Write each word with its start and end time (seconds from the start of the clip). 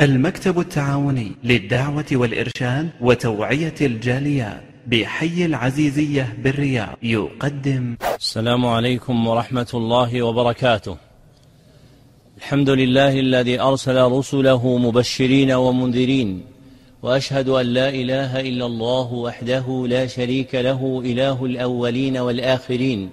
المكتب 0.00 0.60
التعاوني 0.60 1.32
للدعوة 1.44 2.04
والإرشاد 2.12 2.90
وتوعية 3.00 3.74
الجاليات 3.80 4.60
بحي 4.86 5.44
العزيزية 5.44 6.36
بالرياض 6.44 6.96
يقدم. 7.02 7.96
السلام 8.18 8.66
عليكم 8.66 9.26
ورحمة 9.26 9.66
الله 9.74 10.22
وبركاته. 10.22 10.96
الحمد 12.38 12.70
لله 12.70 13.20
الذي 13.20 13.60
أرسل 13.60 14.02
رسله 14.02 14.78
مبشرين 14.78 15.52
ومنذرين 15.52 16.42
وأشهد 17.02 17.48
أن 17.48 17.66
لا 17.66 17.88
إله 17.88 18.40
إلا 18.40 18.66
الله 18.66 19.12
وحده 19.12 19.86
لا 19.88 20.06
شريك 20.06 20.54
له 20.54 21.02
إله 21.04 21.44
الأولين 21.44 22.16
والآخرين 22.16 23.10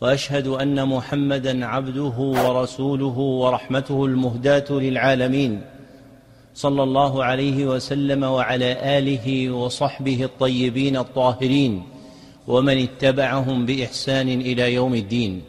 وأشهد 0.00 0.46
أن 0.46 0.88
محمدا 0.88 1.66
عبده 1.66 2.18
ورسوله 2.18 3.18
ورحمته 3.18 4.04
المهداة 4.04 4.68
للعالمين. 4.70 5.71
صلى 6.54 6.82
الله 6.82 7.24
عليه 7.24 7.66
وسلم 7.66 8.22
وعلى 8.22 8.98
آله 8.98 9.50
وصحبه 9.50 10.24
الطيبين 10.24 10.96
الطاهرين 10.96 11.82
ومن 12.48 12.82
اتبعهم 12.82 13.66
بإحسان 13.66 14.28
إلى 14.28 14.74
يوم 14.74 14.94
الدين. 14.94 15.42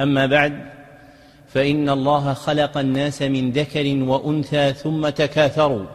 أما 0.00 0.26
بعد 0.26 0.52
فإن 1.48 1.88
الله 1.88 2.34
خلق 2.34 2.78
الناس 2.78 3.22
من 3.22 3.52
ذكر 3.52 4.02
وأنثى 4.02 4.72
ثم 4.72 5.08
تكاثروا 5.08 5.86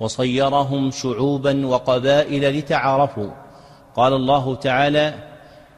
وصيرهم 0.00 0.90
شعوبا 0.90 1.66
وقبائل 1.66 2.58
لتعارفوا. 2.58 3.30
قال 3.96 4.12
الله 4.12 4.54
تعالى 4.54 5.14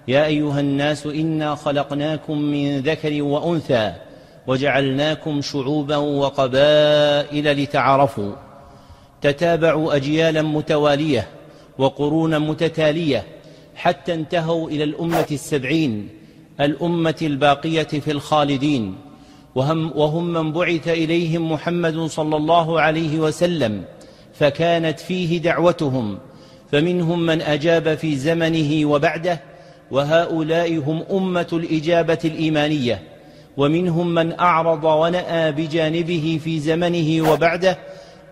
يا 0.09 0.27
أيها 0.27 0.61
الناس 0.61 1.07
إنا 1.07 1.55
خلقناكم 1.55 2.39
من 2.39 2.81
ذكر 2.81 3.23
وأنثى 3.23 3.93
وجعلناكم 4.47 5.41
شعوبا 5.41 5.97
وقبائل 5.97 7.63
لتعارفوا. 7.63 8.33
تتابعوا 9.23 9.97
أجيالا 9.97 10.43
متوالية 10.43 11.29
وقرونا 11.79 12.39
متتالية 12.39 13.25
حتى 13.75 14.15
انتهوا 14.15 14.69
إلى 14.71 14.85
الأمة 14.85 15.27
السبعين 15.31 16.09
الأمة 16.61 17.17
الباقية 17.23 17.83
في 17.83 18.11
الخالدين. 18.11 18.95
وهم, 19.55 19.93
وهم 19.97 20.33
من 20.33 20.53
بعث 20.53 20.89
إليهم 20.89 21.53
محمد 21.53 22.01
صلى 22.01 22.37
الله 22.37 22.81
عليه 22.81 23.19
وسلم 23.19 23.85
فكانت 24.35 25.01
فيه 25.01 25.39
دعوتهم. 25.39 26.19
فمنهم 26.73 27.27
من 27.27 27.43
أجاب 27.43 27.95
في 27.95 28.17
زمنه 28.17 28.91
وبعده 28.91 29.41
وهؤلاء 29.91 30.79
هم 30.79 31.05
أمة 31.11 31.47
الإجابة 31.53 32.19
الإيمانية. 32.25 33.10
ومنهم 33.61 34.15
من 34.15 34.39
أعرض 34.41 34.85
ونأى 34.85 35.53
بجانبه 35.53 36.41
في 36.45 36.61
زمنه 36.61 37.31
وبعده 37.31 37.79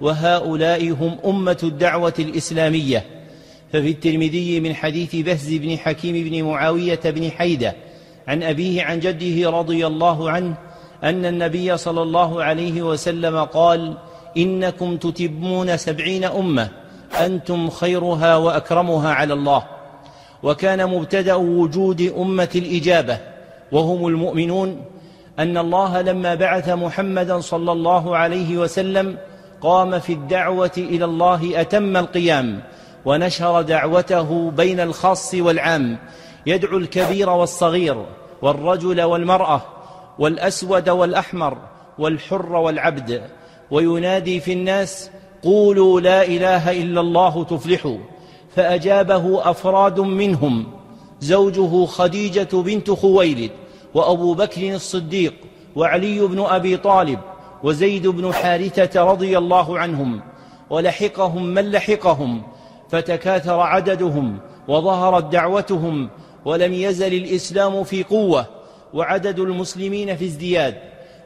وهؤلاء 0.01 0.91
هم 0.91 1.19
أمة 1.25 1.59
الدعوة 1.63 2.15
الإسلامية. 2.19 3.05
ففي 3.73 3.91
الترمذي 3.91 4.61
من 4.61 4.75
حديث 4.75 5.17
بهز 5.17 5.55
بن 5.55 5.79
حكيم 5.79 6.29
بن 6.29 6.43
معاوية 6.43 7.01
بن 7.05 7.31
حيدة 7.31 7.75
عن 8.29 8.43
أبيه 8.43 8.83
عن 8.83 9.01
جده 9.01 9.51
رضي 9.51 9.87
الله 9.87 10.31
عنه 10.31 10.55
أن 11.05 11.27
النبي 11.27 11.77
صلى 11.77 12.03
الله 12.03 12.43
عليه 12.43 12.83
وسلم 12.83 13.45
قال 13.45 13.97
إنكم 14.37 14.97
تتمون 14.97 15.77
سبعين 15.77 16.25
أمة 16.25 16.69
أنتم 17.21 17.71
خيرها 17.71 18.37
وأكرمها 18.37 19.13
على 19.13 19.35
الله. 19.35 19.63
وكان 20.43 20.87
مبتدأ 20.87 21.35
وجود 21.35 22.13
أمة 22.19 22.49
الإجابة 22.55 23.19
وهم 23.73 24.07
المؤمنون 24.07 24.85
أن 25.39 25.59
الله 25.59 26.03
لما 26.03 26.35
بعث 26.35 26.69
محمدا 26.69 27.41
صلى 27.41 27.73
الله 27.73 28.17
عليه 28.17 28.59
وسلم 28.59 29.19
قام 29.61 29.99
في 29.99 30.13
الدعوة 30.13 30.73
إلى 30.77 31.05
الله 31.05 31.61
أتم 31.61 31.97
القيام 31.97 32.61
ونشر 33.05 33.63
دعوته 33.63 34.51
بين 34.51 34.81
الخاص 34.81 35.35
والعام 35.35 35.99
يدعو 36.47 36.79
الكبير 36.79 37.31
والصغير 37.31 38.07
والرجل 38.43 39.03
والمرأة 39.03 39.63
والأسود 40.19 40.89
والأحمر 40.89 41.59
والحر 41.99 42.53
والعبد 42.53 43.23
وينادي 43.71 44.41
في 44.41 44.53
الناس 44.53 45.11
قولوا 45.43 46.01
لا 46.01 46.27
إله 46.27 46.83
إلا 46.83 47.01
الله 47.01 47.45
تفلحوا 47.45 47.99
فأجابه 48.57 49.51
أفراد 49.51 50.01
منهم 50.01 50.67
زوجه 51.21 51.87
خديجة 51.87 52.49
بنت 52.53 52.91
خويلد 52.91 53.51
وأبو 53.95 54.35
بكر 54.35 54.75
الصديق 54.75 55.35
وعلي 55.77 56.21
بن 56.21 56.41
أبي 56.41 56.77
طالب 56.77 57.19
وزيد 57.63 58.07
بن 58.07 58.33
حارثة 58.33 59.05
رضي 59.05 59.39
الله 59.39 59.79
عنهم 59.79 60.21
ولحقهم 60.71 61.47
من 61.47 61.71
لحقهم 61.71 62.43
فتكاثر 62.91 63.61
عددهم 63.61 64.39
وظهرت 64.69 65.25
دعوتهم 65.25 66.11
ولم 66.45 66.73
يزل 66.73 67.15
الإسلام 67.15 67.85
في 67.85 68.03
قوة 68.03 68.47
وعدد 68.95 69.39
المسلمين 69.39 70.17
في 70.17 70.25
ازدياد 70.25 70.75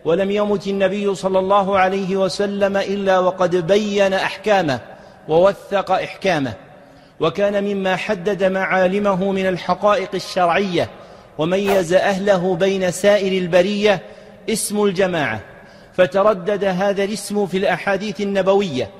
ولم 0.05 0.31
يمت 0.31 0.67
النبي 0.67 1.15
صلى 1.15 1.39
الله 1.39 1.79
عليه 1.79 2.17
وسلم 2.17 2.77
إلا 2.77 3.19
وقد 3.19 3.67
بين 3.67 4.13
أحكامه 4.13 4.81
ووثق 5.29 5.91
إحكامه 5.91 6.55
وكان 7.21 7.65
مما 7.65 7.97
حدد 7.97 8.45
معالمه 8.45 9.33
من 9.33 9.47
الحقائق 9.47 10.11
الشرعية 10.15 10.91
وميز 11.39 11.93
أهله 11.93 12.57
بين 12.57 12.91
سائر 12.91 13.43
البرية 13.43 14.03
اسم 14.51 14.85
الجماعة. 14.85 15.41
فتردد 15.95 16.65
هذا 16.65 17.05
الاسم 17.05 17.47
في 17.47 17.57
الأحاديث 17.57 18.21
النبوية 18.21 18.91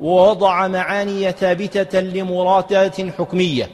ووضع 0.00 0.68
معاني 0.68 1.32
ثابتة 1.32 2.00
لمراتات 2.00 3.00
حكمية. 3.00 3.70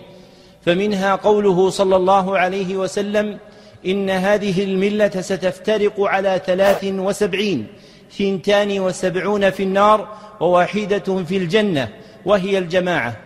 فمنها 0.66 1.14
قوله 1.14 1.70
صلى 1.70 1.96
الله 1.96 2.38
عليه 2.38 2.76
وسلم 2.76 3.38
إن 3.86 4.10
هذه 4.10 4.64
الملة 4.64 5.20
ستفترق 5.20 6.00
على 6.00 6.40
ثلاث 6.46 6.84
وسبعين 6.84 7.66
ثنتان 8.18 8.80
وسبعون 8.80 9.50
في 9.50 9.62
النار 9.62 10.08
وواحدة 10.40 11.24
في 11.24 11.36
الجنة 11.36 11.88
وهي 12.24 12.58
الجماعة. 12.58 13.16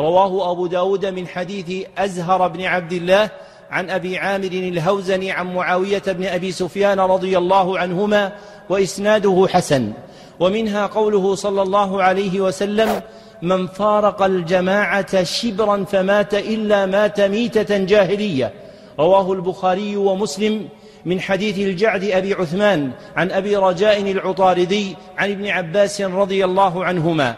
رواه 0.00 0.52
أبو 0.52 0.66
داود 0.66 1.06
من 1.06 1.28
حديث 1.28 1.86
أزهر 1.98 2.48
بن 2.48 2.64
عبد 2.64 2.92
الله 2.92 3.30
عن 3.74 3.90
أبي 3.90 4.18
عامر 4.18 4.46
الهوزني 4.46 5.30
عن 5.30 5.54
معاوية 5.54 6.02
بن 6.06 6.26
أبي 6.26 6.52
سفيان 6.52 7.00
رضي 7.00 7.38
الله 7.38 7.78
عنهما 7.78 8.32
وإسناده 8.68 9.46
حسن. 9.50 9.92
ومنها 10.40 10.86
قوله 10.86 11.34
صلى 11.34 11.62
الله 11.62 12.02
عليه 12.02 12.40
وسلم 12.40 13.02
من 13.42 13.66
فارق 13.66 14.22
الجماعة 14.22 15.22
شبرا 15.22 15.84
فمات 15.84 16.34
إلا 16.34 16.86
مات 16.86 17.20
ميتة 17.20 17.78
جاهلية 17.78 18.52
رواه 18.98 19.32
البخاري 19.32 19.96
ومسلم 19.96 20.68
من 21.04 21.20
حديث 21.20 21.58
الجعد 21.58 22.04
أبي 22.04 22.34
عثمان 22.34 22.90
عن 23.16 23.30
أبي 23.30 23.56
رجاء 23.56 24.00
العطاردي 24.00 24.96
عن 25.18 25.30
ابن 25.30 25.46
عباس 25.46 26.00
رضي 26.00 26.44
الله 26.44 26.84
عنهما. 26.84 27.34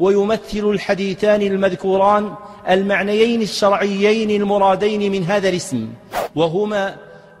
ويمثل 0.00 0.70
الحديثان 0.70 1.42
المذكوران 1.42 2.34
المعنيين 2.68 3.42
الشرعيين 3.42 4.30
المرادين 4.30 5.12
من 5.12 5.24
هذا 5.24 5.48
الاسم 5.48 5.88
وهما 6.36 6.96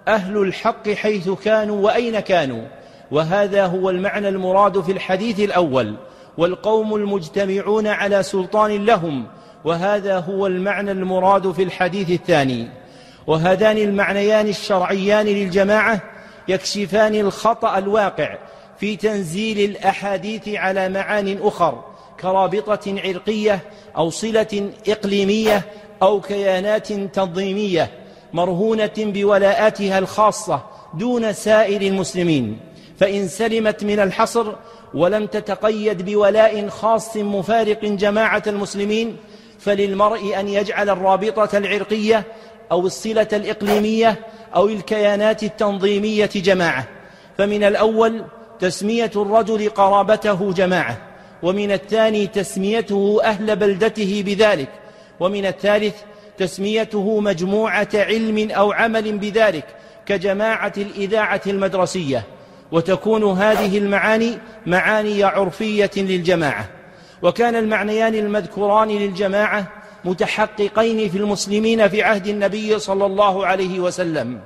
أهل 0.08 0.36
الحق 0.36 0.88
حيث 0.88 1.28
كانوا 1.28 1.80
وأين 1.80 2.20
كانوا 2.20 2.62
وهذا 3.10 3.66
هو 3.66 3.90
المعنى 3.90 4.28
المراد 4.28 4.80
في 4.80 4.92
الحديث 4.92 5.40
الأول 5.40 5.94
والقوم 6.38 6.94
المجتمعون 6.94 7.86
على 7.86 8.22
سلطان 8.22 8.84
لهم 8.84 9.26
وهذا 9.64 10.18
هو 10.18 10.46
المعنى 10.46 10.90
المراد 10.90 11.52
في 11.52 11.62
الحديث 11.62 12.10
الثاني. 12.10 12.68
وهذان 13.26 13.78
المعنيان 13.78 14.48
الشرعيان 14.48 15.26
للجماعة 15.26 16.00
يكشفان 16.48 17.14
الخطأ 17.14 17.78
الواقع 17.78 18.38
في 18.78 18.96
تنزيل 18.96 19.70
الأحاديث 19.70 20.48
على 20.48 20.88
معان 20.88 21.38
أخر. 21.42 21.84
كرابطة 22.20 23.00
عرقية 23.04 23.60
أو 23.96 24.10
صلة 24.10 24.70
إقليمية 24.88 25.62
أو 26.02 26.20
كيانات 26.20 26.92
تنظيمية 26.92 27.90
مرهونة 28.32 28.92
بولاءاتها 28.98 29.98
الخاصة 29.98 30.62
دون 30.94 31.32
سائر 31.32 31.82
المسلمين. 31.82 32.58
فإن 32.98 33.28
سلمت 33.28 33.84
من 33.84 34.00
الحصر 34.00 34.52
ولم 34.94 35.26
تتقيد 35.26 36.10
بولاء 36.10 36.68
خاص 36.68 37.16
مفارق 37.16 37.84
جماعة 37.84 38.42
المسلمين 38.46 39.16
فللمرء 39.58 40.40
أن 40.40 40.48
يجعل 40.48 40.90
الرابطة 40.90 41.58
العرقية 41.58 42.24
أو 42.72 42.86
الصلة 42.86 43.28
الإقليمية 43.32 44.18
أو 44.54 44.68
الكيانات 44.68 45.42
التنظيمية 45.42 46.30
جماعة. 46.34 46.88
فمن 47.38 47.64
الأول 47.64 48.24
تسمية 48.58 49.10
الرجل 49.16 49.68
قرابته 49.68 50.52
جماعة. 50.52 51.09
ومن 51.42 51.72
الثاني 51.72 52.26
تسميته 52.26 53.20
أهل 53.24 53.56
بلدته 53.56 54.22
بذلك 54.26 54.68
ومن 55.20 55.46
الثالث 55.46 55.94
تسميته 56.38 57.20
مجموعة 57.20 57.88
علم 57.94 58.50
أو 58.50 58.72
عمل 58.72 59.18
بذلك 59.18 59.64
كجماعة 60.06 60.72
الإذاعة 60.76 61.40
المدرسية 61.46 62.24
وتكون 62.72 63.24
هذه 63.24 63.78
المعاني 63.78 64.38
معاني 64.66 65.24
عرفية 65.24 65.90
للجماعة. 65.96 66.68
وكان 67.22 67.56
المعنيان 67.56 68.14
المذكوران 68.14 68.88
للجماعة 68.88 69.66
متحققين 70.04 71.08
في 71.08 71.18
المسلمين 71.18 71.88
في 71.88 72.02
عهد 72.02 72.26
النبي 72.26 72.78
صلى 72.78 73.06
الله 73.06 73.46
عليه 73.46 73.80
وسلم. 73.80 74.40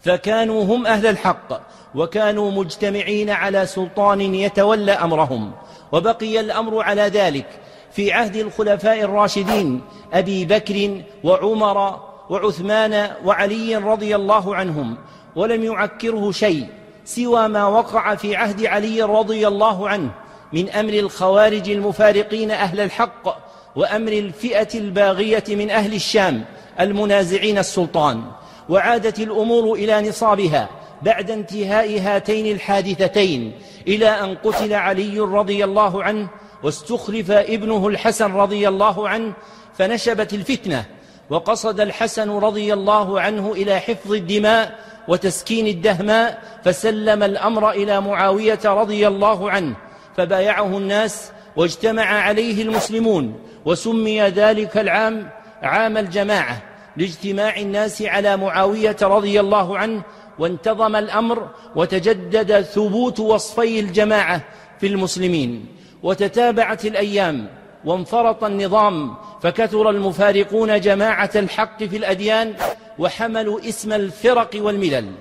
فكانوا 0.00 0.64
هم 0.64 0.86
أهل 0.86 1.06
الحق 1.06 1.60
وكانوا 1.94 2.50
مجتمعين 2.50 3.30
على 3.30 3.66
سلطان 3.66 4.20
يتولى 4.20 4.92
أمرهم. 4.92 5.52
وبقي 5.92 6.40
الأمر 6.40 6.82
على 6.82 7.02
ذلك 7.02 7.46
في 7.92 8.12
عهد 8.12 8.36
الخلفاء 8.36 9.00
الراشدين 9.00 9.80
أبي 10.12 10.44
بكر 10.44 11.02
وعمر 11.24 12.00
وعثمان 12.30 13.10
وعلي 13.24 13.76
رضي 13.76 14.16
الله 14.16 14.56
عنهم 14.56 14.96
ولم 15.36 15.64
يعكره 15.64 16.30
شيء 16.30 16.66
سوى 17.04 17.48
ما 17.48 17.66
وقع 17.66 18.14
في 18.14 18.36
عهد 18.36 18.66
علي 18.66 19.02
رضي 19.02 19.48
الله 19.48 19.88
عنه 19.88 20.10
من 20.52 20.68
أمر 20.68 20.92
الخوارج 20.92 21.70
المفارقين 21.70 22.50
أهل 22.50 22.80
الحق 22.80 23.38
وأمر 23.76 24.12
الفئة 24.12 24.78
الباغية 24.78 25.44
من 25.48 25.70
أهل 25.70 25.94
الشام 25.94 26.44
المنازعين 26.80 27.58
السلطان 27.58 28.22
وعادت 28.68 29.18
الأمور 29.18 29.74
إلى 29.74 30.08
نصابها 30.08 30.68
بعد 31.02 31.30
انتهاء 31.30 32.00
هاتين 32.00 32.46
الحادثتين 32.54 33.52
إلى 33.88 34.08
أن 34.08 34.34
قتل 34.34 34.74
علي 34.74 35.20
رضي 35.20 35.64
الله 35.64 36.04
عنه 36.04 36.28
واستخلف 36.62 37.30
ابنه 37.30 37.88
الحسن 37.88 38.32
رضي 38.32 38.68
الله 38.68 39.08
عنه 39.08 39.32
فنشبت 39.78 40.34
الفتنة 40.34 40.84
وقصد 41.30 41.80
الحسن 41.80 42.30
رضي 42.30 42.72
الله 42.72 43.20
عنه 43.20 43.52
إلى 43.52 43.80
حفظ 43.80 44.12
الدماء 44.12 44.78
وتسكين 45.08 45.66
الدهماء 45.66 46.42
فسلم 46.64 47.22
الأمر 47.22 47.70
إلى 47.70 48.00
معاوية 48.00 48.60
رضي 48.64 49.08
الله 49.08 49.50
عنه 49.50 49.74
فبايعه 50.16 50.78
الناس 50.78 51.30
واجتمع 51.56 52.04
عليه 52.04 52.62
المسلمون 52.62 53.40
وسمي 53.64 54.22
ذلك 54.22 54.76
العام 54.76 55.28
عام 55.62 55.96
الجماعة 55.96 56.62
لاجتماع 56.96 57.56
الناس 57.56 58.02
على 58.02 58.36
معاوية 58.36 58.96
رضي 59.02 59.40
الله 59.40 59.78
عنه 59.78 60.02
وانتظم 60.42 60.96
الأمر 60.96 61.48
وتجدد 61.76 62.60
ثبوت 62.60 63.20
وصفي 63.20 63.80
الجماعة 63.80 64.42
في 64.80 64.86
المسلمين 64.86 65.66
وتتابعت 66.02 66.84
الأيام 66.84 67.46
وانفرط 67.84 68.44
النظام 68.44 69.14
فكثر 69.42 69.90
المفارقون 69.90 70.80
جماعة 70.80 71.30
الحق 71.36 71.84
في 71.84 71.96
الأديان 71.96 72.54
وحملوا 72.98 73.68
اسم 73.68 73.92
الفرق 73.92 74.50
والملل 74.54 75.12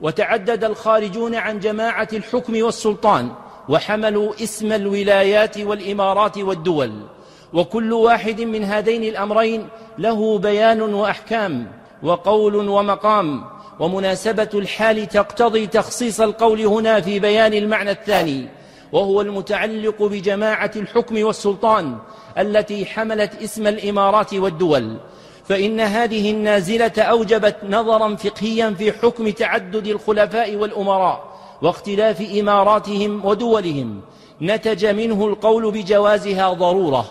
وتعدد 0.00 0.64
الخارجون 0.64 1.34
عن 1.34 1.58
جماعة 1.58 2.08
الحكم 2.12 2.62
والسلطان 2.62 3.32
وحملوا 3.68 4.42
اسم 4.42 4.72
الولايات 4.72 5.58
والإمارات 5.58 6.38
والدول 6.38 6.92
وكل 7.52 7.92
واحد 7.92 8.40
من 8.40 8.64
هذين 8.64 9.04
الأمرين 9.04 9.68
له 9.98 10.38
بيان 10.38 10.82
وأحكام 10.82 11.66
وقول 12.02 12.56
ومقام 12.56 13.44
ومناسبة 13.80 14.48
الحال 14.54 15.08
تقتضي 15.08 15.66
تخصيص 15.66 16.20
القول 16.20 16.60
هنا 16.60 17.00
في 17.00 17.18
بيان 17.18 17.54
المعنى 17.54 17.90
الثاني 17.90 18.48
وهو 18.92 19.20
المتعلق 19.20 20.02
بجماعة 20.02 20.70
الحكم 20.76 21.22
والسلطان 21.22 21.98
التي 22.38 22.86
حملت 22.86 23.42
اسم 23.42 23.66
الإمارات 23.66 24.34
والدول. 24.34 24.96
فإن 25.44 25.80
هذه 25.80 26.30
النازلة 26.30 26.92
أوجبت 26.98 27.56
نظرا 27.64 28.16
فقهيا 28.16 28.70
في 28.70 28.92
حكم 28.92 29.30
تعدد 29.30 29.86
الخلفاء 29.86 30.56
والأمراء 30.56 31.24
واختلاف 31.62 32.20
إماراتهم 32.40 33.24
ودولهم. 33.24 34.00
نتج 34.42 34.86
منه 34.86 35.26
القول 35.26 35.70
بجوازها 35.70 36.52
ضرورة. 36.52 37.04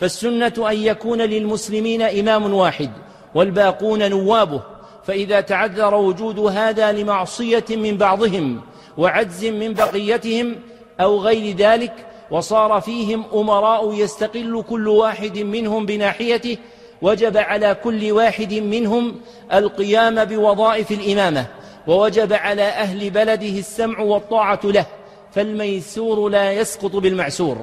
فالسنة 0.00 0.52
أن 0.70 0.76
يكون 0.76 1.22
للمسلمين 1.22 2.02
إمام 2.02 2.54
واحد 2.54 2.90
والباقون 3.34 4.10
نوابه. 4.10 4.75
فإذا 5.06 5.40
تعذر 5.40 5.94
وجود 5.94 6.38
هذا 6.38 6.92
لمعصية 6.92 7.64
من 7.70 7.96
بعضهم 7.96 8.60
وعجز 8.98 9.44
من 9.44 9.74
بقيتهم 9.74 10.56
أو 11.00 11.18
غير 11.18 11.56
ذلك 11.56 11.92
وصار 12.30 12.80
فيهم 12.80 13.24
أمراء 13.34 13.94
يستقل 13.94 14.64
كل 14.68 14.88
واحد 14.88 15.38
منهم 15.38 15.86
بناحيته 15.86 16.56
وجب 17.02 17.36
على 17.36 17.76
كل 17.84 18.12
واحد 18.12 18.54
منهم 18.54 19.20
القيام 19.52 20.24
بوظائف 20.24 20.90
الإمامة 20.90 21.46
ووجب 21.86 22.32
على 22.32 22.62
أهل 22.62 23.10
بلده 23.10 23.58
السمع 23.58 23.98
والطاعة 23.98 24.60
له 24.64 24.86
فالميسور 25.32 26.28
لا 26.28 26.52
يسقط 26.52 26.96
بالمعسور. 26.96 27.58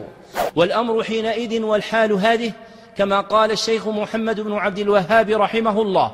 والأمر 0.56 1.04
حينئذ 1.04 1.62
والحال 1.62 2.12
هذه 2.12 2.52
كما 2.98 3.22
قال 3.22 3.52
الشيخ 3.52 3.88
محمد 3.88 4.40
بن 4.40 4.54
عبد 4.54 4.80
الوهاب 4.80 5.30
رحمه 5.30 5.82
الله 5.82 6.12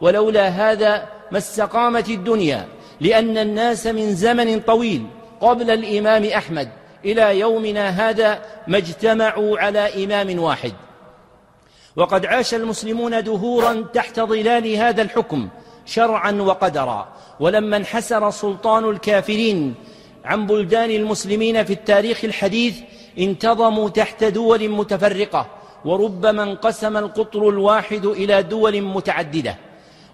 ولولا 0.00 0.48
هذا 0.48 1.08
ما 1.30 1.38
استقامت 1.38 2.08
الدنيا 2.08 2.68
لأن 3.00 3.38
الناس 3.38 3.86
من 3.86 4.14
زمن 4.14 4.60
طويل 4.60 5.06
قبل 5.40 5.70
الإمام 5.70 6.24
أحمد 6.24 6.68
إلى 7.04 7.38
يومنا 7.38 7.88
هذا 7.88 8.42
ما 8.68 8.78
اجتمعوا 8.78 9.58
على 9.58 10.04
إمام 10.04 10.38
واحد. 10.38 10.72
وقد 11.96 12.26
عاش 12.26 12.54
المسلمون 12.54 13.24
دهورا 13.24 13.84
تحت 13.94 14.20
ظلال 14.20 14.76
هذا 14.76 15.02
الحكم 15.02 15.48
شرعا 15.86 16.32
وقدرا 16.32 17.08
ولما 17.40 17.76
انحسر 17.76 18.30
سلطان 18.30 18.90
الكافرين 18.90 19.74
عن 20.24 20.46
بلدان 20.46 20.90
المسلمين 20.90 21.64
في 21.64 21.72
التاريخ 21.72 22.24
الحديث 22.24 22.78
انتظموا 23.18 23.88
تحت 23.88 24.24
دول 24.24 24.68
متفرقة 24.68 25.46
وربما 25.84 26.42
انقسم 26.42 26.96
القطر 26.96 27.48
الواحد 27.48 28.06
إلى 28.06 28.42
دول 28.42 28.82
متعددة. 28.82 29.56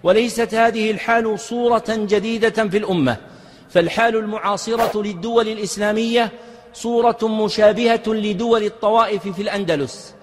وليست 0.07 0.53
هذه 0.53 0.91
الحال 0.91 1.39
صورة 1.39 1.83
جديدة 1.89 2.69
في 2.69 2.77
الأمة 2.77 3.17
فالحال 3.69 4.15
المعاصرة 4.15 5.03
للدول 5.03 5.47
الإسلامية 5.47 6.31
صورة 6.73 7.17
مشابهة 7.23 8.03
لدول 8.07 8.63
الطوائف 8.63 9.27
في 9.27 9.41
الأندلس 9.41 10.13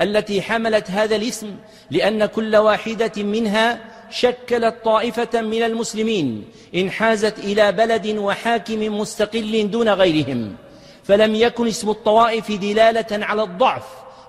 التي 0.00 0.42
حملت 0.42 0.90
هذا 0.90 1.16
الاسم 1.16 1.56
لأن 1.90 2.26
كل 2.26 2.56
واحدة 2.56 3.12
منها 3.16 3.78
شكلت 4.10 4.74
طائفة 4.84 5.40
من 5.40 5.62
المسلمين 5.62 6.44
انحازت 6.74 7.38
إلى 7.38 7.72
بلد 7.72 8.06
وحاكم 8.18 8.98
مستقل 8.98 9.70
دون 9.70 9.88
غيرهم 9.88 10.56
فلم 11.02 11.34
يكن 11.34 11.66
اسم 11.66 11.90
الطوائف 11.90 12.52
دلالة 12.52 13.24
على 13.26 13.42
الضعف 13.42 13.84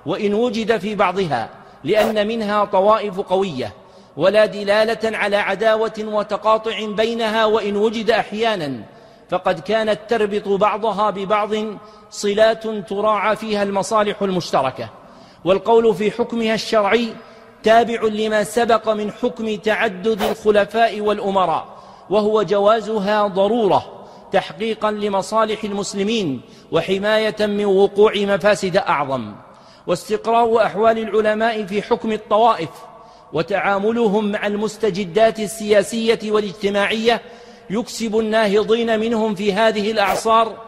وإن 0.05 0.33
وجد 0.33 0.77
في 0.77 0.95
بعضها 0.95 1.49
لأن 1.83 2.27
منها 2.27 2.65
طوائف 2.65 3.19
قوية. 3.19 3.84
ولا 4.17 4.45
دلالة 4.45 5.17
على 5.17 5.37
عداوة 5.37 5.93
وتقاطع 5.99 6.85
بينها 6.85 7.45
وإن 7.45 7.75
وجد 7.75 8.09
أحيانا 8.11 8.81
فقد 9.29 9.59
كانت 9.59 9.99
تربط 10.07 10.47
بعضها 10.47 11.09
ببعض 11.09 11.51
صلات 12.11 12.67
تراعى 12.67 13.35
فيها 13.35 13.63
المصالح 13.63 14.21
المشتركة. 14.21 14.89
والقول 15.45 15.95
في 15.95 16.11
حكمها 16.11 16.53
الشرعي 16.53 17.13
تابع 17.63 18.03
لما 18.03 18.43
سبق 18.43 18.89
من 18.89 19.11
حكم 19.11 19.55
تعدد 19.55 20.21
الخلفاء 20.21 21.01
والأمراء 21.01 21.65
وهو 22.09 22.43
جوازها 22.43 23.27
ضرورة 23.27 24.05
تحقيقا 24.31 24.91
لمصالح 24.91 25.63
المسلمين 25.63 26.41
وحماية 26.71 27.35
من 27.39 27.65
وقوع 27.65 28.13
مفاسد 28.15 28.77
أعظم. 28.77 29.33
واستقراء 29.87 30.65
أحوال 30.65 30.99
العلماء 30.99 31.65
في 31.65 31.81
حكم 31.81 32.11
الطوائف 32.11 32.69
وتعاملهم 33.35 34.31
مع 34.31 34.47
المستجدات 34.47 35.39
السياسية 35.39 36.19
والاجتماعية 36.23 37.21
يكسب 37.69 38.19
الناهضين 38.19 38.99
منهم 38.99 39.35
في 39.35 39.53
هذه 39.53 39.91
الأعصار 39.91 40.65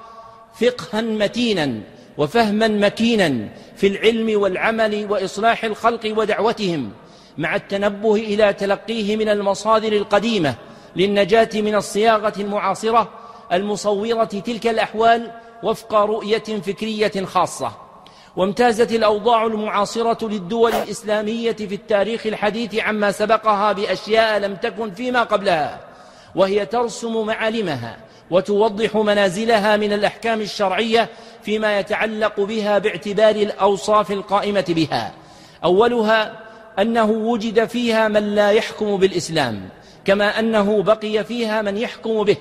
فقها 0.61 1.01
متينا 1.01 1.81
وفهما 2.17 2.67
مكينا 2.67 3.49
في 3.75 3.87
العلم 3.87 4.41
والعمل 4.41 5.07
وإصلاح 5.09 5.63
الخلق 5.63 6.13
ودعوتهم 6.17 6.91
مع 7.37 7.55
التنبه 7.55 8.15
إلى 8.15 8.53
تلقيه 8.53 9.15
من 9.15 9.29
المصادر 9.29 9.93
القديمة 9.93 10.55
للنجاة 10.95 11.49
من 11.55 11.75
الصياغة 11.75 12.33
المعاصرة 12.41 13.09
المصورة 13.53 14.23
تلك 14.23 14.67
الأحوال 14.67 15.31
وفق 15.63 15.93
رؤية 15.93 16.61
فكرية 16.65 17.25
خاصة. 17.25 17.86
وامتازت 18.37 18.91
الأوضاع 18.91 19.45
المعاصرة 19.45 20.27
للدول 20.27 20.73
الإسلامية 20.73 21.51
في 21.51 21.75
التاريخ 21.75 22.25
الحديث 22.25 22.75
عما 22.75 23.11
سبقها 23.11 23.71
بأشياء 23.71 24.39
لم 24.39 24.55
تكن 24.55 24.91
فيما 24.91 25.23
قبلها 25.23 25.79
وهي 26.35 26.65
ترسم 26.65 27.25
معالمها 27.25 27.97
وتوضح 28.31 28.95
منازلها 28.95 29.77
من 29.77 29.93
الأحكام 29.93 30.41
الشرعية 30.41 31.09
فيما 31.41 31.79
يتعلق 31.79 32.39
بها 32.39 32.77
باعتبار 32.79 33.35
الأوصاف 33.35 34.11
القائمة 34.11 34.65
بها. 34.69 35.13
أولها 35.63 36.39
أنه 36.79 37.09
وجد 37.11 37.65
فيها 37.65 38.07
من 38.07 38.35
لا 38.35 38.51
يحكم 38.51 38.97
بالإسلام 38.97 39.69
كما 40.05 40.39
أنه 40.39 40.83
بقي 40.83 41.23
فيها 41.23 41.61
من 41.61 41.77
يحكم 41.77 42.23
به 42.23 42.37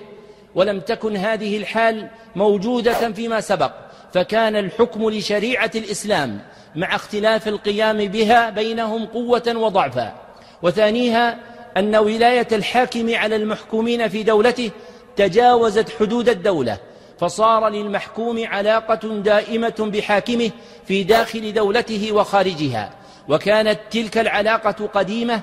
ولم 0.55 0.81
تكن 0.81 1.17
هذه 1.17 1.57
الحال 1.57 2.09
موجودة 2.37 3.13
فيما 3.13 3.41
سبق. 3.41 3.86
فكان 4.13 4.57
الحكم 4.57 5.11
لشريعة 5.11 5.71
الإسلام 5.75 6.41
مع 6.77 6.97
اختلاف 6.97 7.49
القيام 7.49 7.99
بها 7.99 8.51
بينهم 8.51 9.07
قوة 9.07 9.53
وضعفا. 9.57 10.13
وثانيها 10.63 11.39
أن 11.77 11.97
ولاية 11.97 12.49
الحاكم 12.53 13.15
على 13.15 13.37
المحكومين 13.37 14.09
في 14.09 14.23
دولته 14.23 14.71
تجاوزت 15.17 15.91
حدود 16.01 16.29
الدولة 16.29 16.79
فصار 17.19 17.69
للمحكوم 17.69 18.47
علاقة 18.47 19.09
دائمة 19.09 19.75
بحاكمه 19.79 20.51
في 20.87 21.05
داخل 21.05 21.53
دولته 21.53 22.13
وخارجها. 22.13 22.91
وكانت 23.29 23.81
تلك 23.91 24.19
العلاقة 24.19 24.87
قديمة 24.87 25.41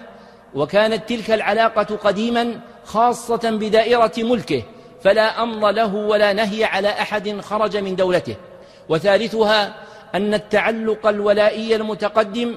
وكانت 0.56 1.10
تلك 1.10 1.32
العلاقة 1.32 1.96
قديما 1.96 2.60
خاصة 2.86 3.50
بدائرة 3.50 4.12
ملكه 4.18 4.64
فلا 5.04 5.44
أمر 5.44 5.72
له 5.72 5.96
ولا 5.96 6.34
نهي 6.34 6.64
على 6.64 6.90
أحد 6.90 7.42
خرج 7.42 7.78
من 7.78 7.96
دولته. 7.96 8.36
وثالثها 8.90 9.76
أن 10.16 10.34
التعلق 10.34 11.08
الولائي 11.08 11.76
المتقدم 11.76 12.56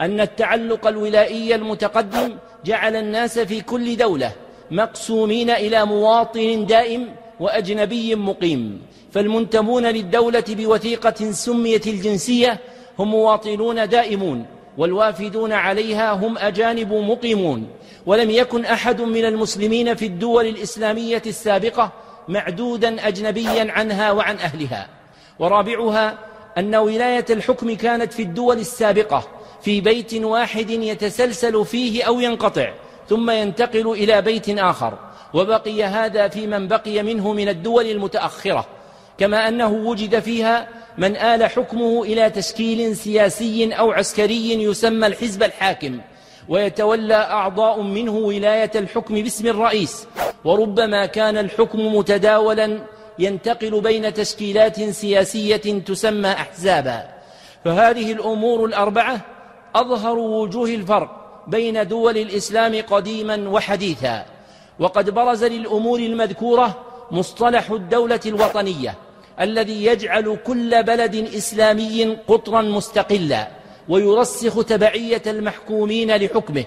أن 0.00 0.20
التعلق 0.20 0.86
الولائي 0.86 1.54
المتقدم 1.54 2.36
جعل 2.64 2.96
الناس 2.96 3.38
في 3.38 3.60
كل 3.60 3.96
دولة 3.96 4.32
مقسومين 4.70 5.50
إلى 5.50 5.84
مواطن 5.84 6.66
دائم 6.66 7.08
وأجنبي 7.40 8.14
مقيم. 8.14 8.82
فالمنتمون 9.12 9.86
للدولة 9.86 10.44
بوثيقة 10.48 11.30
سميت 11.32 11.86
الجنسية 11.86 12.58
هم 12.98 13.10
مواطنون 13.10 13.88
دائمون 13.88 14.46
والوافدون 14.78 15.52
عليها 15.52 16.12
هم 16.12 16.38
أجانب 16.38 16.92
مقيمون. 16.92 17.66
ولم 18.06 18.30
يكن 18.30 18.64
أحد 18.64 19.00
من 19.00 19.24
المسلمين 19.24 19.94
في 19.94 20.06
الدول 20.06 20.46
الإسلامية 20.46 21.22
السابقة 21.26 21.92
معدودا 22.28 23.08
أجنبيا 23.08 23.72
عنها 23.72 24.12
وعن 24.12 24.36
أهلها. 24.36 25.01
ورابعها 25.38 26.18
أن 26.58 26.74
ولاية 26.74 27.24
الحكم 27.30 27.74
كانت 27.76 28.12
في 28.12 28.22
الدول 28.22 28.58
السابقة 28.58 29.28
في 29.62 29.80
بيت 29.80 30.14
واحد 30.14 30.70
يتسلسل 30.70 31.64
فيه 31.64 32.04
أو 32.04 32.20
ينقطع 32.20 32.72
ثم 33.08 33.30
ينتقل 33.30 33.90
إلى 33.90 34.22
بيت 34.22 34.48
آخر. 34.48 34.98
وبقي 35.34 35.84
هذا 35.84 36.28
في 36.28 36.46
من 36.46 36.68
بقي 36.68 37.02
منه 37.02 37.32
من 37.32 37.48
الدول 37.48 37.86
المتأخرة 37.86 38.66
كما 39.18 39.48
أنه 39.48 39.72
وجد 39.72 40.20
فيها 40.20 40.68
من 40.98 41.16
آل 41.16 41.50
حكمه 41.50 42.02
إلى 42.02 42.30
تشكيل 42.30 42.96
سياسي 42.96 43.72
أو 43.72 43.92
عسكري 43.92 44.62
يسمى 44.62 45.06
الحزب 45.06 45.42
الحاكم. 45.42 46.00
ويتولى 46.48 47.14
أعضاء 47.14 47.82
منه 47.82 48.12
ولاية 48.12 48.70
الحكم 48.74 49.14
باسم 49.14 49.46
الرئيس. 49.46 50.06
وربما 50.44 51.06
كان 51.06 51.38
الحكم 51.38 51.94
متداولا 51.96 52.78
ينتقل 53.22 53.80
بين 53.80 54.14
تشكيلات 54.14 54.80
سياسية 54.80 55.56
تسمى 55.86 56.28
أحزابا. 56.28 57.08
فهذه 57.64 58.12
الأمور 58.12 58.64
الأربعة 58.64 59.20
أظهر 59.74 60.18
وجوه 60.18 60.68
الفرق 60.68 61.10
بين 61.46 61.88
دول 61.88 62.18
الإسلام 62.18 62.82
قديما 62.90 63.48
وحديثا. 63.48 64.24
وقد 64.78 65.10
برز 65.10 65.44
للأمور 65.44 65.98
المذكورة 65.98 66.84
مصطلح 67.10 67.70
الدولة 67.70 68.20
الوطنية 68.26 68.94
الذي 69.40 69.84
يجعل 69.84 70.38
كل 70.46 70.82
بلد 70.82 71.14
إسلامي 71.14 72.18
قطرا 72.28 72.62
مستقلا 72.62 73.48
ويرسخ 73.88 74.64
تبعية 74.64 75.22
المحكومين 75.26 76.16
لحكمه 76.16 76.64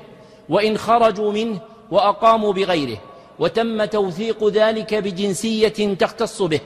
وإن 0.49 0.77
خرجوا 0.77 1.31
منه 1.31 1.59
وأقاموا 1.91 2.53
بغيره. 2.53 2.97
وتم 3.39 3.85
توثيق 3.85 4.47
ذلك 4.47 4.95
بجنسية 4.95 5.95
تختص 5.95 6.41
به 6.41 6.59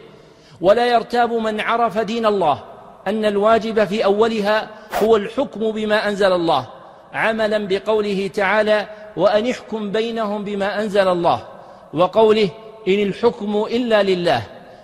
ولا 0.61 0.87
يرتاب 0.87 1.33
من 1.33 1.59
عرف 1.59 1.97
دين 1.97 2.25
الله 2.25 2.63
أن 3.07 3.25
الواجب 3.25 3.83
في 3.83 4.05
أولها 4.05 4.69
هو 5.03 5.15
الحكم 5.15 5.71
بما 5.71 6.07
أنزل 6.07 6.31
الله 6.31 6.67
عملا 7.13 7.67
بقوله 7.67 8.27
تعالى 8.33 8.87
وأن 9.17 9.49
احكم 9.49 9.91
بينهم 9.91 10.43
بما 10.43 10.81
أنزل 10.81 11.07
الله 11.07 11.47
وقوله 11.93 12.49
إن 12.87 12.99
الحكم 12.99 13.65
إلا 13.71 14.03
لله 14.03 14.41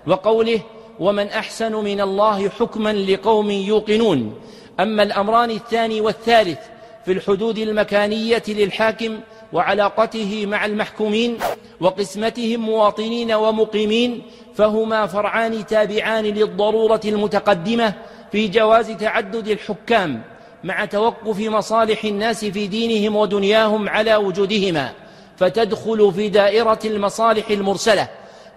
وقوله 0.08 0.60
ومن 1.00 1.28
أحسن 1.28 1.76
من 1.76 2.02
الله 2.02 2.50
حكما 2.50 2.94
لقوم 2.94 3.52
يوقنون 3.52 4.34
أما 4.80 5.04
الأمران 5.04 5.52
الثاني 5.52 6.02
والثالث 6.02 6.60
في 7.06 7.12
الحدود 7.12 7.58
المكانية 7.58 8.44
للحاكم 8.48 9.20
وعلاقته 9.54 10.46
مع 10.46 10.66
المحكومين 10.66 11.38
وقسمتهم 11.82 12.60
مواطنين 12.60 13.32
ومقيمين 13.34 14.22
فهما 14.56 15.08
فرعان 15.08 15.66
تابعان 15.66 16.24
للضرورة 16.24 17.02
المتقدمة 17.06 17.94
في 18.32 18.48
جواز 18.48 18.92
تعدد 18.92 19.48
الحكام 19.48 20.22
مع 20.64 20.86
توقف 20.86 21.40
مصالح 21.40 22.04
الناس 22.04 22.46
في 22.46 22.68
دينهم 22.68 23.16
ودنياهم 23.16 23.90
على 23.90 24.16
وجودهما 24.16 24.92
فتدخل 25.38 26.14
في 26.16 26.30
دائرة 26.30 26.80
المصالح 26.86 27.50
المرسلة 27.50 28.08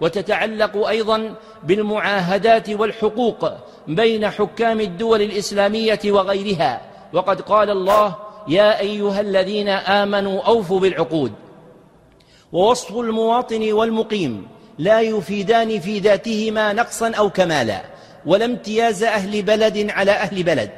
وتتعلق 0.01 0.87
أيضا 0.87 1.35
بالمعاهدات 1.63 2.69
والحقوق 2.69 3.51
بين 3.87 4.29
حكام 4.29 4.79
الدول 4.79 5.21
الإسلامية 5.21 5.99
وغيرها. 6.05 6.81
وقد 7.13 7.41
قال 7.41 7.69
الله 7.69 8.15
يا 8.47 8.79
أيها 8.79 9.21
الذين 9.21 9.69
آمنوا 9.69 10.41
أوفوا 10.41 10.79
بالعقود. 10.79 11.31
ووصف 12.51 12.91
المواطن 12.97 13.71
والمقيم 13.71 14.47
لا 14.77 15.01
يفيدان 15.01 15.79
في 15.79 15.99
ذاتهما 15.99 16.73
نقصا 16.73 17.11
أو 17.11 17.29
كمالا 17.29 17.81
ولا 18.25 18.45
امتياز 18.45 19.03
أهل 19.03 19.41
بلد 19.41 19.89
على 19.89 20.11
أهل 20.11 20.43
بلد. 20.43 20.69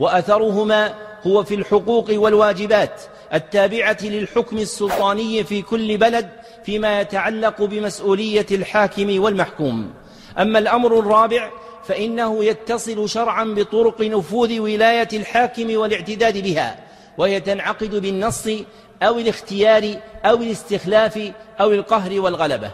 وأثرهما 0.00 0.94
هو 1.26 1.44
في 1.44 1.54
الحقوق 1.54 2.06
والواجبات 2.10 3.00
التابعة 3.34 3.98
للحكم 4.02 4.58
السلطاني 4.58 5.44
في 5.44 5.62
كل 5.62 5.96
بلد 5.96 6.28
فيما 6.64 7.00
يتعلق 7.00 7.62
بمسؤولية 7.62 8.46
الحاكم 8.50 9.22
والمحكوم. 9.22 9.90
أما 10.38 10.58
الأمر 10.58 10.98
الرابع 10.98 11.50
فإنه 11.84 12.44
يتصل 12.44 13.08
شرعا 13.08 13.44
بطرق 13.44 14.00
نفوذ 14.00 14.60
ولاية 14.60 15.08
الحاكم 15.12 15.76
والاعتداد 15.76 16.38
بها 16.38 16.87
وهي 17.18 17.40
تنعقد 17.40 17.94
بالنص 17.94 18.48
أو 19.02 19.18
الاختيار 19.18 19.94
أو 20.24 20.36
الاستخلاف 20.36 21.32
أو 21.60 21.72
القهر 21.72 22.20
والغلبة. 22.20 22.70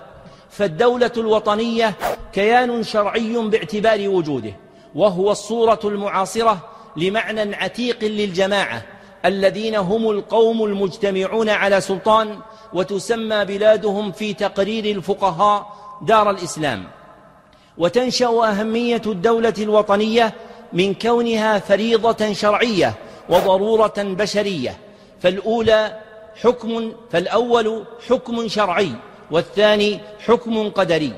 فالدولة 0.50 1.12
الوطنية 1.16 1.94
كيان 2.32 2.82
شرعي 2.82 3.36
باعتبار 3.36 4.08
وجوده 4.08 4.52
وهو 4.94 5.32
الصورة 5.32 5.80
المعاصرة 5.84 6.58
لمعنى 6.96 7.56
عتيق 7.56 8.04
للجماعة 8.04 8.82
الذين 9.24 9.74
هم 9.74 10.10
القوم 10.10 10.64
المجتمعون 10.64 11.48
على 11.48 11.80
سلطان 11.80 12.38
وتسمى 12.72 13.44
بلادهم 13.44 14.12
في 14.12 14.34
تقرير 14.34 14.96
الفقهاء 14.96 15.74
دار 16.02 16.30
الإسلام. 16.30 16.84
وتنشأ 17.78 18.26
أهمية 18.26 19.02
الدولة 19.06 19.54
الوطنية 19.58 20.34
من 20.72 20.94
كونها 20.94 21.58
فريضة 21.58 22.32
شرعية 22.32 22.94
وضرورة 23.28 23.94
بشرية 23.96 24.76
فالأولى 25.20 26.00
حكم 26.42 26.92
فالأول 27.10 27.84
حكم 28.08 28.48
شرعي 28.48 28.92
والثاني 29.30 30.00
حكم 30.26 30.68
قدري. 30.70 31.12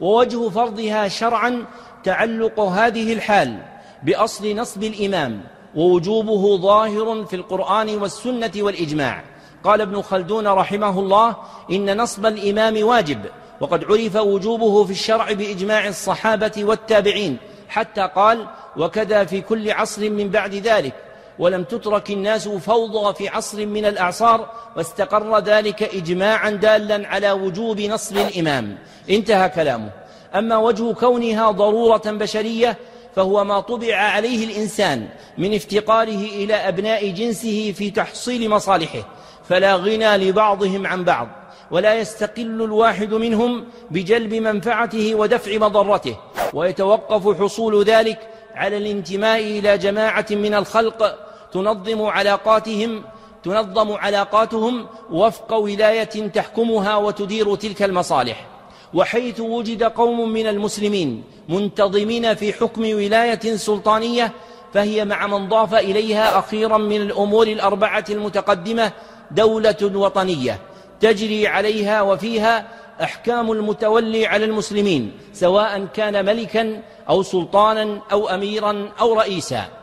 ووجه 0.00 0.48
فرضها 0.48 1.08
شرعا 1.08 1.64
تعلق 2.04 2.60
هذه 2.60 3.12
الحال 3.12 3.58
بأصل 4.02 4.56
نصب 4.56 4.84
الإمام 4.84 5.40
ووجوبه 5.74 6.56
ظاهر 6.56 7.24
في 7.24 7.36
القرآن 7.36 7.96
والسنة 7.96 8.52
والإجماع. 8.56 9.24
قال 9.64 9.80
ابن 9.80 10.02
خلدون 10.02 10.46
رحمه 10.46 11.00
الله 11.00 11.36
إن 11.70 11.96
نصب 12.02 12.26
الإمام 12.26 12.82
واجب 12.82 13.20
وقد 13.60 13.84
عرف 13.84 14.16
وجوبه 14.16 14.84
في 14.84 14.90
الشرع 14.90 15.32
بإجماع 15.32 15.88
الصحابة 15.88 16.52
والتابعين 16.58 17.36
حتى 17.68 18.10
قال 18.14 18.46
وكذا 18.76 19.24
في 19.24 19.40
كل 19.40 19.70
عصر 19.70 20.10
من 20.10 20.28
بعد 20.28 20.54
ذلك. 20.54 21.07
ولم 21.38 21.64
تترك 21.64 22.10
الناس 22.10 22.48
فوضى 22.48 23.14
في 23.14 23.28
عصر 23.28 23.66
من 23.66 23.84
الأعصار 23.84 24.50
واستقر 24.76 25.38
ذلك 25.38 25.82
إجماعا 25.82 26.50
دالا 26.50 27.08
على 27.08 27.30
وجوب 27.30 27.80
نصب 27.80 28.16
الإمام. 28.16 28.78
انتهى 29.10 29.48
كلامه. 29.48 29.90
أما 30.34 30.56
وجه 30.56 30.92
كونها 30.92 31.50
ضرورة 31.50 32.02
بشرية 32.06 32.76
فهو 33.16 33.44
ما 33.44 33.60
طبع 33.60 33.96
عليه 33.96 34.44
الإنسان 34.44 35.08
من 35.38 35.54
افتقاره 35.54 36.24
إلى 36.34 36.54
أبناء 36.54 37.10
جنسه 37.10 37.72
في 37.76 37.90
تحصيل 37.90 38.50
مصالحه. 38.50 39.08
فلا 39.48 39.76
غنى 39.76 40.16
لبعضهم 40.16 40.86
عن 40.86 41.04
بعض 41.04 41.28
ولا 41.70 41.94
يستقل 41.94 42.62
الواحد 42.62 43.14
منهم 43.14 43.64
بجلب 43.90 44.34
منفعته 44.34 45.14
ودفع 45.14 45.56
مضرته. 45.56 46.16
ويتوقف 46.54 47.40
حصول 47.40 47.84
ذلك 47.84 48.18
على 48.54 48.76
الانتماء 48.76 49.40
إلى 49.40 49.78
جماعة 49.78 50.26
من 50.30 50.54
الخلق 50.54 51.27
تنظم 51.52 52.02
علاقاتهم 52.02 53.02
تنظم 53.44 53.92
علاقاتهم 53.92 54.86
وفق 55.10 55.54
ولاية 55.54 56.28
تحكمها 56.28 56.96
وتدير 56.96 57.54
تلك 57.54 57.82
المصالح. 57.82 58.46
وحيث 58.94 59.40
وجد 59.40 59.82
قوم 59.82 60.32
من 60.32 60.46
المسلمين 60.46 61.24
منتظمين 61.48 62.34
في 62.34 62.52
حكم 62.52 62.82
ولاية 62.82 63.56
سلطانية 63.56 64.32
فهي 64.74 65.04
مع 65.04 65.26
من 65.26 65.48
ضاف 65.48 65.74
إليها 65.74 66.38
أخيرا 66.38 66.78
من 66.78 66.96
الأمور 66.96 67.46
الأربعة 67.46 68.04
المتقدمة 68.10 68.92
دولة 69.30 69.76
وطنية. 69.82 70.58
تجري 71.00 71.46
عليها 71.46 72.02
وفيها 72.02 72.66
أحكام 73.02 73.52
المتولي 73.52 74.26
على 74.26 74.44
المسلمين 74.44 75.12
سواء 75.32 75.84
كان 75.94 76.24
ملكا 76.24 76.82
أو 77.08 77.22
سلطانا 77.22 78.00
أو 78.12 78.28
أميرا 78.28 78.88
أو 79.00 79.14
رئيسا. 79.14 79.77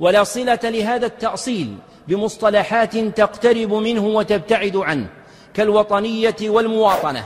ولا 0.00 0.24
صلة 0.24 0.60
لهذا 0.64 1.06
التأصيل 1.06 1.76
بمصطلحات 2.08 2.96
تقترب 2.96 3.72
منه 3.74 4.06
وتبتعد 4.06 4.76
عنه 4.76 5.06
كالوطنية 5.54 6.36
والمواطنة. 6.42 7.24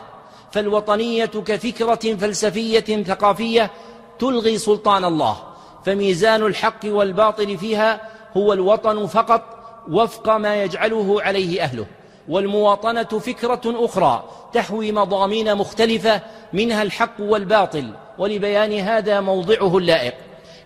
فالوطنية 0.53 1.25
كفكرة 1.25 2.15
فلسفية 2.17 3.03
ثقافية 3.03 3.71
تلغي 4.19 4.59
سلطان 4.59 5.05
الله 5.05 5.37
فميزان 5.85 6.43
الحق 6.43 6.81
والباطل 6.85 7.59
فيها 7.59 8.01
هو 8.37 8.53
الوطن 8.53 9.07
فقط 9.07 9.43
وفق 9.91 10.37
ما 10.37 10.63
يجعله 10.63 11.23
عليه 11.23 11.63
أهله. 11.63 11.87
والمواطنة 12.29 13.03
فكرة 13.03 13.61
أخرى 13.67 14.25
تحوي 14.53 14.93
مضامين 14.93 15.55
مختلفة 15.55 16.21
منها 16.53 16.83
الحق 16.83 17.21
والباطل 17.21 17.91
ولبيان 18.19 18.73
هذا 18.73 19.21
موضعه 19.21 19.79
اللائق. 19.79 20.15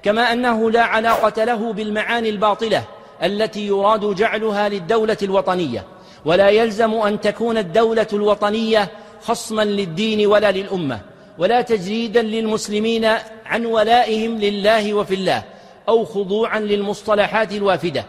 كما 0.02 0.32
أنه 0.32 0.70
لا 0.70 0.82
علاقة 0.82 1.44
له 1.44 1.72
بالمعاني 1.72 2.30
الباطلة 2.30 2.84
التي 3.22 3.66
يراد 3.66 4.14
جعلها 4.14 4.68
للدولة 4.68 5.16
الوطنية. 5.22 5.84
ولا 6.24 6.48
يلزم 6.48 6.94
أن 6.94 7.20
تكون 7.20 7.58
الدولة 7.58 8.06
الوطنية 8.12 8.88
خصما 9.22 9.62
للدين 9.62 10.26
ولا 10.26 10.50
للأمة 10.50 11.00
ولا 11.38 11.60
تجريدا 11.62 12.22
للمسلمين 12.22 13.04
عن 13.46 13.66
ولائهم 13.66 14.38
لله 14.38 14.94
وفي 14.94 15.14
الله 15.14 15.42
أو 15.88 16.04
خضوعا 16.04 16.60
للمصطلحات 16.60 17.52
الوافدة. 17.52 18.04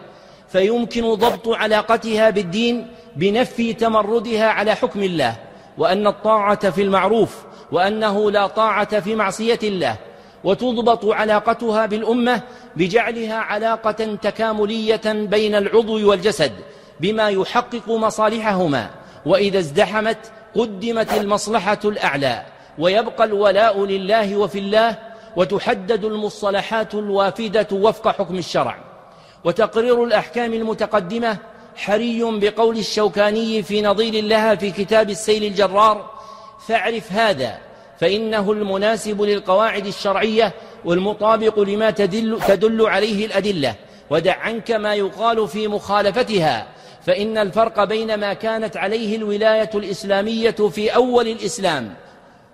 فيمكن 0.49 1.13
ضبط 1.13 1.47
علاقتها 1.47 2.29
بالدين 2.29 2.87
بنفي 3.15 3.73
تمردها 3.73 4.45
على 4.45 4.75
حكم 4.75 5.03
الله 5.03 5.35
وأن 5.77 6.07
الطاعة 6.07 6.69
في 6.69 6.81
المعروف 6.81 7.37
وأنه 7.71 8.31
لا 8.31 8.47
طاعة 8.47 8.99
في 8.99 9.15
معصية 9.15 9.59
الله. 9.63 9.95
وتضبط 10.43 11.05
علاقتها 11.05 11.85
بالأمة 11.85 12.41
بجعلها 12.75 13.35
علاقة 13.35 14.15
تكاملية 14.21 15.01
بين 15.05 15.55
العضو 15.55 16.09
والجسد 16.09 16.51
بما 16.99 17.29
يحقق 17.29 17.89
مصالحهما. 17.89 18.89
وإذا 19.25 19.59
ازدحمت 19.59 20.17
قدمت 20.55 21.13
المصلحة 21.13 21.79
الأعلى 21.85 22.45
ويبقى 22.79 23.23
الولاء 23.23 23.85
لله 23.85 24.37
وفي 24.37 24.59
الله 24.59 24.97
وتحدد 25.35 26.05
المصطلحات 26.05 26.93
الوافدة 26.93 27.67
وفق 27.71 28.07
حكم 28.07 28.37
الشرع. 28.37 28.77
وتقرير 29.43 30.03
الأحكام 30.03 30.53
المتقدمة 30.53 31.37
حري 31.75 32.23
بقول 32.23 32.77
الشوكاني 32.77 33.63
في 33.63 33.81
نظير 33.81 34.23
لها 34.23 34.55
في 34.55 34.71
كتاب 34.71 35.09
السيل 35.09 35.43
الجرار 35.43 36.11
فاعرف 36.67 37.11
هذا 37.11 37.57
فإنه 38.01 38.51
المناسب 38.51 39.21
للقواعد 39.21 39.87
الشرعية 39.87 40.53
والمطابق 40.85 41.59
لما 41.59 41.91
تدل, 41.91 42.39
تدل 42.47 42.87
عليه 42.87 43.25
الأدلة. 43.25 43.75
ودع 44.09 44.35
عنك 44.35 44.71
ما 44.71 44.95
يقال 44.95 45.47
في 45.47 45.67
مخالفتها. 45.67 46.67
فإن 47.05 47.37
الفرق 47.37 47.83
بين 47.83 48.17
ما 48.17 48.33
كانت 48.33 48.77
عليه 48.77 49.15
الولاية 49.15 49.69
الإسلامية 49.75 50.51
في 50.51 50.95
أول 50.95 51.27
الإسلام 51.27 51.93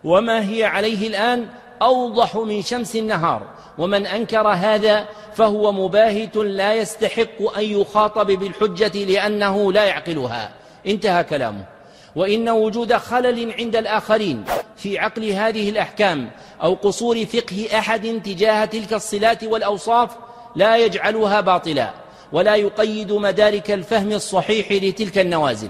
وما 0.04 0.50
هي 0.50 0.64
عليه 0.64 1.08
الآن 1.08 1.46
أوضح 1.82 2.36
من 2.36 2.62
شمس 2.62 2.96
النهار. 2.96 3.42
ومن 3.78 4.06
أنكر 4.06 4.48
هذا 4.48 5.06
فهو 5.36 5.72
مباهت 5.72 6.36
لا 6.36 6.74
يستحق 6.74 7.58
أن 7.58 7.64
يخاطب 7.64 8.28
بالحجة 8.28 9.06
لأنه 9.06 9.74
لا 9.74 9.86
يعقلها. 9.86 10.52
انتهى 10.88 11.24
كلامه. 11.24 11.77
وإن 12.18 12.50
وجود 12.50 12.94
خلل 12.94 13.54
عند 13.60 13.76
الآخرين 13.76 14.44
في 14.76 15.00
عقل 15.00 15.30
هذه 15.30 15.70
الأحكام 15.70 16.30
أو 16.64 16.74
قصور 16.74 17.26
فقه 17.26 17.68
أحد 17.80 18.22
تجاه 18.26 18.66
تلك 18.66 18.94
الصلات 18.94 19.44
والأوصاف 19.44 20.10
لا 20.56 20.78
يجعلها 20.78 21.42
باطلا 21.42 21.94
ولا 22.32 22.56
يقيد 22.56 23.12
مدارك 23.12 23.72
الفهم 23.72 24.12
الصحيح 24.12 24.72
لتلك 24.72 25.18
النوازل. 25.18 25.70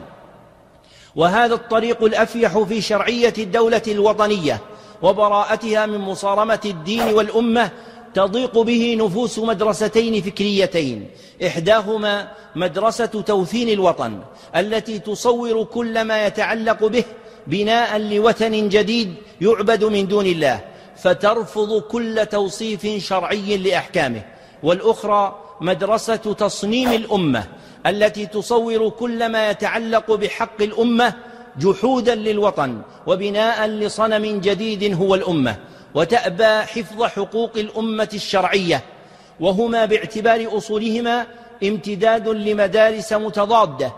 وهذا 1.16 1.54
الطريق 1.54 2.04
الأفيح 2.04 2.58
في 2.58 2.82
شرعية 2.82 3.34
الدولة 3.38 3.82
الوطنية 3.88 4.62
وبراءتها 5.02 5.86
من 5.86 5.98
مصارمة 5.98 6.62
الدين 6.66 7.04
والأمة 7.14 7.72
تضيق 8.18 8.60
به 8.60 8.98
نفوس 9.00 9.40
مدرستين 9.40 10.22
فكريتين. 10.22 11.08
إحداهما 11.48 12.28
مدرسة 12.56 13.06
توثين 13.06 13.70
الوطن 13.70 14.14
التي 14.56 15.00
تصور 15.00 15.64
كل 15.64 16.02
ما 16.02 16.26
يتعلق 16.26 16.86
به 16.86 17.04
بناء 17.48 17.98
لوثن 17.98 18.70
جديد 18.70 19.14
يعبد 19.42 19.84
من 19.84 20.08
دون 20.08 20.26
الله 20.26 20.58
فترفض 20.98 21.82
كل 21.82 22.26
توصيف 22.26 22.82
شرعي 23.08 23.58
لأحكامه. 23.58 24.22
والأخرى 24.64 25.22
مدرسة 25.62 26.16
تصنيم 26.16 26.92
الأمة 26.92 27.44
التي 27.86 28.26
تصور 28.26 28.90
كل 28.90 29.30
ما 29.30 29.50
يتعلق 29.50 30.12
بحق 30.12 30.62
الأمة 30.62 31.14
جحودا 31.60 32.16
للوطن 32.16 32.82
وبناء 33.08 33.68
لصنم 33.68 34.26
جديد 34.40 34.84
هو 35.02 35.16
الأمة. 35.16 35.56
وتأبى 35.96 36.66
حفظ 36.66 37.04
حقوق 37.04 37.52
الأمة 37.56 38.10
الشرعية 38.14 38.84
وهما 39.40 39.86
باعتبار 39.86 40.58
أصولهما 40.58 41.26
امتداد 41.64 42.28
لمدارس 42.28 43.14
متضادة 43.14 43.94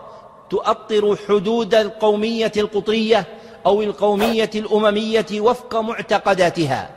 تؤطر 0.50 1.16
حدود 1.28 1.74
القومية 1.74 2.52
القطرية 2.56 3.26
أو 3.66 3.82
القومية 3.82 4.50
الأممية 4.54 5.26
وفق 5.32 5.76
معتقداتها 5.76 6.90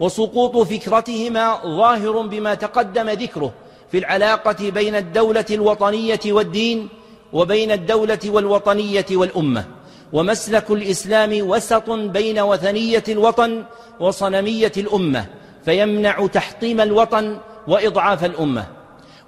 وسقوط 0.00 0.56
فكرتهما 0.56 1.60
ظاهر 1.66 2.20
بما 2.20 2.54
تقدم 2.54 3.10
ذكره 3.10 3.52
في 3.92 3.98
العلاقة 3.98 4.70
بين 4.70 4.96
الدولة 4.96 5.44
الوطنية 5.50 6.20
والدين 6.26 6.88
وبين 7.32 7.70
الدولة 7.70 8.18
والوطنية 8.26 9.06
والأمة. 9.10 9.64
ومسلك 10.12 10.70
الإسلام 10.70 11.48
وسط 11.48 11.90
بين 11.90 12.40
وثنية 12.40 13.04
الوطن 13.08 13.64
وصنمية 14.00 14.72
الأمة 14.76 15.26
فيمنع 15.64 16.26
تحطيم 16.26 16.80
الوطن 16.80 17.38
وإضعاف 17.68 18.24
الأمة. 18.24 18.66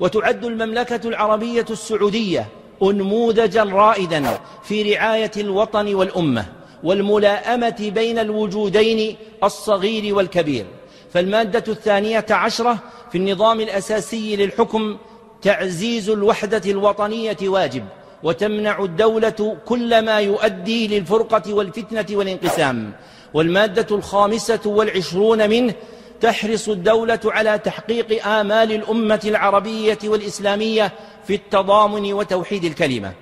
وتعد 0.00 0.44
المملكة 0.44 1.08
العربية 1.08 1.64
السعودية 1.70 2.46
أنموذجا 2.82 3.64
رائدا 3.64 4.38
في 4.62 4.94
رعاية 4.94 5.30
الوطن 5.36 5.94
والأمة 5.94 6.46
والملاءمة 6.84 7.90
بين 7.94 8.18
الوجودين 8.18 9.16
الصغير 9.44 10.14
والكبير. 10.14 10.66
فالمادة 11.12 11.72
الثانية 11.72 12.26
عشرة 12.30 12.78
في 13.12 13.18
النظام 13.18 13.60
الأساسي 13.60 14.36
للحكم 14.36 14.96
تعزيز 15.42 16.10
الوحدة 16.10 16.70
الوطنية 16.70 17.36
واجب. 17.42 17.84
وتمنع 18.22 18.84
الدولة 18.84 19.56
كل 19.66 20.04
ما 20.04 20.20
يؤدي 20.20 20.88
للفرقة 20.88 21.54
والفتنة 21.54 22.06
والانقسام. 22.10 22.92
والمادة 23.34 23.96
الخامسة 23.96 24.60
والعشرون 24.66 25.50
منه 25.50 25.74
تحرص 26.20 26.68
الدولة 26.68 27.20
على 27.24 27.58
تحقيق 27.58 28.26
آمال 28.26 28.72
الأمة 28.72 29.20
العربية 29.24 29.98
والإسلامية 30.04 30.92
في 31.26 31.34
التضامن 31.34 32.12
وتوحيد 32.12 32.64
الكلمة. 32.64 33.12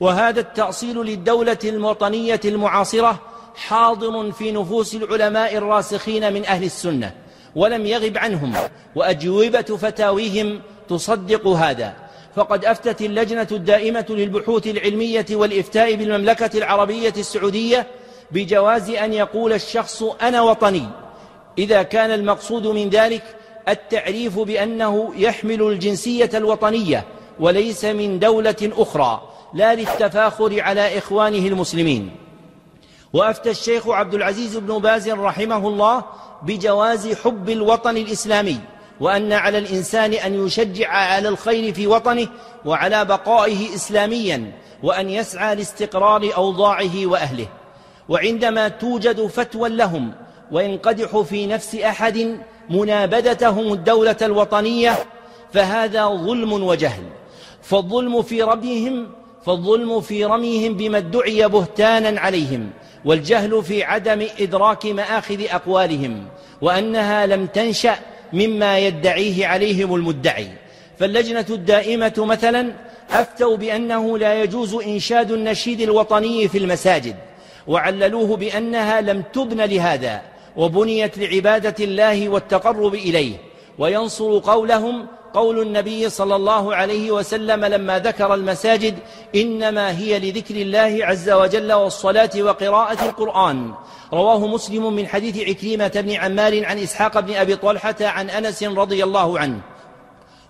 وهذا 0.00 0.40
التأصيل 0.40 0.96
للدولة 0.96 1.58
الوطنية 1.64 2.40
المعاصرة 2.44 3.20
حاضر 3.56 4.32
في 4.32 4.52
نفوس 4.52 4.94
العلماء 4.94 5.56
الراسخين 5.56 6.32
من 6.32 6.44
أهل 6.46 6.64
السنة 6.64 7.12
ولم 7.56 7.86
يغب 7.86 8.18
عنهم 8.18 8.52
وأجوبة 8.94 9.62
فتاويهم 9.62 10.60
تصدق 10.88 11.46
هذا. 11.46 12.03
فقد 12.36 12.64
أفتت 12.64 13.02
اللجنة 13.02 13.48
الدائمة 13.52 14.06
للبحوث 14.10 14.66
العلمية 14.66 15.26
والإفتاء 15.30 15.94
بالمملكة 15.94 16.58
العربية 16.58 17.12
السعودية 17.16 17.86
بجواز 18.30 18.90
أن 18.90 19.12
يقول 19.12 19.52
الشخص 19.52 20.02
أنا 20.02 20.42
وطني. 20.42 20.86
إذا 21.58 21.82
كان 21.82 22.10
المقصود 22.10 22.66
من 22.66 22.88
ذلك 22.88 23.22
التعريف 23.68 24.38
بأنه 24.38 25.12
يحمل 25.16 25.62
الجنسية 25.62 26.30
الوطنية 26.34 27.04
وليس 27.40 27.84
من 27.84 28.18
دولة 28.18 28.72
أخرى 28.76 29.22
لا 29.54 29.74
للتفاخر 29.74 30.60
على 30.60 30.98
إخوانه 30.98 31.46
المسلمين. 31.46 32.10
وأفتى 33.12 33.50
الشيخ 33.50 33.88
عبد 33.88 34.14
العزيز 34.14 34.56
بن 34.56 34.78
باز 34.78 35.08
رحمه 35.08 35.68
الله 35.68 36.04
بجواز 36.42 37.12
حب 37.12 37.48
الوطن 37.48 37.96
الإسلامي. 37.96 38.58
وأن 39.00 39.32
على 39.32 39.58
الإنسان 39.58 40.12
أن 40.12 40.46
يشجع 40.46 40.88
على 40.88 41.28
الخير 41.28 41.74
في 41.74 41.86
وطنه 41.86 42.28
وعلى 42.64 43.04
بقائه 43.04 43.74
إسلاميا 43.74 44.52
وأن 44.82 45.10
يسعى 45.10 45.54
لاستقرار 45.54 46.30
أوضاعه 46.36 47.06
وأهله. 47.06 47.46
وعندما 48.08 48.68
توجد 48.68 49.26
فتوى 49.26 49.68
لهم 49.68 50.12
وينقدح 50.52 51.18
في 51.18 51.46
نفس 51.46 51.74
أحد 51.74 52.38
منابذتهم 52.70 53.72
الدولة 53.72 54.16
الوطنية 54.22 54.94
فهذا 55.52 56.06
ظلم 56.06 56.52
وجهل. 56.52 57.02
فالظلم 57.62 58.22
في 58.22 58.42
رميهم 58.42 59.06
فالظلم 59.46 60.00
في 60.00 60.24
رميهم 60.24 60.74
بما 60.74 60.98
ادعي 60.98 61.48
بهتانا 61.48 62.20
عليهم 62.20 62.70
والجهل 63.04 63.62
في 63.62 63.84
عدم 63.84 64.26
إدراك 64.40 64.86
مآخذ 64.86 65.44
أقوالهم 65.50 66.24
وأنها 66.62 67.26
لم 67.26 67.46
تنشأ 67.46 67.96
مما 68.34 68.78
يدعيه 68.78 69.46
عليهم 69.46 69.94
المدعي. 69.94 70.48
فاللجنة 70.98 71.46
الدائمة 71.50 72.12
مثلا 72.18 72.72
أفتوا 73.10 73.56
بأنه 73.56 74.18
لا 74.18 74.42
يجوز 74.42 74.74
إنشاد 74.74 75.30
النشيد 75.30 75.80
الوطني 75.80 76.48
في 76.48 76.58
المساجد 76.58 77.16
وعللوه 77.66 78.36
بأنها 78.36 79.00
لم 79.00 79.22
تبن 79.32 79.60
لهذا 79.60 80.22
وبنيت 80.56 81.18
لعبادة 81.18 81.84
الله 81.84 82.28
والتقرب 82.28 82.94
إليه. 82.94 83.36
وينصر 83.78 84.38
قولهم 84.38 85.06
قول 85.34 85.62
النبي 85.62 86.10
صلى 86.10 86.36
الله 86.36 86.74
عليه 86.74 87.10
وسلم 87.10 87.64
لما 87.64 87.98
ذكر 87.98 88.34
المساجد 88.34 88.94
إنما 89.34 89.98
هي 89.98 90.18
لذكر 90.18 90.54
الله 90.54 90.98
عز 91.02 91.30
وجل 91.30 91.72
والصلاة 91.72 92.30
وقراءة 92.38 93.04
القرآن. 93.04 93.74
رواه 94.14 94.46
مسلم 94.46 94.92
من 94.92 95.06
حديث 95.06 95.48
عكريمة 95.48 95.88
بن 95.94 96.12
عمار 96.12 96.64
عن 96.64 96.78
إسحاق 96.78 97.20
بن 97.20 97.34
أبي 97.34 97.56
طلحة 97.56 97.94
عن 98.00 98.30
أنس 98.30 98.62
رضي 98.62 99.04
الله 99.04 99.38
عنه 99.38 99.60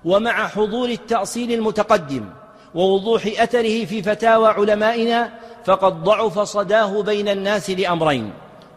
ومع 0.05 0.49
حضور 0.49 0.89
التأصيل 0.89 1.53
المتقدم 1.53 2.25
ووضوح 2.75 3.27
أثره 3.39 3.85
في 3.85 4.03
فتاوى 4.03 4.49
علمائنا 4.49 5.31
فقد 5.65 6.05
ضعف 6.05 6.39
صداه 6.39 7.03
بين 7.03 7.29
الناس 7.29 7.71
لأمرين. 7.71 8.33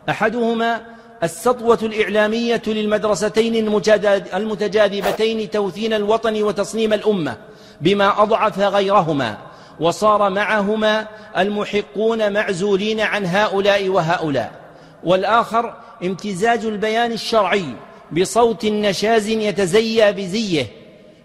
أحدهما 0.09 0.81
السطوة 1.23 1.79
الإعلامية 1.83 2.61
للمدرستين 2.67 3.55
المتجاذبتين 4.33 5.49
توثين 5.49 5.93
الوطن 5.93 6.43
وتصنيم 6.43 6.93
الأمة 6.93 7.37
بما 7.81 8.23
أضعف 8.23 8.59
غيرهما 8.59 9.37
وصار 9.79 10.29
معهما 10.29 11.07
المحقون 11.37 12.33
معزولين 12.33 12.99
عن 13.01 13.25
هؤلاء 13.25 13.89
وهؤلاء. 13.89 14.66
والآخر 15.03 15.73
امتزاج 16.03 16.65
البيان 16.65 17.11
الشرعي 17.11 17.65
بصوت 18.11 18.65
نشاز 18.65 19.27
يتزيى 19.27 20.11
بزيه 20.11 20.67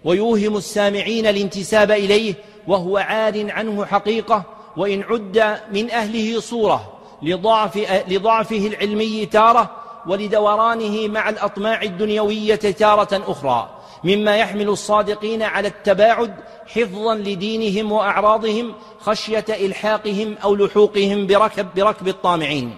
ويوهم 0.03 0.57
السامعين 0.57 1.27
الانتساب 1.27 1.91
إليه 1.91 2.35
وهو 2.67 2.97
عار 2.97 3.51
عنه 3.51 3.85
حقيقة 3.85 4.43
وإن 4.77 5.03
عد 5.03 5.59
من 5.71 5.91
أهله 5.91 6.39
صورة 6.39 6.93
لضعف 7.21 7.77
لضعفه 8.07 8.67
العلمي 8.67 9.25
تارة 9.25 9.71
ولدورانه 10.07 11.07
مع 11.07 11.29
الأطماع 11.29 11.81
الدنيوية 11.81 12.55
تارة 12.55 13.23
أخرى 13.27 13.69
مما 14.03 14.37
يحمل 14.37 14.69
الصادقين 14.69 15.43
على 15.43 15.67
التباعد 15.67 16.33
حفظا 16.67 17.15
لدينهم 17.15 17.91
وأعراضهم 17.91 18.73
خشية 18.99 19.45
إلحاقهم 19.49 20.35
أو 20.43 20.55
لحوقهم 20.55 21.27
بركب, 21.27 21.67
بركب 21.75 22.07
الطامعين. 22.07 22.75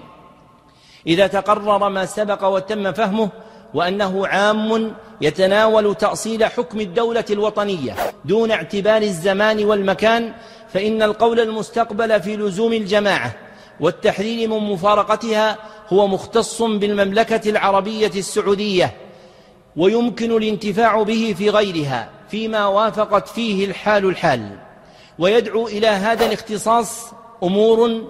إذا 1.08 1.28
تقرر 1.28 1.90
ما 1.90 2.06
سبق 2.06 2.44
وتم 2.48 2.92
فهمه 2.92 3.30
وأنه 3.74 4.28
عام 4.28 4.94
يتناول 5.22 5.96
تأصيل 5.96 6.46
حكم 6.46 6.80
الدولة 6.80 7.26
الوطنية 7.30 7.96
دون 8.26 8.52
اعتبار 8.52 9.02
الزمان 9.02 9.66
والمكان 9.66 10.34
فإن 10.74 11.04
القول 11.04 11.40
المستقبل 11.40 12.22
في 12.22 12.38
لزوم 12.38 12.74
الجماعة 12.74 13.34
والتحرير 13.80 14.50
من 14.50 14.58
مفارقتها 14.58 15.58
هو 15.94 16.08
مختص 16.08 16.62
بالمملكة 16.62 17.50
العربية 17.50 18.12
السعودية 18.16 18.94
ويمكن 19.78 20.32
الانتفاع 20.32 21.04
به 21.04 21.36
في 21.38 21.50
غيرها 21.50 22.10
فيما 22.30 22.68
وافقت 22.68 23.28
فيه 23.28 23.66
الحال 23.66 24.06
الحال. 24.06 24.58
ويدعو 25.20 25.68
إلى 25.68 25.88
هذا 25.88 26.26
الاختصاص 26.26 27.14
أمور 27.44 28.02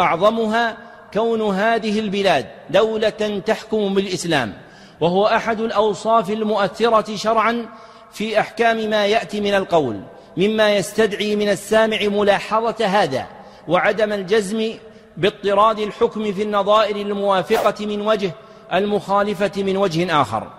أعظمها 0.00 0.76
كون 1.14 1.54
هذه 1.54 1.98
البلاد 1.98 2.46
دولة 2.70 3.42
تحكم 3.46 3.94
بالإسلام 3.94 4.52
وهو 5.00 5.26
أحد 5.26 5.60
الأوصاف 5.60 6.30
المؤثرة 6.30 7.16
شرعا 7.16 7.66
في 8.12 8.40
أحكام 8.40 8.90
ما 8.90 9.06
يأتي 9.06 9.40
من 9.40 9.54
القول 9.54 10.00
مما 10.36 10.76
يستدعي 10.76 11.36
من 11.36 11.48
السامع 11.48 11.98
ملاحظة 12.02 12.86
هذا 12.86 13.26
وعدم 13.68 14.12
الجزم 14.12 14.74
باضطراد 15.16 15.78
الحكم 15.78 16.32
في 16.32 16.42
النظائر 16.42 16.96
الموافقة 16.96 17.86
من 17.86 18.00
وجه 18.00 18.30
المخالفة 18.72 19.52
من 19.56 19.76
وجه 19.76 20.20
آخر. 20.20 20.50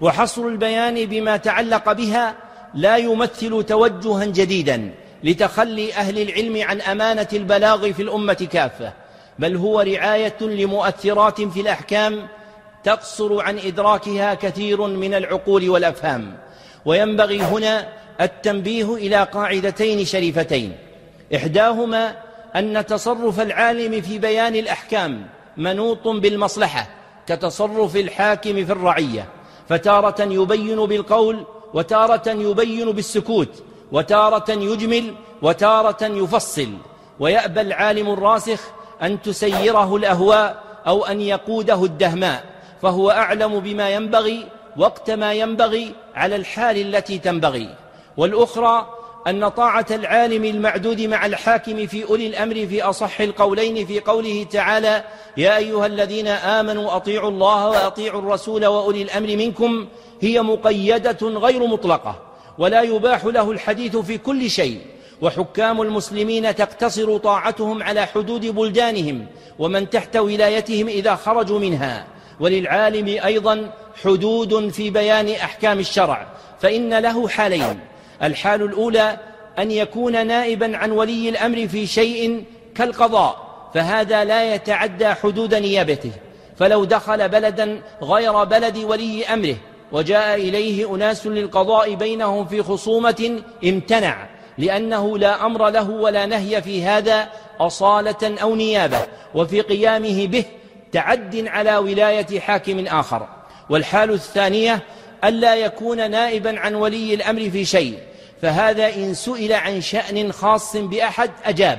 وحصر 0.00 0.42
البيان 0.46 1.06
بما 1.06 1.36
تعلق 1.36 1.92
بها 1.92 2.34
لا 2.74 2.96
يمثل 2.96 3.62
توجها 3.62 4.24
جديدا 4.24 4.94
لتخلي 5.24 5.94
أهل 5.94 6.22
العلم 6.22 6.62
عن 6.68 6.80
أمانة 6.80 7.28
البلاغ 7.32 7.92
في 7.92 8.02
الأمة 8.02 8.48
كافة. 8.52 8.92
بل 9.38 9.56
هو 9.56 9.80
رعاية 9.80 10.36
لمؤثرات 10.40 11.40
في 11.40 11.60
الأحكام 11.60 12.28
تقصر 12.84 13.42
عن 13.42 13.58
إدراكها 13.58 14.34
كثير 14.34 14.86
من 14.86 15.14
العقول 15.14 15.70
والأفهام. 15.70 16.36
وينبغي 16.84 17.42
هنا 17.42 17.88
التنبيه 18.20 18.94
إلى 18.94 19.22
قاعدتين 19.22 20.04
شريفتين. 20.04 20.76
إحداهما 21.36 22.16
أن 22.56 22.86
تصرف 22.86 23.40
العالم 23.40 24.00
في 24.00 24.18
بيان 24.18 24.54
الأحكام 24.56 25.26
منوط 25.56 26.08
بالمصلحة 26.08 26.86
كتصرف 27.26 27.96
الحاكم 27.96 28.64
في 28.64 28.72
الرعية 28.72 29.26
فتارة 29.68 30.22
يبين 30.22 30.86
بالقول 30.86 31.44
وتارة 31.74 32.28
يبين 32.30 32.92
بالسكوت 32.92 33.62
وتارة 33.92 34.50
يجمل 34.50 35.14
وتارة 35.42 36.04
يفصل. 36.04 36.68
ويأبى 37.20 37.60
العالم 37.60 38.10
الراسخ 38.10 38.60
أن 39.02 39.22
تسيره 39.22 39.96
الأهواء 39.96 40.62
أو 40.86 41.04
أن 41.04 41.20
يقوده 41.20 41.84
الدهماء 41.84 42.44
فهو 42.82 43.10
أعلم 43.10 43.60
بما 43.60 43.90
ينبغي 43.90 44.46
وقت 44.76 45.10
ما 45.10 45.32
ينبغي 45.32 45.92
على 46.14 46.36
الحال 46.36 46.94
التي 46.94 47.18
تنبغي. 47.18 47.74
والأخرى 48.16 48.86
أن 49.26 49.48
طاعة 49.48 49.86
العالم 49.90 50.44
المعدود 50.44 51.00
مع 51.00 51.26
الحاكم 51.26 51.86
في 51.86 52.04
أولي 52.04 52.26
الأمر 52.26 52.54
في 52.54 52.82
أصح 52.82 53.20
القولين 53.20 53.86
في 53.86 54.00
قوله 54.00 54.46
تعالى 54.50 55.04
يا 55.36 55.56
أيها 55.56 55.86
الذين 55.86 56.28
آمنوا 56.28 56.96
أطيعوا 56.96 57.30
الله 57.30 57.68
وأطيعوا 57.68 58.20
الرسول 58.20 58.66
وأولي 58.66 59.02
الأمر 59.02 59.36
منكم 59.36 59.88
هي 60.20 60.42
مقيدة 60.42 61.18
غير 61.22 61.66
مطلقة 61.66 62.22
ولا 62.58 62.82
يباح 62.82 63.24
له 63.24 63.50
الحديث 63.50 63.96
في 63.96 64.18
كل 64.18 64.50
شيء. 64.50 64.80
وحكام 65.22 65.82
المسلمين 65.82 66.54
تقتصر 66.54 67.16
طاعتهم 67.16 67.82
على 67.82 68.06
حدود 68.06 68.46
بلدانهم 68.46 69.26
ومن 69.58 69.90
تحت 69.90 70.16
ولايتهم 70.16 70.88
إذا 70.88 71.14
خرجوا 71.14 71.58
منها. 71.58 72.06
وللعالم 72.40 73.24
أيضا 73.24 73.72
حدود 74.04 74.68
في 74.68 74.90
بيان 74.90 75.28
أحكام 75.28 75.78
الشرع. 75.78 76.26
فإن 76.60 76.98
له 76.98 77.28
حالين. 77.28 77.80
الحال 78.22 78.62
الأولى 78.62 79.16
أن 79.58 79.70
يكون 79.70 80.26
نائبا 80.26 80.76
عن 80.76 80.90
ولي 80.90 81.28
الأمر 81.28 81.68
في 81.68 81.86
شيء 81.86 82.44
كالقضاء 82.74 83.48
فهذا 83.74 84.24
لا 84.24 84.54
يتعدى 84.54 85.08
حدود 85.08 85.54
نيابته. 85.54 86.12
فلو 86.58 86.84
دخل 86.84 87.28
بلدا 87.28 87.82
غير 88.02 88.44
بلد 88.44 88.78
ولي 88.78 89.26
أمره 89.26 89.56
وجاء 89.92 90.34
إليه 90.34 90.94
أناس 90.94 91.26
للقضاء 91.26 91.94
بينهم 91.94 92.46
في 92.46 92.62
خصومة 92.62 93.42
امتنع. 93.64 94.37
لأنه 94.58 95.18
لا 95.18 95.46
أمر 95.46 95.70
له 95.70 95.90
ولا 95.90 96.26
نهي 96.26 96.62
في 96.62 96.84
هذا 96.84 97.28
أصالة 97.60 98.40
أو 98.42 98.54
نيابة 98.54 98.98
وفي 99.34 99.60
قيامه 99.60 100.26
به 100.26 100.44
تعد 100.92 101.46
على 101.46 101.76
ولاية 101.76 102.40
حاكم 102.40 102.86
آخر. 102.86 103.28
والحال 103.70 104.10
الثانية 104.10 104.82
ألا 105.24 105.54
يكون 105.54 106.10
نائبا 106.10 106.60
عن 106.60 106.74
ولي 106.74 107.14
الأمر 107.14 107.50
في 107.50 107.64
شيء 107.64 107.98
فهذا 108.42 108.94
إن 108.94 109.14
سئل 109.14 109.52
عن 109.52 109.80
شأن 109.80 110.32
خاص 110.32 110.76
بأحد 110.76 111.30
أجاب. 111.44 111.78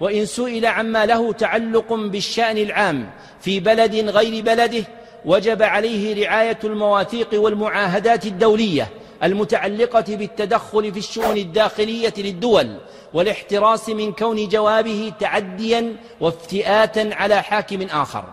وإن 0.00 0.26
سئل 0.26 0.66
عما 0.66 1.06
له 1.06 1.32
تعلق 1.32 1.92
بالشأن 1.92 2.58
العام 2.58 3.10
في 3.40 3.60
بلد 3.60 3.94
غير 3.94 4.42
بلده 4.44 4.84
وجب 5.24 5.62
عليه 5.62 6.26
رعاية 6.26 6.58
المواثيق 6.64 7.28
والمعاهدات 7.34 8.26
الدولية 8.26 8.88
المتعلقة 9.22 10.16
بالتدخل 10.16 10.92
في 10.92 10.98
الشؤون 10.98 11.36
الداخلية 11.36 12.14
للدول 12.18 12.76
والاحتراس 13.14 13.88
من 13.88 14.12
كون 14.12 14.48
جوابه 14.48 15.12
تعديا 15.20 15.96
وافتئاتا 16.20 17.10
على 17.12 17.42
حاكم 17.42 17.82
آخر. 17.82 18.24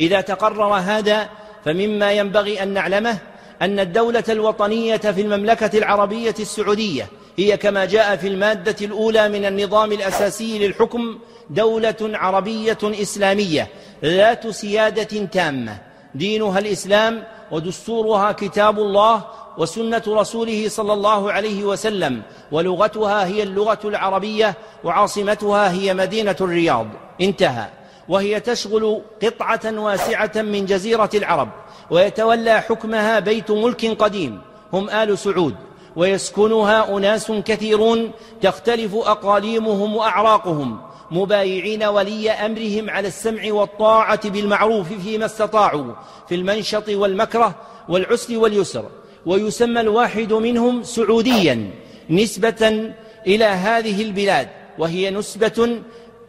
إذا 0.00 0.20
تقرر 0.20 0.74
هذا 0.74 1.28
فمما 1.64 2.12
ينبغي 2.12 2.62
أن 2.62 2.68
نعلمه 2.68 3.18
أن 3.62 3.80
الدولة 3.80 4.24
الوطنية 4.28 4.96
في 4.96 5.20
المملكة 5.20 5.78
العربية 5.78 6.34
السعودية 6.40 7.08
هي 7.38 7.56
كما 7.56 7.84
جاء 7.84 8.16
في 8.16 8.28
المادة 8.28 8.76
الأولى 8.86 9.28
من 9.28 9.44
النظام 9.44 9.92
الأساسي 9.92 10.58
للحكم 10.58 11.18
دولة 11.50 11.96
عربية 12.00 12.78
إسلامية 12.84 13.68
ذات 14.04 14.48
سيادة 14.48 15.26
تامة. 15.26 15.78
دينها 16.14 16.58
الإسلام 16.58 17.24
ودستورها 17.50 18.32
كتاب 18.32 18.78
الله 18.78 19.24
وسنة 19.58 20.02
رسوله 20.08 20.68
صلى 20.68 20.92
الله 20.92 21.32
عليه 21.32 21.64
وسلم 21.64 22.22
ولغتها 22.52 23.26
هي 23.26 23.42
اللغة 23.42 23.78
العربية 23.84 24.54
وعاصمتها 24.84 25.72
هي 25.72 25.94
مدينة 25.94 26.36
الرياض. 26.40 26.86
انتهى. 27.20 27.66
وهي 28.08 28.40
تشغل 28.40 29.02
قطعة 29.22 29.80
واسعة 29.80 30.32
من 30.36 30.66
جزيرة 30.66 31.10
العرب 31.14 31.48
ويتولى 31.90 32.60
حكمها 32.60 33.18
بيت 33.18 33.50
ملك 33.50 34.02
قديم 34.02 34.40
هم 34.72 34.90
آل 34.90 35.18
سعود. 35.18 35.54
ويسكنها 35.96 36.96
أناس 36.96 37.32
كثيرون 37.32 38.10
تختلف 38.42 38.94
أقاليمهم 38.94 39.96
وأعراقهم. 39.96 40.80
مبايعين 41.10 41.84
ولي 41.84 42.30
أمرهم 42.30 42.90
على 42.90 43.08
السمع 43.08 43.52
والطاعة 43.52 44.28
بالمعروف 44.28 44.92
فيما 44.92 45.26
استطاعوا 45.26 45.92
في 46.28 46.34
المنشط 46.34 46.88
والمكره 46.88 47.54
والعسر 47.88 48.38
واليسر. 48.38 48.84
ويسمى 49.26 49.80
الواحد 49.80 50.32
منهم 50.32 50.82
سعوديا 50.82 51.70
نسبة 52.10 52.92
إلى 53.26 53.44
هذه 53.44 54.02
البلاد 54.02 54.48
وهي 54.78 55.10
نسبة 55.10 55.80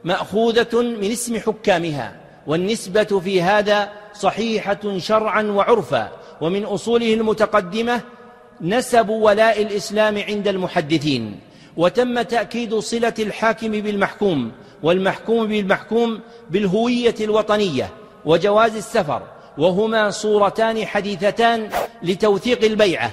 مأخوذة 0.03 0.81
من 0.81 1.11
اسم 1.11 1.39
حكامها 1.39 2.15
والنسبة 2.47 3.19
في 3.23 3.41
هذا 3.41 3.89
صحيحة 4.13 4.97
شرعا 4.97 5.43
وعرفا 5.43 6.11
ومن 6.41 6.63
أصوله 6.63 7.13
المتقدمة 7.13 8.01
نسب 8.61 9.09
ولاء 9.09 9.61
الإسلام 9.61 10.17
عند 10.17 10.47
المحدثين 10.47 11.39
وتم 11.77 12.21
تأكيد 12.21 12.75
صلة 12.75 13.13
الحاكم 13.19 13.71
بالمحكوم 13.71 14.51
والمحكوم 14.83 15.47
بالمحكوم 15.47 16.19
بالهوية 16.49 17.15
الوطنية 17.21 17.89
وجواز 18.25 18.75
السفر 18.75 19.21
وهما 19.57 20.09
صورتان 20.09 20.85
حديثتان 20.85 21.69
لتوثيق 22.03 22.63
البيعة 22.63 23.11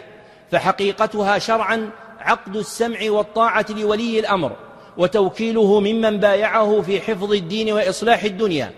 فحقيقتها 0.51 1.39
شرعا 1.39 1.91
عقد 2.21 2.57
السمع 2.57 2.99
والطاعة 3.11 3.67
لولي 3.71 4.19
الأمر 4.19 4.53
وتوكيله 4.99 5.81
ممن 5.81 6.21
بايعه 6.21 6.81
في 6.81 7.01
حفظ 7.01 7.33
الدين 7.33 7.73
وإصلاح 7.73 8.25
الدنيا 8.25 8.71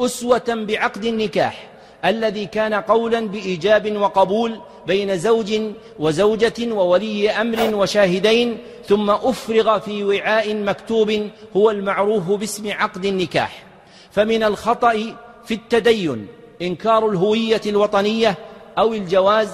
أسوة 0.00 0.44
بعقد 0.48 1.04
النكاح 1.04 1.70
الذي 2.04 2.46
كان 2.46 2.74
قولا 2.74 3.28
بإيجاب 3.28 3.96
وقبول 3.96 4.60
بين 4.86 5.18
زوج 5.18 5.60
وزوجة 5.98 6.72
وولي 6.72 7.30
أمر 7.30 7.74
وشاهدين 7.74 8.58
ثم 8.86 9.10
أفرغ 9.10 9.78
في 9.78 10.04
وعاء 10.04 10.54
مكتوب 10.54 11.30
هو 11.56 11.70
المعروف 11.70 12.30
باسم 12.30 12.72
عقد 12.72 13.04
النكاح. 13.04 13.62
فمن 14.10 14.42
الخطأ 14.42 15.16
في 15.44 15.54
التدين 15.54 16.26
إنكار 16.62 17.08
الهوية 17.08 17.60
الوطنية 17.66 18.38
أو 18.78 18.92
الجواز 18.92 19.48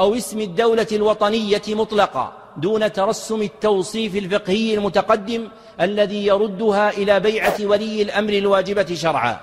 أو 0.00 0.14
اسم 0.14 0.40
الدولة 0.40 0.86
الوطنية 0.92 1.62
مطلقا 1.68 2.32
دون 2.56 2.92
ترسم 2.92 3.42
التوصيف 3.42 4.16
الفقهي 4.16 4.74
المتقدم 4.74 5.48
الذي 5.80 6.26
يردها 6.26 6.90
إلى 6.90 7.20
بيعة 7.20 7.56
ولي 7.60 8.02
الأمر 8.02 8.32
الواجبة 8.32 8.94
شرعا. 8.94 9.40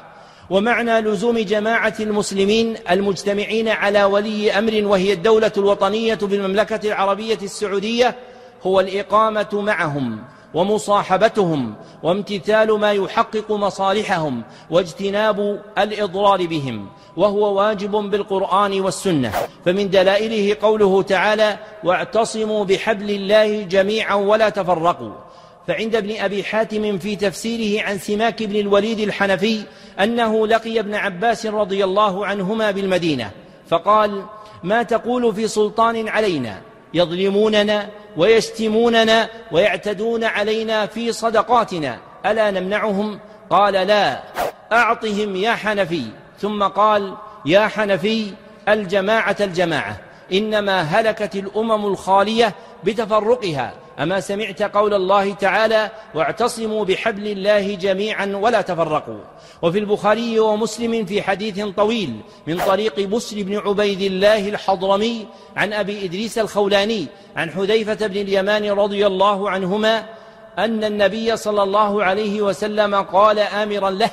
ومعنى 0.49 1.01
لزوم 1.01 1.37
جماعة 1.37 1.93
المسلمين 1.99 2.75
المجتمعين 2.91 3.67
على 3.67 4.03
ولي 4.03 4.51
أمر 4.51 4.85
وهي 4.85 5.13
الدولة 5.13 5.51
الوطنية 5.57 6.15
بالمملكة 6.15 6.87
العربية 6.87 7.39
السعودية 7.41 8.15
هو 8.63 8.79
الإقامة 8.79 9.49
معهم. 9.53 10.19
ومصاحبتهم 10.53 11.73
وامتثال 12.03 12.79
ما 12.79 12.91
يحقق 12.91 13.51
مصالحهم 13.51 14.43
واجتناب 14.69 15.61
الإضرار 15.77 16.47
بهم 16.47 16.87
وهو 17.17 17.53
واجب 17.53 17.91
بالقرآن 17.91 18.81
والسنة. 18.81 19.31
فمن 19.65 19.89
دلائله 19.89 20.57
قوله 20.61 21.01
تعالى 21.01 21.57
واعتصموا 21.83 22.65
بحبل 22.65 23.09
الله 23.09 23.61
جميعا 23.61 24.15
ولا 24.15 24.49
تفرقوا 24.49 25.11
فعند 25.67 25.95
ابن 25.95 26.15
أبي 26.17 26.43
حاتم 26.43 26.97
في 26.97 27.15
تفسيره 27.15 27.83
عن 27.83 27.97
سماك 27.97 28.43
بن 28.43 28.55
الوليد 28.55 28.99
الحنفي 28.99 29.63
أنه 29.99 30.47
لقي 30.47 30.79
ابن 30.79 30.95
عباس 30.95 31.45
رضي 31.45 31.83
الله 31.83 32.25
عنهما 32.25 32.71
بالمدينة 32.71 33.31
فقال 33.67 34.23
ما 34.63 34.83
تقول 34.83 35.35
في 35.35 35.47
سلطان 35.47 36.07
علينا 36.07 36.61
يظلموننا 36.93 37.89
ويشتموننا 38.17 39.29
ويعتدون 39.51 40.23
علينا 40.23 40.85
في 40.85 41.11
صدقاتنا 41.11 41.97
ألا 42.25 42.51
نمنعهم؟ 42.51 43.19
قال 43.49 43.73
لا 43.73 44.23
أعطهم 44.71 45.35
يا 45.35 45.51
حنفي. 45.51 46.03
ثم 46.41 46.63
قال 46.63 47.13
يا 47.45 47.67
حنفي 47.67 48.33
الجماعة 48.69 49.35
الجماعة 49.39 49.97
إنما 50.33 50.81
هلكت 50.81 51.35
الأمم 51.35 51.85
الخالية 51.85 52.53
بتفرقها 52.83 53.73
أما 53.99 54.19
سمعت 54.19 54.63
قول 54.63 54.93
الله 54.93 55.33
تعالى 55.33 55.91
واعتصموا 56.15 56.85
بحبل 56.85 57.27
الله 57.27 57.75
جميعا 57.75 58.25
ولا 58.35 58.61
تفرقوا. 58.61 59.19
وفي 59.61 59.79
البخاري 59.79 60.39
ومسلم 60.39 61.05
في 61.05 61.21
حديث 61.21 61.59
طويل 61.77 62.19
من 62.47 62.57
طريق 62.57 62.99
بسر 62.99 63.43
بن 63.43 63.57
عبيد 63.57 64.01
الله 64.01 64.49
الحضرمي 64.49 65.27
عن 65.55 65.73
أبي 65.73 66.05
إدريس 66.05 66.37
الخولاني 66.37 67.07
عن 67.35 67.51
حذيفة 67.51 68.07
بن 68.07 68.17
اليمان 68.17 68.71
رضي 68.71 69.07
الله 69.07 69.49
عنهما 69.49 70.05
أن 70.57 70.83
النبي 70.83 71.37
صلى 71.37 71.63
الله 71.63 72.03
عليه 72.03 72.41
وسلم 72.41 72.95
قال 72.95 73.39
آمرا 73.39 73.89
له 73.89 74.09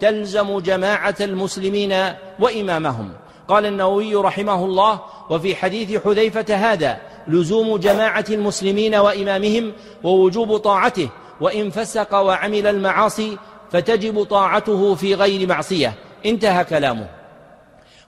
تلزم 0.00 0.58
جماعة 0.58 1.16
المسلمين 1.20 2.14
وإمامهم. 2.40 3.12
قال 3.48 3.66
النووي 3.66 4.14
رحمه 4.14 4.64
الله 4.64 5.00
وفي 5.30 5.56
حديث 5.56 6.04
حذيفة 6.04 6.54
هذا 6.54 6.98
لزوم 7.28 7.76
جماعة 7.76 8.24
المسلمين 8.30 8.94
وإمامهم 8.94 9.72
ووجوب 10.04 10.56
طاعته 10.56 11.08
وإن 11.40 11.70
فسق 11.70 12.14
وعمل 12.14 12.66
المعاصي 12.66 13.36
فتجب 13.72 14.22
طاعته 14.22 14.94
في 14.94 15.14
غير 15.14 15.48
معصية. 15.48 15.94
انتهى 16.26 16.64
كلامه. 16.64 17.08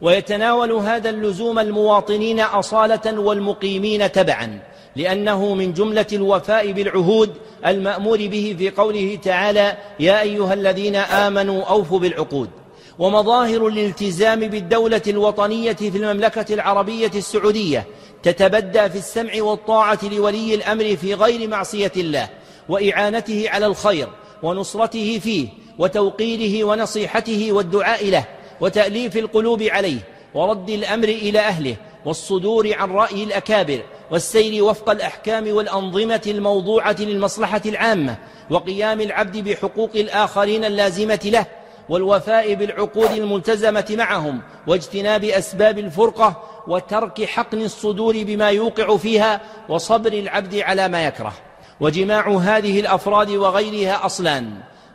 ويتناول 0.01 0.73
هذا 0.73 1.11
اللزوم 1.11 1.59
المواطنين 1.59 2.41
أصالة 2.41 3.21
والمقيمين 3.21 4.13
تبعا 4.13 4.59
لأنه 4.97 5.55
من 5.55 5.73
جملة 5.73 6.07
الوفاء 6.13 6.73
بالعهود 6.73 7.31
المأمور 7.67 8.17
به 8.17 8.55
في 8.59 8.71
قوله 8.71 9.19
تعالى 9.23 9.77
يا 10.01 10.21
أيها 10.21 10.55
الذين 10.55 10.97
آمنوا 10.97 11.63
أوفوا 11.63 11.99
بالعقود 11.99 12.51
ومظاهر 12.99 13.67
الالتزام 13.67 14.41
بالدولة 14.41 15.03
الوطنية 15.07 15.73
في 15.73 15.97
المملكة 15.99 16.55
العربية 16.55 17.11
السعودية 17.15 17.87
تتبدى 18.23 18.89
في 18.89 18.99
السمع 18.99 19.33
والطاعة 19.43 19.99
لولي 20.03 20.55
الأمر 20.55 20.97
في 20.97 21.15
غير 21.15 21.49
معصية 21.49 21.93
الله 21.97 22.29
وإعانته 22.69 23.45
على 23.49 23.67
الخير 23.67 24.09
ونصرته 24.43 25.19
فيه 25.19 25.49
وتوقيره 25.79 26.65
ونصيحته 26.65 27.53
والدعاء 27.53 28.11
له 28.11 28.25
وتأليف 28.61 29.17
القلوب 29.17 29.63
عليه 29.63 29.99
ورد 30.35 30.71
الأمر 30.71 31.09
إلى 31.09 31.39
أهله 31.39 31.77
والصدور 32.05 32.75
عن 32.75 32.91
رأي 32.91 33.25
الأكابر 33.25 33.83
والسير 34.11 34.65
وفق 34.65 34.91
الأحكام 34.91 35.55
والأنظمة 35.55 36.23
الموضوعة 36.27 36.97
للمصلحة 36.99 37.63
العامة 37.67 38.17
وقيام 38.51 39.01
العبد 39.01 39.37
بحقوق 39.49 39.91
الآخرين 39.95 40.65
اللازمة 40.65 41.21
له 41.25 41.47
والوفاء 41.89 42.55
بالعقود 42.55 43.11
الملتزمة 43.11 43.87
معهم 43.91 44.41
واجتناب 44.67 45.25
أسباب 45.25 45.79
الفرقة 45.79 46.43
وترك 46.66 47.25
حقن 47.25 47.61
الصدور 47.61 48.23
بما 48.23 48.49
يوقع 48.51 48.96
فيها 48.96 49.40
وصبر 49.68 50.12
العبد 50.12 50.55
على 50.55 50.88
ما 50.88 51.05
يكره. 51.07 51.33
وجماع 51.81 52.29
هذه 52.29 52.81
الأفراد 52.81 53.31
وغيرها 53.31 54.07
أصلان. 54.07 54.51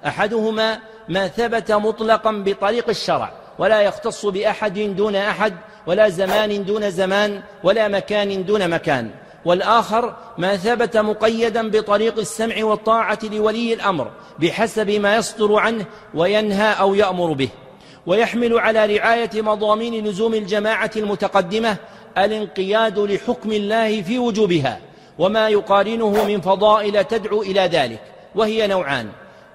أحدهما 0.08 0.80
ما 1.10 1.28
ثبت 1.28 1.72
مطلقا 1.72 2.32
بطريق 2.32 2.90
الشرع 2.90 3.32
ولا 3.60 3.82
يختص 3.82 4.26
بأحد 4.26 4.80
دون 4.80 5.16
أحد 5.16 5.54
ولا 5.88 6.10
زمان 6.10 6.66
دون 6.66 6.90
زمان 6.90 7.42
ولا 7.64 7.88
مكان 7.88 8.46
دون 8.46 8.70
مكان. 8.70 9.12
والآخر 9.46 10.16
ما 10.38 10.58
ثبت 10.58 10.98
مقيدا 10.98 11.70
بطريق 11.70 12.20
السمع 12.20 12.64
والطاعة 12.64 13.20
لولي 13.24 13.74
الأمر 13.74 14.12
بحسب 14.40 14.90
ما 14.90 15.16
يصدر 15.16 15.56
عنه 15.56 15.86
وينهى 16.14 16.80
أو 16.80 16.96
يأمر 16.96 17.34
به. 17.34 17.50
ويحمل 18.08 18.60
على 18.60 18.98
رعاية 18.98 19.42
مضامين 19.42 20.08
لزوم 20.08 20.34
الجماعة 20.34 20.92
المتقدمة 20.96 21.78
الانقياد 22.18 23.00
لحكم 23.00 23.52
الله 23.52 24.02
في 24.02 24.20
وجوبها 24.20 24.80
وما 25.20 25.50
يقارنه 25.50 26.26
من 26.26 26.42
فضائل 26.42 27.04
تدعو 27.04 27.42
إلى 27.42 27.62
ذلك 27.62 28.02
وهي 28.36 28.68
نوعان. 28.68 29.10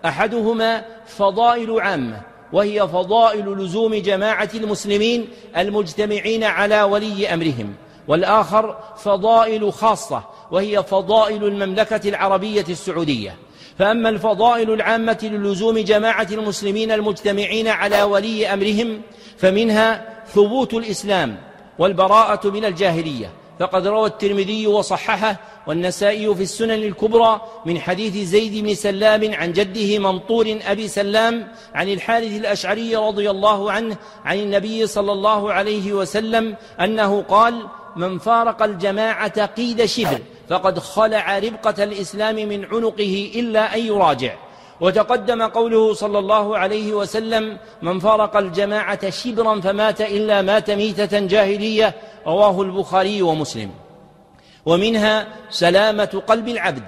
أحدهما 0.04 0.84
فضائل 1.06 1.80
عامة 1.80 2.20
وهي 2.52 2.88
فضائل 2.88 3.48
لزوم 3.48 3.94
جماعة 3.94 4.50
المسلمين 4.54 5.28
المجتمعين 5.56 6.44
على 6.44 6.82
ولي 6.82 7.34
أمرهم. 7.34 7.74
والآخر 8.08 8.76
فضائل 8.96 9.72
خاصة 9.72 10.22
وهي 10.50 10.82
فضائل 10.82 11.44
المملكة 11.44 12.08
العربية 12.08 12.64
السعودية. 12.68 13.36
فأما 13.80 14.08
الفضائل 14.08 14.70
العامة 14.70 15.18
للزوم 15.22 15.78
جماعة 15.78 16.26
المسلمين 16.32 16.92
المجتمعين 16.92 17.68
على 17.68 18.02
ولي 18.02 18.54
أمرهم 18.54 19.02
فمنها 19.38 20.08
ثبوت 20.26 20.74
الإسلام 20.74 21.36
والبراءة 21.78 22.48
من 22.50 22.64
الجاهلية. 22.64 23.30
فقد 23.60 23.86
روى 23.86 24.06
الترمذي 24.06 24.66
وصححه 24.66 25.36
والنسائي 25.66 26.34
في 26.34 26.42
السنن 26.42 26.70
الكبرى 26.70 27.40
من 27.66 27.80
حديث 27.80 28.28
زيد 28.28 28.64
بن 28.64 28.74
سلام 28.74 29.34
عن 29.34 29.52
جده 29.52 29.98
منطور 29.98 30.58
أبي 30.66 30.88
سلام 30.88 31.48
عن 31.74 31.88
الحارث 31.88 32.36
الأشعري 32.36 32.96
رضي 32.96 33.30
الله 33.30 33.72
عنه 33.72 33.96
عن 34.24 34.38
النبي 34.38 34.86
صلى 34.86 35.12
الله 35.12 35.52
عليه 35.52 35.92
وسلم 35.92 36.56
أنه 36.80 37.22
قال 37.22 37.66
من 37.96 38.18
فارق 38.18 38.62
الجماعة 38.62 39.46
قيد 39.46 39.84
شبر 39.84 40.18
فقد 40.50 40.78
خلع 40.78 41.38
ربقة 41.38 41.84
الإسلام 41.84 42.34
من 42.34 42.64
عنقه 42.64 43.32
إلا 43.34 43.74
أن 43.74 43.80
يراجع. 43.80 44.34
وتقدم 44.80 45.42
قوله 45.42 45.94
صلى 45.94 46.18
الله 46.18 46.58
عليه 46.58 46.92
وسلم 46.92 47.58
من 47.82 47.98
فارق 47.98 48.36
الجماعة 48.36 49.10
شبرا 49.10 49.60
فمات 49.60 50.00
إلا 50.00 50.42
مات 50.42 50.70
ميتة 50.70 51.18
جاهلية. 51.18 51.94
رواه 52.26 52.62
البخاري 52.62 53.22
ومسلم. 53.22 53.70
ومنها 54.66 55.26
سلامة 55.50 56.22
قلب 56.26 56.48
العبد 56.48 56.82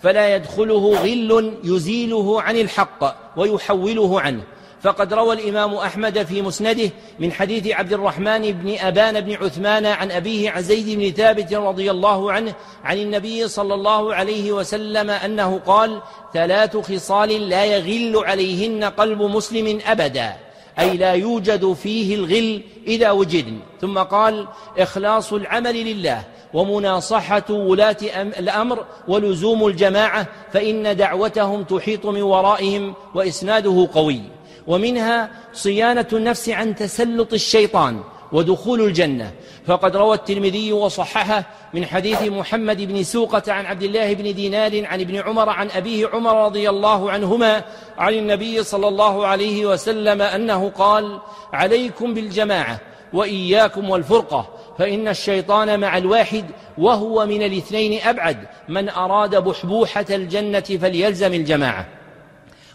فلا 0.00 0.36
يدخله 0.36 0.94
غل 0.94 1.54
يزيله 1.64 2.42
عن 2.42 2.56
الحق 2.56 3.16
ويحوله 3.36 4.20
عنه. 4.20 4.42
فقد 4.82 5.14
روى 5.14 5.34
الإمام 5.34 5.74
أحمد 5.74 6.22
في 6.22 6.42
مسنده 6.42 6.90
من 7.18 7.32
حديث 7.32 7.66
عبد 7.66 7.92
الرحمن 7.92 8.52
بن 8.52 8.78
أبان 8.78 9.20
بن 9.20 9.32
عثمان 9.32 9.86
عن 9.86 10.10
أبيه 10.10 10.50
عن 10.50 10.62
زيد 10.62 10.98
بن 10.98 11.10
ثابت 11.10 11.54
رضي 11.54 11.90
الله 11.90 12.32
عنه 12.32 12.54
عن 12.84 12.98
النبي 12.98 13.48
صلى 13.48 13.74
الله 13.74 14.14
عليه 14.14 14.52
وسلم 14.52 15.10
أنه 15.10 15.60
قال 15.66 16.00
ثلاث 16.34 16.76
خصال 16.76 17.48
لا 17.48 17.64
يغل 17.64 18.24
عليهن 18.24 18.84
قلب 18.84 19.22
مسلم 19.22 19.78
أبدا 19.86 20.36
أي 20.78 20.96
لا 20.96 21.12
يوجد 21.12 21.72
فيه 21.72 22.14
الغل 22.14 22.62
إذا 22.86 23.10
وجد 23.10 23.58
ثم 23.80 23.98
قال 23.98 24.48
إخلاص 24.78 25.32
العمل 25.32 25.74
لله 25.74 26.22
ومناصحة 26.54 27.44
ولاة 27.50 27.96
الأمر 28.38 28.84
ولزوم 29.08 29.66
الجماعة 29.66 30.26
فإن 30.52 30.96
دعوتهم 30.96 31.62
تحيط 31.62 32.06
من 32.06 32.22
ورائهم 32.22 32.94
وإسناده 33.14 33.88
قوي. 33.94 34.37
ومنها 34.68 35.30
صيانة 35.52 36.06
النفس 36.12 36.48
عن 36.48 36.74
تسلط 36.74 37.32
الشيطان 37.32 38.00
ودخول 38.32 38.80
الجنة. 38.80 39.32
فقد 39.66 39.96
روى 39.96 40.14
الترمذي 40.14 40.72
وصححه 40.72 41.44
من 41.74 41.86
حديث 41.86 42.22
محمد 42.22 42.82
بن 42.82 43.02
سوقة 43.02 43.52
عن 43.52 43.66
عبد 43.66 43.82
الله 43.82 44.14
بن 44.14 44.34
دينار 44.34 44.86
عن 44.86 45.00
ابن 45.00 45.16
عمر 45.16 45.48
عن 45.48 45.70
أبيه 45.70 46.08
عمر 46.12 46.44
رضي 46.44 46.70
الله 46.70 47.10
عنهما 47.10 47.64
عن 47.98 48.14
النبي 48.14 48.62
صلى 48.62 48.88
الله 48.88 49.26
عليه 49.26 49.66
وسلم 49.66 50.22
أنه 50.22 50.68
قال 50.68 51.20
عليكم 51.52 52.14
بالجماعة 52.14 52.80
وإياكم 53.12 53.90
والفرقة 53.90 54.48
فإن 54.78 55.08
الشيطان 55.08 55.80
مع 55.80 55.98
الواحد 55.98 56.44
وهو 56.78 57.26
من 57.26 57.42
الاثنين 57.42 58.02
أبعد 58.02 58.36
من 58.68 58.88
أراد 58.88 59.36
بحبوحة 59.36 60.06
الجنة 60.10 60.60
فليلزم 60.60 61.34
الجماعة. 61.34 61.97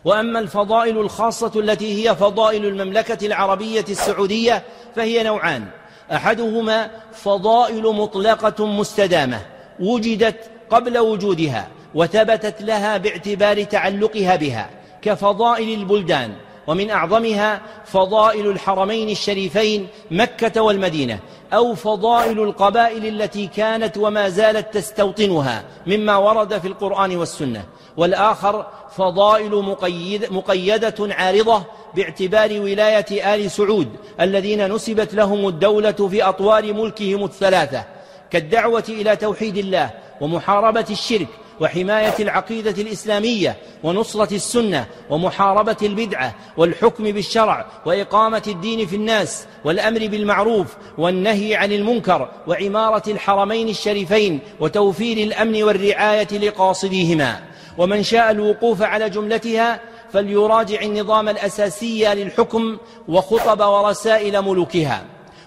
وأما 0.06 0.40
الفضائل 0.40 0.98
الخاصة 0.98 1.52
التي 1.56 2.10
هي 2.10 2.16
فضائل 2.16 2.66
المملكة 2.66 3.26
العربية 3.26 3.86
السعودية 3.90 4.64
فهي 4.96 5.24
نوعان. 5.24 5.66
أحدهما 6.12 6.92
فضائل 7.14 7.84
مطلقة 7.84 8.66
مستدامة 8.66 9.42
وجدت 9.80 10.36
قبل 10.70 10.98
وجودها 10.98 11.68
وثبتت 11.96 12.62
لها 12.62 12.98
باعتبار 12.98 13.64
تعلقها 13.64 14.36
بها 14.36 14.70
كفضائل 15.02 15.80
البلدان 15.80 16.34
ومن 16.68 16.90
أعظمها 16.90 17.62
فضائل 17.86 18.50
الحرمين 18.50 19.10
الشريفين 19.10 19.88
مكة 20.12 20.62
والمدينة 20.62 21.20
أو 21.54 21.76
فضائل 21.76 22.44
القبائل 22.44 23.06
التي 23.06 23.48
كانت 23.48 23.98
وما 23.98 24.30
زالت 24.30 24.74
تستوطنها 24.74 25.64
مما 25.88 26.18
ورد 26.18 26.58
في 26.58 26.68
القرآن 26.68 27.18
والسنة. 27.18 27.64
والآخر 27.98 28.66
فضائل 28.98 29.56
مقيد 29.56 30.34
مقيدة 30.34 30.96
عارضة 31.00 31.64
باعتبار 31.96 32.62
ولاية 32.62 33.36
آل 33.36 33.52
سعود 33.52 33.90
الذين 34.22 34.74
نسبت 34.74 35.14
لهم 35.14 35.48
الدولة 35.48 35.92
في 35.92 36.24
أطوار 36.24 36.74
ملكهم 36.74 37.24
الثلاثة 37.24 37.84
كالدعوة 38.32 38.84
إلى 38.90 39.16
توحيد 39.16 39.58
الله 39.58 39.92
ومحاربة 40.22 40.86
الشرك 40.90 41.28
وحماية 41.60 42.14
العقيدة 42.20 42.82
الإسلامية 42.82 43.58
ونصرة 43.84 44.36
السنة 44.36 44.86
ومحاربة 45.10 45.78
البدعة 45.82 46.36
والحكم 46.58 47.04
بالشرع 47.04 47.66
وإقامة 47.86 48.44
الدين 48.48 48.88
في 48.88 48.96
الناس 48.96 49.48
والأمر 49.66 50.08
بالمعروف 50.08 50.68
والنهي 50.98 51.56
عن 51.56 51.72
المنكر 51.72 52.30
وعمارة 52.48 53.04
الحرمين 53.08 53.70
الشريفين 53.70 54.40
وتوفير 54.60 55.18
الأمن 55.18 55.64
والرعاية 55.64 56.28
لقاصديهما. 56.38 57.53
ومن 57.78 58.04
شاء 58.04 58.32
الوقوف 58.32 58.82
على 58.82 59.10
جملتها 59.10 59.80
فليراجع 60.14 60.82
النظام 60.82 61.30
الأساسي 61.30 62.16
للحكم 62.16 62.78
وخطب 63.08 63.60
ورسائل 63.60 64.42
ملوكها. 64.42 65.04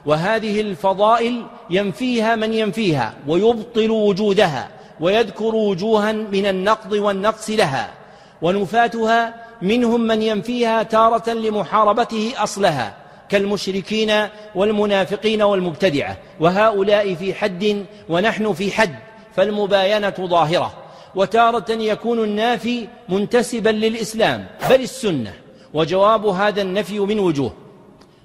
وهذه 0.07 0.61
الفضائل 0.61 1.47
ينفيها 1.71 2.37
من 2.37 2.53
ينفيها 2.53 3.15
ويبطل 3.27 3.91
وجودها 3.91 4.69
ويذكر 5.01 5.55
وجوها 5.55 6.12
من 6.12 6.47
النقض 6.47 6.93
والنقص 6.93 7.51
لها. 7.51 7.91
ونفاتها 8.43 9.35
منهم 9.62 10.01
من 10.01 10.23
ينفيها 10.23 10.83
تارة 10.83 11.31
لمحاربته 11.31 12.33
أصلها 12.37 12.97
كالمشركين 13.29 14.12
والمنافقين 14.55 15.43
والمبتدعة. 15.43 16.17
وهؤلاء 16.41 17.15
في 17.15 17.35
حد 17.35 17.85
ونحن 18.09 18.53
في 18.53 18.73
حد 18.73 18.95
فالمباينة 19.37 20.15
ظاهرة. 20.21 20.86
وتارة 21.14 21.73
يكون 21.73 22.25
النافي 22.25 22.88
منتسبا 23.09 23.71
للإسلام 23.71 24.47
بل 24.71 24.81
السنة. 24.81 25.33
وجواب 25.75 26.27
هذا 26.27 26.62
النفي 26.62 26.99
من 26.99 27.19
وجوه. 27.19 27.53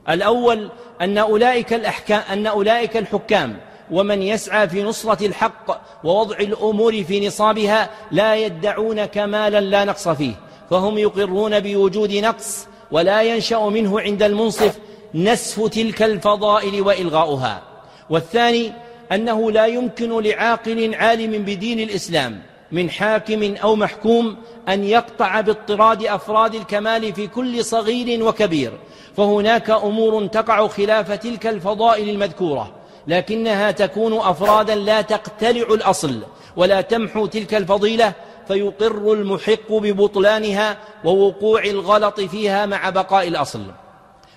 الأول 0.09 0.69
أن 1.01 1.17
أولئك, 1.17 1.73
الأحكام 1.73 2.21
أن 2.31 2.47
أولئك 2.47 2.97
الحكام 2.97 3.57
ومن 3.91 4.21
يسعى 4.21 4.69
في 4.69 4.83
نصرة 4.83 5.25
الحق 5.25 5.81
ووضع 6.03 6.37
الأمور 6.37 7.03
في 7.03 7.27
نصابها 7.27 7.89
لا 8.11 8.35
يدعون 8.35 9.05
كمالا 9.05 9.61
لا 9.61 9.85
نقص 9.85 10.07
فيه. 10.07 10.33
فهم 10.69 10.97
يقرون 10.97 11.59
بوجود 11.59 12.11
نقص 12.11 12.67
ولا 12.91 13.21
ينشأ 13.21 13.59
منه 13.59 13.99
عند 13.99 14.23
المنصف 14.23 14.79
نسف 15.15 15.67
تلك 15.67 16.03
الفضائل 16.03 16.81
وإلغاؤها. 16.81 17.61
والثاني 18.09 18.71
أنه 19.11 19.51
لا 19.51 19.65
يمكن 19.65 20.21
لعاقل 20.21 20.95
عالم 20.95 21.43
بدين 21.43 21.79
الإسلام 21.79 22.41
من 22.71 22.89
حاكم 22.89 23.55
أو 23.55 23.75
محكوم 23.75 24.35
أن 24.69 24.83
يقطع 24.83 25.41
باضطراد 25.41 26.05
أفراد 26.05 26.55
الكمال 26.55 27.13
في 27.13 27.27
كل 27.27 27.65
صغير 27.65 28.23
وكبير. 28.23 28.71
فهناك 29.17 29.69
أمور 29.69 30.27
تقع 30.27 30.67
خلاف 30.67 31.11
تلك 31.11 31.47
الفضائل 31.47 32.09
المذكورة 32.09 32.71
لكنها 33.07 33.71
تكون 33.71 34.13
أفرادا 34.17 34.75
لا 34.75 35.01
تقتلع 35.01 35.73
الأصل 35.73 36.19
ولا 36.55 36.81
تمحو 36.81 37.25
تلك 37.25 37.53
الفضيلة 37.53 38.13
فيقر 38.47 39.13
المحق 39.13 39.71
ببطلانها 39.71 40.77
ووقوع 41.05 41.63
الغلط 41.63 42.19
فيها 42.21 42.65
مع 42.65 42.89
بقاء 42.89 43.27
الأصل. 43.27 43.61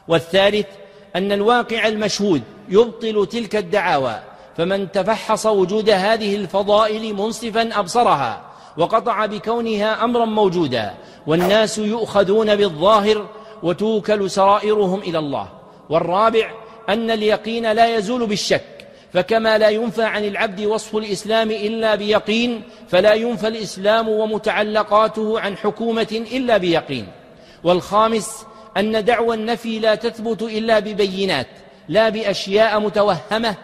والثالث 0.09 0.67
أن 1.17 1.33
الواقع 1.33 1.89
المشهود 1.89 2.43
يبطل 2.69 3.27
تلك 3.27 3.57
الدعاوى 3.57 4.34
فمن 4.57 4.93
تفحص 4.93 5.47
وجود 5.47 5.91
هذه 5.91 6.37
الفضائل 6.37 7.15
منصفا 7.15 7.79
أبصرها 7.79 8.41
وقطع 8.77 9.27
بكونها 9.27 10.05
أمرا 10.05 10.25
موجودا 10.25 10.95
والناس 11.27 11.79
يؤخذون 11.79 12.57
بالظاهر 12.57 13.29
وتوكل 13.63 14.31
سرائرهم 14.31 15.01
إلى 15.01 15.19
الله. 15.19 15.49
والرابع 15.91 16.51
أن 16.89 17.11
اليقين 17.11 17.73
لا 17.73 17.97
يزول 17.97 18.27
بالشك 18.27 18.89
فكما 19.13 19.59
لا 19.59 19.69
ينفى 19.69 20.03
عن 20.03 20.25
العبد 20.25 20.61
وصف 20.61 20.97
الإسلام 20.97 21.51
إلا 21.51 21.95
بيقين 21.95 22.63
فلا 22.89 23.15
ينفى 23.15 23.49
الإسلام 23.49 24.09
ومتعلقاته 24.09 25.41
عن 25.41 25.57
حكومة 25.57 26.25
إلا 26.33 26.57
بيقين. 26.57 27.07
والخامس 27.65 28.47
أن 28.77 29.05
دعوى 29.05 29.37
النفي 29.37 29.79
لا 29.79 29.95
تثبت 29.95 30.43
إلا 30.43 30.79
ببينات 30.79 31.47
لا 31.89 32.09
بأشياء 32.09 32.81
متوهمة 32.81 33.57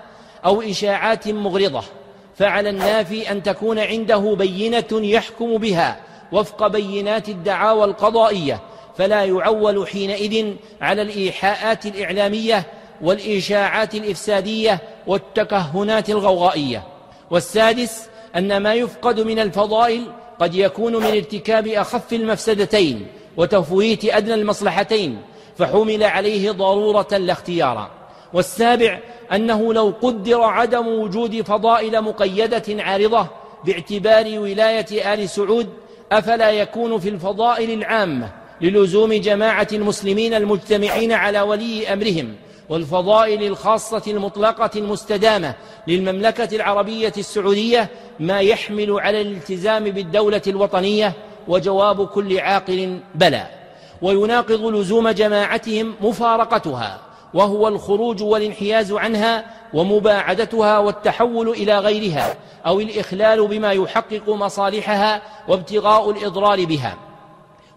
أو 0.45 0.62
إشاعات 0.62 1.28
مغرضة 1.28 1.82
فعلى 2.36 2.70
النافي 2.70 3.30
أن 3.30 3.43
تكون 3.43 3.78
عنده 3.78 4.34
بينة 4.38 4.84
يحكم 4.93 5.57
بها 5.59 6.01
وفق 6.32 6.66
بينات 6.66 7.28
الدعاوى 7.28 7.84
القضائية 7.84 8.61
فلا 8.99 9.24
يعول 9.24 9.88
حينئذ 9.88 10.55
على 10.80 11.03
الإيحاءات 11.03 11.86
الإعلامية 11.86 12.66
والإشاعات 13.01 13.95
الإفسادية 13.95 14.78
والتكهنات 15.07 16.11
الغوغائية. 16.11 16.82
والسادس 17.30 18.09
أن 18.36 18.57
ما 18.57 18.74
يفقد 18.74 19.20
من 19.20 19.38
الفضائل 19.38 20.03
قد 20.41 20.55
يكون 20.55 20.97
من 20.97 21.07
ارتكاب 21.07 21.66
أخف 21.66 22.12
المفسدتين 22.12 23.07
وتفويت 23.36 24.05
أدنى 24.05 24.34
المصلحتين 24.34 25.22
فحمل 25.59 26.03
عليه 26.03 26.51
ضرورة 26.51 27.09
لا 27.12 27.32
اختيارا 27.32 27.91
والسابع 28.32 28.99
أنه 29.33 29.74
لو 29.74 29.95
قدر 30.03 30.43
عدم 30.43 30.87
وجود 30.87 31.43
فضائل 31.43 32.03
مقيدة 32.03 32.83
عارضة 32.83 33.26
باعتبار 33.64 34.39
ولاية 34.39 35.14
آل 35.14 35.28
سعود 35.28 35.68
أفلا 36.12 36.51
يكون 36.51 36.99
في 36.99 37.09
الفضائل 37.09 37.70
العامة 37.70 38.31
للزوم 38.61 39.12
جماعة 39.12 39.68
المسلمين 39.72 40.35
المجتمعين 40.35 41.12
على 41.12 41.41
ولي 41.41 41.93
أمرهم 41.93 42.35
والفضائل 42.68 43.43
الخاصة 43.43 44.03
المطلقة 44.07 44.70
المستدامة 44.76 45.55
للمملكة 45.87 46.57
العربية 46.57 47.12
السعودية 47.18 47.89
ما 48.20 48.41
يحمل 48.41 49.01
على 49.01 49.20
الالتزام 49.20 49.85
بالدولة 49.85 50.43
الوطنية 50.47 51.12
وجواب 51.49 52.07
كل 52.07 52.41
عاقل 52.41 53.01
بلى. 53.14 53.47
ويناقض 54.03 54.64
لزوم 54.66 55.09
جماعتهم 55.09 55.95
مفارقتها. 56.01 57.09
وهو 57.35 57.68
الخروج 57.68 58.22
والانحياز 58.22 58.93
عنها 58.93 59.45
ومباعدتها 59.74 60.78
والتحول 60.78 61.49
إلى 61.49 61.78
غيرها 61.78 62.35
أو 62.66 62.81
الإخلال 62.81 63.47
بما 63.47 63.72
يحقق 63.72 64.28
مصالحها 64.28 65.22
وابتغاء 65.49 66.11
الإضرار 66.11 66.64
بها. 66.64 66.97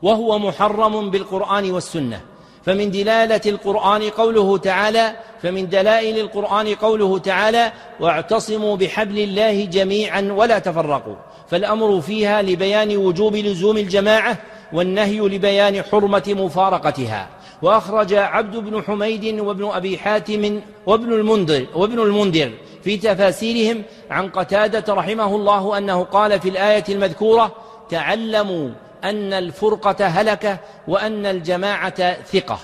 وهو 0.01 0.39
محرم 0.39 1.10
بالقرآن 1.10 1.72
والسنة. 1.72 2.22
فمن 2.66 2.91
دلالة 2.91 3.41
القرآن 3.45 4.10
قوله 4.10 4.58
تعالى 4.58 5.16
فمن 5.41 5.70
دلائل 5.70 6.20
القرآن 6.20 6.76
قوله 6.76 7.18
تعالى 7.18 7.72
واعتصموا 7.99 8.76
بحبل 8.76 9.20
الله 9.20 9.66
جميعا 9.66 10.34
ولا 10.38 10.60
تفرقوا. 10.60 11.16
فالأمر 11.49 12.01
فيها 12.01 12.41
لبيان 12.41 12.97
وجوب 12.97 13.36
لزوم 13.36 13.78
الجماعة 13.78 14.38
والنهي 14.74 15.20
لبيان 15.20 15.84
حرمة 15.84 16.24
مفارقتها. 16.28 17.28
وأخرج 17.64 18.14
عبد 18.14 18.55
بن 18.57 18.84
حميد 18.84 19.39
وابن 19.39 19.66
أبي 19.66 19.97
حاتم 19.97 20.61
وابن 20.86 21.14
المنذر, 21.14 21.66
وابن 21.76 21.99
المنذر 21.99 22.51
في 22.84 22.97
تفاسيرهم 22.97 23.84
عن 24.09 24.30
قتادة 24.30 24.93
رحمه 24.93 25.36
الله 25.36 25.78
أنه 25.78 26.03
قال 26.03 26.39
في 26.39 26.49
الآية 26.49 26.84
المذكورة 26.89 27.55
تعلموا 27.89 28.70
أن 29.03 29.34
الفرقة 29.34 30.05
هلكة 30.05 30.57
وأن 30.88 31.26
الجماعة 31.26 32.24
ثقة 32.24 32.59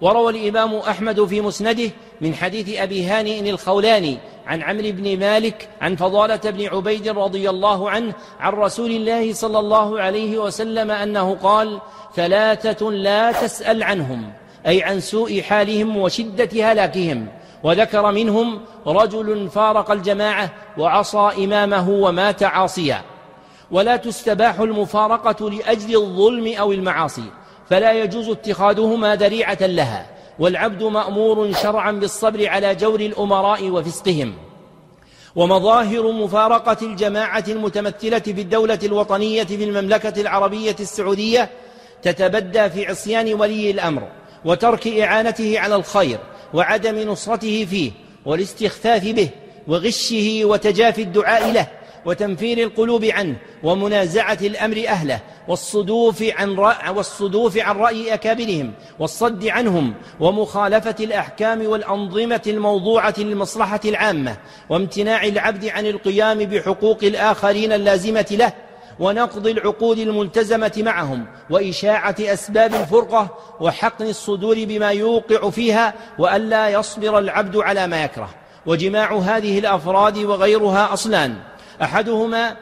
وروى 0.00 0.32
الإمام 0.32 0.74
أحمد 0.74 1.24
في 1.24 1.40
مسنده 1.40 1.90
من 2.20 2.34
حديث 2.34 2.78
أبي 2.78 3.04
هانئ 3.04 3.50
الخولاني 3.50 4.18
عن 4.46 4.62
عمرو 4.62 4.92
بن 4.92 5.18
مالك 5.18 5.68
عن 5.80 5.96
فضالة 5.96 6.50
بن 6.50 6.66
عبيد 6.66 7.08
رضي 7.08 7.50
الله 7.50 7.90
عنه 7.90 8.14
عن 8.40 8.52
رسول 8.52 8.90
الله 8.90 9.32
صلى 9.32 9.58
الله 9.58 10.00
عليه 10.00 10.38
وسلم 10.38 10.90
أنه 10.90 11.34
قال 11.34 11.80
ثلاثة 12.16 12.90
لا 12.90 13.32
تسأل 13.32 13.82
عنهم 13.82 14.32
أي 14.66 14.82
عن 14.82 15.00
سوء 15.00 15.42
حالهم 15.42 15.96
وشدة 15.96 16.72
هلاكهم. 16.72 17.26
وذكر 17.62 18.12
منهم 18.12 18.60
رجل 18.86 19.48
فارق 19.48 19.90
الجماعة 19.90 20.50
وعصى 20.78 21.30
إمامه 21.38 21.90
ومات 21.90 22.42
عاصيا. 22.42 23.02
ولا 23.70 23.96
تستباح 23.96 24.60
المفارقة 24.60 25.50
لأجل 25.50 25.96
الظلم 25.96 26.54
أو 26.58 26.72
المعاصي 26.72 27.24
فلا 27.70 27.92
يجوز 27.92 28.28
اتخاذهما 28.28 29.16
ذريعة 29.16 29.58
لها. 29.60 30.06
والعبد 30.38 30.82
مأمور 30.82 31.52
شرعا 31.52 31.92
بالصبر 31.92 32.48
على 32.48 32.74
جور 32.74 33.00
الأمراء 33.00 33.70
وفسقهم. 33.70 34.34
ومظاهر 35.36 36.12
مفارقة 36.12 36.76
الجماعة 36.82 37.44
المتمثلة 37.48 38.18
في 38.18 38.40
الدولة 38.40 38.78
الوطنية 38.84 39.44
في 39.44 39.64
المملكة 39.64 40.20
العربية 40.20 40.76
السعودية 40.80 41.50
تتبدى 42.02 42.70
في 42.70 42.86
عصيان 42.86 43.34
ولي 43.34 43.70
الأمر. 43.70 44.02
وترك 44.44 44.86
إعانته 44.86 45.58
على 45.58 45.76
الخير 45.76 46.18
وعدم 46.54 46.98
نصرته 47.10 47.66
فيه 47.70 47.92
والاستخفاف 48.24 49.04
به 49.04 49.28
وغشه 49.68 50.40
وتجافي 50.44 51.02
الدعاء 51.02 51.52
له 51.52 51.66
وتنفير 52.04 52.58
القلوب 52.58 53.04
عنه 53.04 53.36
ومنازعة 53.62 54.38
الأمر 54.42 54.84
أهله 54.88 55.20
والصدوف 55.48 56.22
عن 56.22 56.54
رأي 56.54 56.90
والصدوف 56.90 57.58
عن 57.58 57.76
رأي 57.76 58.14
أكابرهم 58.14 58.72
والصد 58.98 59.46
عنهم 59.46 59.94
ومخالفة 60.20 60.94
الأحكام 61.00 61.66
والأنظمة 61.66 62.42
الموضوعة 62.46 63.14
للمصلحة 63.18 63.80
العامة 63.84 64.36
وامتناع 64.68 65.24
العبد 65.24 65.64
عن 65.64 65.86
القيام 65.86 66.38
بحقوق 66.38 66.98
الآخرين 67.02 67.72
اللازمة 67.72 68.26
له 68.30 68.52
ونقض 69.02 69.46
العقود 69.46 69.98
الملتزمة 69.98 70.72
معهم 70.76 71.26
وإشاعة 71.50 72.16
أسباب 72.20 72.74
الفرقة 72.74 73.28
وحقن 73.60 74.06
الصدور 74.06 74.64
بما 74.64 74.90
يوقع 74.90 75.50
فيها 75.50 75.94
وألا 76.18 76.68
يصبر 76.68 77.18
العبد 77.18 77.56
على 77.56 77.86
ما 77.86 78.04
يكره. 78.04 78.28
وجماع 78.66 79.16
هذه 79.16 79.58
الأفراد 79.58 80.18
وغيرها 80.18 80.92
أصلان. 80.92 81.34
أحدهما 81.82 82.56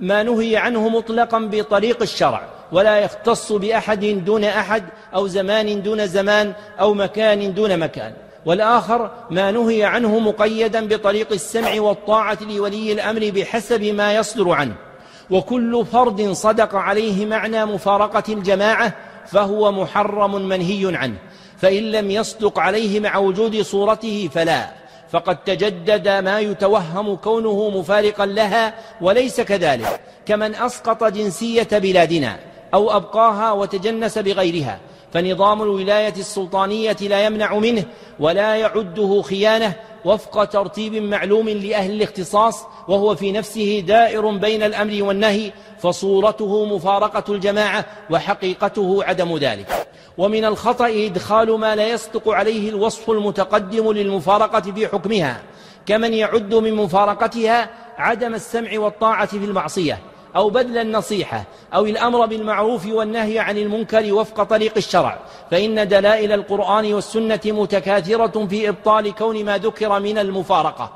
ما 0.00 0.22
نهي 0.22 0.56
عنه 0.56 0.88
مطلقا 0.88 1.38
بطريق 1.38 2.02
الشرع 2.02 2.42
ولا 2.72 2.98
يختص 2.98 3.52
بأحد 3.52 4.24
دون 4.24 4.44
أحد 4.44 4.84
أو 5.14 5.26
زمان 5.26 5.82
دون 5.82 6.06
زمان 6.06 6.52
أو 6.80 6.94
مكان 6.94 7.54
دون 7.54 7.78
مكان. 7.78 8.12
والآخر 8.46 9.10
ما 9.30 9.50
نهي 9.50 9.84
عنه 9.84 10.18
مقيدا 10.18 10.88
بطريق 10.88 11.32
السمع 11.32 11.80
والطاعة 11.80 12.38
لولي 12.40 12.92
الأمر 12.92 13.30
بحسب 13.34 13.82
ما 13.82 14.14
يصدر 14.14 14.50
عنه. 14.50 14.89
وكل 15.30 15.86
فرد 15.92 16.32
صدق 16.32 16.74
عليه 16.74 17.26
معنى 17.26 17.64
مفارقة 17.64 18.22
الجماعة 18.28 18.92
فهو 19.26 19.72
محرم 19.72 20.48
منهي 20.48 20.96
عنه. 20.96 21.16
فإن 21.56 21.82
لم 21.82 22.10
يصدق 22.10 22.58
عليه 22.58 23.00
مع 23.00 23.16
وجود 23.16 23.62
صورته 23.62 24.28
فلا. 24.34 24.70
فقد 25.10 25.36
تجدد 25.36 26.08
ما 26.08 26.40
يتوهم 26.40 27.16
كونه 27.16 27.70
مفارقا 27.70 28.26
لها 28.26 28.74
وليس 29.00 29.40
كذلك. 29.40 30.00
كمن 30.26 30.54
أسقط 30.54 31.04
جنسية 31.04 31.68
بلادنا 31.72 32.38
أو 32.74 32.96
أبقاها 32.96 33.52
وتجنس 33.52 34.18
بغيرها 34.18 34.78
فنظام 35.12 35.62
الولاية 35.62 36.14
السلطانية 36.16 36.96
لا 37.00 37.24
يمنع 37.24 37.54
منه 37.54 37.84
ولا 38.20 38.56
يعده 38.56 39.22
خيانة 39.22 39.74
وفق 40.04 40.44
ترتيب 40.44 40.94
معلوم 40.94 41.48
لأهل 41.48 41.90
الاختصاص 41.90 42.64
وهو 42.88 43.14
في 43.14 43.32
نفسه 43.32 43.84
دائر 43.86 44.30
بين 44.30 44.62
الأمر 44.62 45.02
والنهي 45.02 45.52
فصورته 45.78 46.64
مفارقة 46.64 47.32
الجماعة 47.32 47.84
وحقيقته 48.10 49.04
عدم 49.04 49.36
ذلك. 49.36 49.86
ومن 50.18 50.44
الخطأ 50.44 50.88
إدخال 50.88 51.58
ما 51.58 51.76
لا 51.76 51.88
يصدق 51.88 52.28
عليه 52.28 52.68
الوصف 52.68 53.10
المتقدم 53.10 53.92
للمفارقة 53.92 54.60
في 54.60 54.88
حكمها 54.88 55.42
كمن 55.86 56.14
يعد 56.14 56.54
من 56.54 56.74
مفارقتها 56.74 57.70
عدم 57.98 58.34
السمع 58.34 58.78
والطاعة 58.78 59.26
في 59.26 59.36
المعصية. 59.36 59.98
أو 60.36 60.50
بذل 60.50 60.78
النصيحة 60.78 61.44
أو 61.74 61.86
الأمر 61.86 62.26
بالمعروف 62.26 62.86
والنهي 62.86 63.38
عن 63.38 63.58
المنكر 63.58 64.12
وفق 64.12 64.42
طريق 64.42 64.72
الشرع. 64.76 65.18
فإن 65.50 65.88
دلائل 65.88 66.32
القرآن 66.32 66.94
والسنة 66.94 67.40
متكاثرة 67.46 68.46
في 68.46 68.68
إبطال 68.68 69.14
كون 69.14 69.44
ما 69.44 69.58
ذكر 69.58 70.00
من 70.00 70.18
المفارقة. 70.18 70.92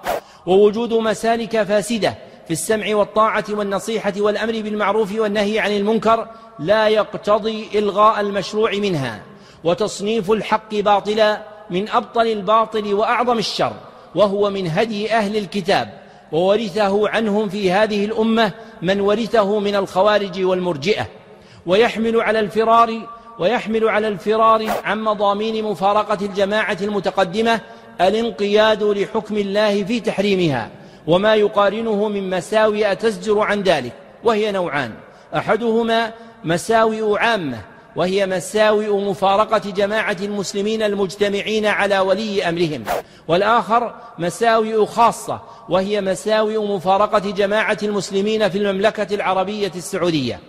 ووجود 0.47 0.93
مسالك 0.93 1.63
فاسدة 1.63 2.15
في 2.47 2.51
السمع 2.51 2.97
والطاعة 2.97 3.45
والنصيحة 3.51 4.13
والأمر 4.17 4.53
بالمعروف 4.53 5.19
والنهي 5.19 5.59
عن 5.59 5.77
المنكر 5.77 6.29
لا 6.59 6.89
يقتضي 6.89 7.69
إلغاء 7.75 8.21
المشروع 8.21 8.73
منها. 8.73 9.23
وتصنيف 9.65 10.31
الحق 10.31 10.75
باطلا 10.75 11.43
من 11.71 11.89
أبطل 11.89 12.27
الباطل 12.27 12.95
وأعظم 12.95 13.39
الشر 13.39 13.73
وهو 14.15 14.51
من 14.51 14.71
هدي 14.71 15.13
أهل 15.13 15.37
الكتاب. 15.37 16.04
وورثه 16.35 17.09
عنهم 17.09 17.49
في 17.49 17.73
هذه 17.73 18.05
الأمة 18.05 18.53
من 18.83 19.01
ورثه 19.01 19.59
من 19.59 19.77
الخوارج 19.77 20.45
والمرجئة 20.45 21.07
ويحمل 21.67 22.21
على 22.21 22.41
الفرار 22.41 23.01
ويحمل 23.39 23.89
على 23.89 24.09
الفرار 24.09 24.67
عن 24.85 25.03
مضامين 25.03 25.65
مفارقة 25.65 26.27
الجماعة 26.27 26.79
المتقدمة 26.81 27.61
الانقياد 28.01 28.83
لحكم 28.83 29.37
الله 29.37 29.85
في 29.85 30.01
تحريمها 30.01 30.71
وما 31.07 31.35
يقارنه 31.35 32.09
من 32.09 32.31
مساوئ 32.31 32.95
تزجر 32.95 33.41
عن 33.41 33.63
ذلك 33.63 33.93
وهي 34.25 34.53
نوعان 34.53 34.93
أحدهما 35.37 36.13
مساوئ 36.45 37.19
عامة 37.19 37.59
وهي 37.97 38.27
مساوئ 38.27 38.89
مفارقة 38.89 39.71
جماعة 39.71 40.17
المسلمين 40.23 40.83
المجتمعين 40.83 41.67
على 41.67 41.99
ولي 41.99 42.49
أمرهم. 42.49 42.85
والآخر 43.29 43.95
مساوئ 44.19 44.87
خاصة 44.87 45.41
وهي 45.69 46.01
مساوئ 46.01 46.59
مفارقة 46.59 47.31
جماعة 47.31 47.79
المسلمين 47.83 48.49
في 48.49 48.59
المملكة 48.59 49.15
العربية 49.15 49.73
السعودية. 49.77 50.41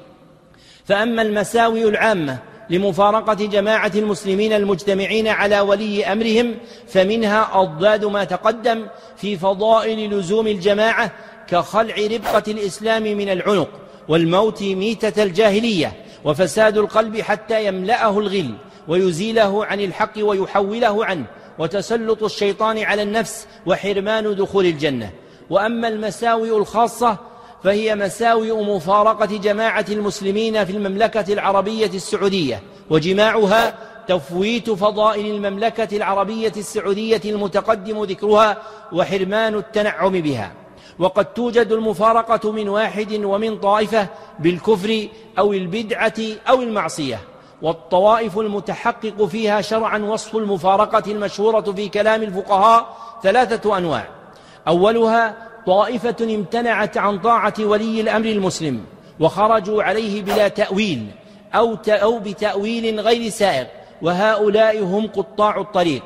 فأما 0.86 1.22
المساوئ 1.22 1.90
العامة 1.90 2.38
لمفارقة 2.70 3.34
جماعة 3.34 3.92
المسلمين 3.96 4.54
المجتمعين 4.54 5.28
على 5.28 5.60
ولي 5.60 6.06
أمرهم 6.06 6.56
فمنها 6.88 7.50
أضداد 7.54 8.06
ما 8.06 8.24
تقدم 8.24 8.88
في 9.18 9.38
فضائل 9.38 10.10
لزوم 10.10 10.48
الجماعة 10.48 11.12
كخلع 11.48 11.96
ربقة 11.96 12.44
الإسلام 12.48 13.04
من 13.04 13.30
العنق 13.30 13.70
والموت 14.08 14.64
ميتة 14.64 15.24
الجاهلية. 15.24 16.05
وفساد 16.26 16.78
القلب 16.78 17.22
حتى 17.22 17.66
يملأه 17.66 18.20
الغل 18.20 18.52
ويزيله 18.88 19.66
عن 19.66 19.80
الحق 19.80 20.14
ويحوله 20.18 21.06
عنه 21.06 21.26
وتسلط 21.60 22.24
الشيطان 22.24 22.84
على 22.84 23.02
النفس 23.02 23.48
وحرمان 23.66 24.36
دخول 24.36 24.66
الجنة. 24.66 25.10
وأما 25.50 25.88
المساوئ 25.88 26.58
الخاصة 26.58 27.18
فهي 27.64 27.96
مساوئ 27.96 28.64
مفارقة 28.64 29.26
جماعة 29.26 29.86
المسلمين 29.90 30.66
في 30.66 30.72
المملكة 30.72 31.34
العربية 31.34 31.92
السعودية 31.94 32.62
وجماعها 32.90 33.76
تفويت 34.08 34.70
فضائل 34.70 35.36
المملكة 35.36 35.98
العربية 35.98 36.54
السعودية 36.58 37.22
المتقدم 37.26 38.04
ذكرها 38.04 38.58
وحرمان 38.92 39.56
التنعم 39.56 40.12
بها. 40.12 40.52
وقد 41.00 41.26
توجد 41.26 41.72
المفارقة 41.72 42.52
من 42.52 42.70
واحد 42.70 43.14
ومن 43.24 43.58
طائفة 43.58 44.08
بالكفر 44.40 45.08
أو 45.40 45.54
البدعة 45.54 46.14
أو 46.50 46.62
المعصية 46.62 47.20
والطوائف 47.62 48.40
المتحقق 48.40 49.26
فيها 49.26 49.62
شرعا 49.62 49.98
وصف 49.98 50.36
المفارقة 50.36 51.12
المشهورة 51.12 51.62
في 51.62 51.90
كلام 51.90 52.24
الفقهاء 52.24 52.98
ثلاثة 53.24 53.78
أنواع. 53.78 54.08
أولها 54.68 55.48
طائفة 55.68 56.16
امتنعت 56.22 56.98
عن 56.98 57.20
طاعة 57.20 57.54
ولي 57.60 58.02
الأمر 58.02 58.26
المسلم 58.26 58.86
وخرجوا 59.20 59.84
عليه 59.84 60.22
بلا 60.22 60.48
تأويل 60.48 61.08
أو, 61.56 61.78
أو 61.88 62.20
بتأويل 62.20 63.00
غير 63.00 63.30
سائغ 63.30 63.66
وهؤلاء 64.02 64.84
هم 64.84 65.08
قطاع 65.08 65.60
الطريق. 65.62 66.04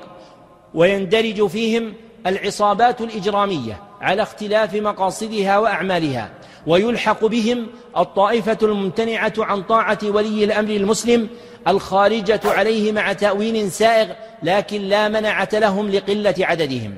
ويندرج 0.74 1.48
فيهم 1.48 1.94
العصابات 2.28 3.02
الإجرامية 3.02 3.89
على 4.02 4.22
اختلاف 4.22 4.76
مقاصدها 4.76 5.58
وأعمالها 5.58 6.30
ويلحق 6.68 7.26
بهم 7.26 7.68
الطائفة 7.98 8.58
الممتنعة 8.62 9.34
عن 9.38 9.64
طاعة 9.64 10.00
ولي 10.04 10.44
الأمر 10.44 10.70
المسلم 10.70 11.28
الخارجة 11.68 12.42
عليه 12.46 12.92
مع 12.92 13.14
تأويل 13.14 13.72
سائغ 13.72 14.08
لكن 14.44 14.82
لا 14.82 15.08
منعة 15.08 15.50
لهم 15.54 15.90
لقلة 15.90 16.36
عددهم. 16.40 16.94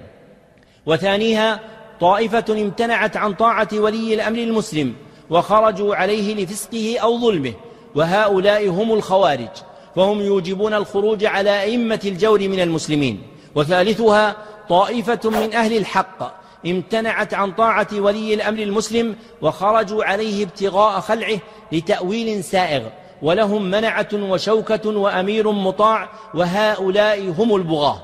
وثانيها 0.86 1.60
طائفة 2.00 2.46
امتنعت 2.50 3.18
عن 3.18 3.34
طاعة 3.34 3.70
ولي 3.74 4.14
الأمر 4.14 4.38
المسلم 4.38 4.94
وخرجوا 5.30 5.96
عليه 5.96 6.44
لفسقه 6.44 6.98
أو 7.00 7.20
ظلمه 7.20 7.54
وهؤلاء 7.96 8.70
هم 8.70 8.94
الخوارج 8.94 9.50
فهم 9.96 10.22
يوجبون 10.22 10.74
الخروج 10.74 11.26
على 11.26 11.62
أئمة 11.62 12.00
الجور 12.06 12.40
من 12.40 12.60
المسلمين. 12.60 13.22
وثالثها 13.56 14.36
طائفة 14.70 15.20
من 15.26 15.54
أهل 15.54 15.78
الحق 15.78 16.41
امتنعت 16.66 17.34
عن 17.34 17.52
طاعة 17.52 17.88
ولي 17.94 18.34
الأمر 18.34 18.60
المسلم 18.60 19.16
وخرجوا 19.42 20.04
عليه 20.04 20.44
ابتغاء 20.44 21.00
خلعه 21.00 21.40
لتأويل 21.72 22.44
سائغ 22.44 22.82
ولهم 23.22 23.72
منعة 23.72 24.10
وشوكة 24.14 24.90
وأمير 24.90 25.52
مطاع 25.52 26.10
وهؤلاء 26.34 27.34
هم 27.38 27.56
البغاة. 27.56 28.02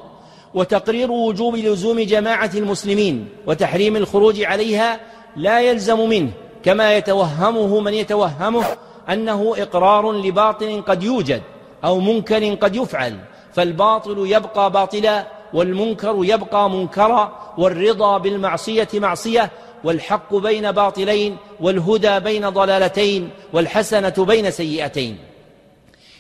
وتقرير 0.54 1.12
وجوب 1.12 1.56
لزوم 1.56 2.00
جماعة 2.00 2.52
المسلمين 2.56 3.30
وتحريم 3.48 3.96
الخروج 3.96 4.44
عليها 4.44 5.00
لا 5.36 5.60
يلزم 5.60 6.10
منه 6.10 6.32
كما 6.64 6.98
يتوهمه 6.98 7.80
من 7.80 7.94
يتوهمه 7.94 8.66
أنه 9.10 9.54
إقرار 9.58 10.12
لباطل 10.12 10.82
قد 10.88 11.04
يوجد 11.04 11.42
أو 11.84 12.00
منكر 12.00 12.54
قد 12.54 12.76
يفعل 12.76 13.20
فالباطل 13.54 14.18
يبقى 14.28 14.72
باطلا 14.72 15.28
والمنكر 15.54 16.16
يبقى 16.22 16.70
منكرا 16.70 17.54
والرضا 17.58 18.18
بالمعصية 18.18 18.88
معصية 18.94 19.52
والحق 19.84 20.36
بين 20.36 20.72
باطلين 20.72 21.38
والهدى 21.60 22.20
بين 22.20 22.50
ضلالتين 22.50 23.30
والحسنة 23.54 24.14
بين 24.18 24.52
سيئتين. 24.52 25.18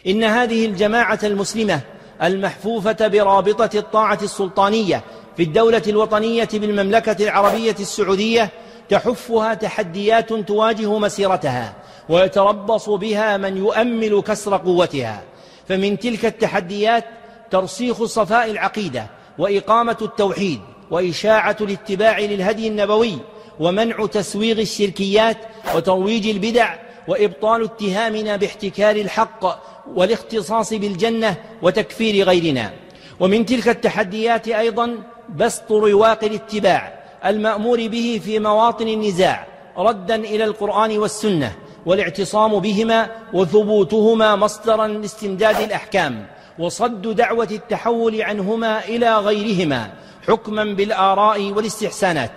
إن 0.07 0.23
هذه 0.23 0.65
الجماعة 0.65 1.19
المسلمة 1.23 1.81
المحفوفة 2.23 3.07
برابطة 3.07 3.79
الطاعة 3.79 4.19
السلطانية 4.21 5.03
في 5.37 5.43
الدولة 5.43 5.81
الوطنية 5.87 6.49
بالمملكة 6.53 7.23
العربية 7.23 7.75
السعودية 7.79 8.49
تحفها 8.89 9.53
تحديات 9.53 10.33
تواجه 10.33 10.99
مسيرتها 10.99 11.73
ويتربص 12.09 12.89
بها 12.89 13.37
من 13.37 13.57
يؤمل 13.57 14.21
كسر 14.21 14.57
قوتها. 14.57 15.21
فمن 15.69 15.99
تلك 15.99 16.25
التحديات 16.25 17.05
ترسيخ 17.51 18.03
صفاء 18.03 18.51
العقيدة 18.51 19.16
وإقامة 19.37 19.97
التوحيد 20.01 20.59
وإشاعة 20.91 21.57
الاتباع 21.61 22.19
للهدي 22.19 22.67
النبوي 22.67 23.17
ومنع 23.59 24.05
تسويغ 24.05 24.59
الشركيات 24.59 25.37
وترويج 25.75 26.27
البدع 26.27 26.75
وإبطال 27.07 27.63
اتهامنا 27.63 28.35
باحتكار 28.35 28.95
الحق 28.95 29.59
والاختصاص 29.95 30.73
بالجنة 30.73 31.35
وتكفير 31.61 32.25
غيرنا. 32.25 32.73
ومن 33.19 33.45
تلك 33.45 33.67
التحديات 33.67 34.47
أيضا 34.47 34.97
بسط 35.35 35.71
رواق 35.71 36.23
الاتباع 36.23 37.03
المأمور 37.25 37.87
به 37.87 38.21
في 38.25 38.39
مواطن 38.39 38.87
النزاع 38.87 39.47
ردا 39.77 40.15
إلى 40.15 40.43
القرآن 40.43 40.97
والسنة 40.97 41.55
والاعتصام 41.85 42.59
بهما 42.59 43.11
وثبوتهما 43.33 44.35
مصدرا 44.35 44.87
لاستمداد 44.87 45.61
الأحكام. 45.61 46.27
وصد 46.59 47.15
دعوة 47.15 47.47
التحول 47.51 48.21
عنهما 48.21 48.85
إلى 48.85 49.17
غيرهما 49.17 49.91
حكما 50.27 50.63
بالآراء 50.63 51.51
والاستحسانات. 51.51 52.31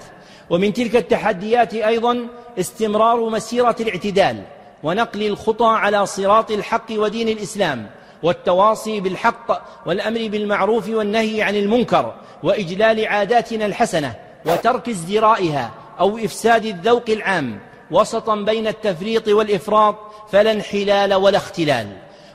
ومن 0.50 0.72
تلك 0.72 0.96
التحديات 0.96 1.74
أيضا 1.74 2.26
استمرار 2.58 3.30
مسيرة 3.30 3.76
الاعتدال 3.80 4.42
ونقل 4.82 5.26
الخطى 5.26 5.66
على 5.66 6.06
صراط 6.06 6.50
الحق 6.50 6.86
ودين 6.90 7.28
الإسلام 7.28 7.90
والتواصي 8.22 9.00
بالحق 9.00 9.62
والأمر 9.86 10.28
بالمعروف 10.28 10.88
والنهي 10.88 11.42
عن 11.42 11.56
المنكر 11.56 12.14
وإجلال 12.42 13.06
عاداتنا 13.06 13.66
الحسنة 13.66 14.14
وترك 14.46 14.88
ازدرائها 14.88 15.70
أو 16.00 16.18
إفساد 16.18 16.64
الذوق 16.64 17.04
العام 17.08 17.58
وسطا 17.90 18.34
بين 18.34 18.66
التفريط 18.66 19.28
والإفراط 19.28 19.96
فلا 20.32 20.52
انحلال 20.52 21.14
ولا 21.14 21.36
اختلال. 21.36 21.86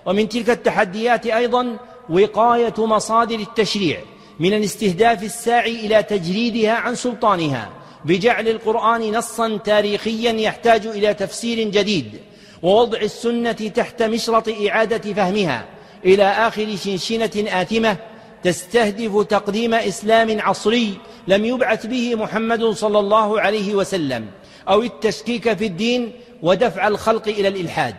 ومن 0.06 0.30
تلك 0.30 0.50
التحديات 0.50 1.26
أيضا 1.26 1.78
وقاية 2.10 2.74
مصادر 2.78 3.40
التشريع 3.40 4.00
من 4.40 4.54
الاستهداف 4.54 5.24
الساعي 5.24 5.86
إلى 5.86 6.04
تجريدها 6.04 6.74
عن 6.74 6.96
سلطانها 6.96 7.70
بجعل 8.06 8.48
القرآن 8.48 9.12
نصا 9.18 9.58
تاريخيا 9.58 10.32
يحتاج 10.32 10.88
إلى 10.88 11.14
تفسير 11.14 11.70
جديد 11.70 12.20
ووضع 12.64 13.02
السنة 13.02 13.52
تحت 13.52 14.04
مشرط 14.04 14.50
إعادة 14.70 15.14
فهمها 15.14 15.66
إلى 16.06 16.24
آخر 16.24 16.76
شنشنة 16.76 17.62
آثمة 17.62 17.98
تستهدف 18.44 19.22
تقديم 19.22 19.74
إسلام 19.74 20.42
عصري 20.42 20.98
لم 21.28 21.46
يبعث 21.46 21.86
به 21.86 22.16
محمد 22.16 22.66
صلى 22.66 23.00
الله 23.00 23.42
عليه 23.42 23.76
وسلم 23.76 24.26
أو 24.70 24.82
التشكيك 24.82 25.54
في 25.54 25.66
الدين 25.66 26.12
ودفع 26.44 26.88
الخلق 26.88 27.28
إلى 27.28 27.48
الإلحاد 27.48 27.96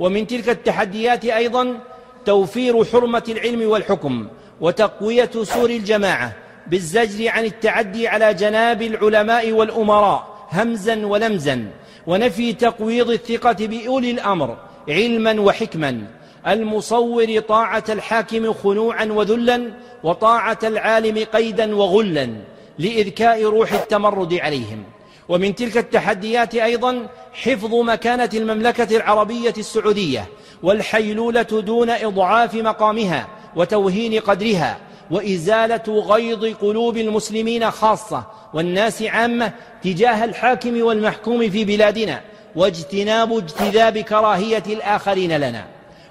ومن 0.00 0.26
تلك 0.26 0.48
التحديات 0.48 1.24
أيضا 1.24 1.78
توفير 2.26 2.84
حرمة 2.84 3.24
العلم 3.28 3.70
والحكم 3.70 4.28
وتقوية 4.60 5.30
سور 5.42 5.70
الجماعة 5.70 6.32
بالزجر 6.66 7.28
عن 7.28 7.44
التعدي 7.44 8.08
على 8.08 8.34
جناب 8.34 8.82
العلماء 8.82 9.52
والأمراء 9.52 10.46
همزا 10.52 11.06
ولمزا 11.06 11.66
ونفي 12.06 12.52
تقويض 12.52 13.10
الثقة 13.10 13.66
بأولي 13.66 14.10
الأمر 14.10 14.56
علما 14.88 15.40
وحكما 15.40 16.04
المصور 16.46 17.40
طاعة 17.40 17.84
الحاكم 17.88 18.52
خنوعا 18.52 19.04
وذلا 19.04 19.72
وطاعة 20.04 20.58
العالم 20.62 21.24
قيدا 21.32 21.76
وغلا 21.76 22.30
لإذكاء 22.78 23.44
روح 23.44 23.72
التمرد 23.72 24.34
عليهم 24.34 24.84
ومن 25.30 25.54
تلك 25.54 25.76
التحديات 25.76 26.54
أيضا 26.54 27.06
حفظ 27.32 27.74
مكانة 27.74 28.30
المملكة 28.34 28.96
العربية 28.96 29.54
السعودية 29.58 30.28
والحيلولة 30.62 31.42
دون 31.42 31.90
إضعاف 31.90 32.54
مقامها 32.54 33.28
وتوهين 33.56 34.20
قدرها 34.20 34.78
وإزالة 35.10 35.82
غيض 35.88 36.44
قلوب 36.44 36.96
المسلمين 36.96 37.70
خاصة 37.70 38.24
والناس 38.54 39.02
عامة 39.02 39.52
تجاه 39.82 40.24
الحاكم 40.24 40.82
والمحكوم 40.82 41.50
في 41.50 41.64
بلادنا 41.64 42.20
واجتناب 42.56 43.32
اجتذاب 43.32 43.98
كراهية 43.98 44.62
الآخرين 44.66 45.36
لنا. 45.36 45.64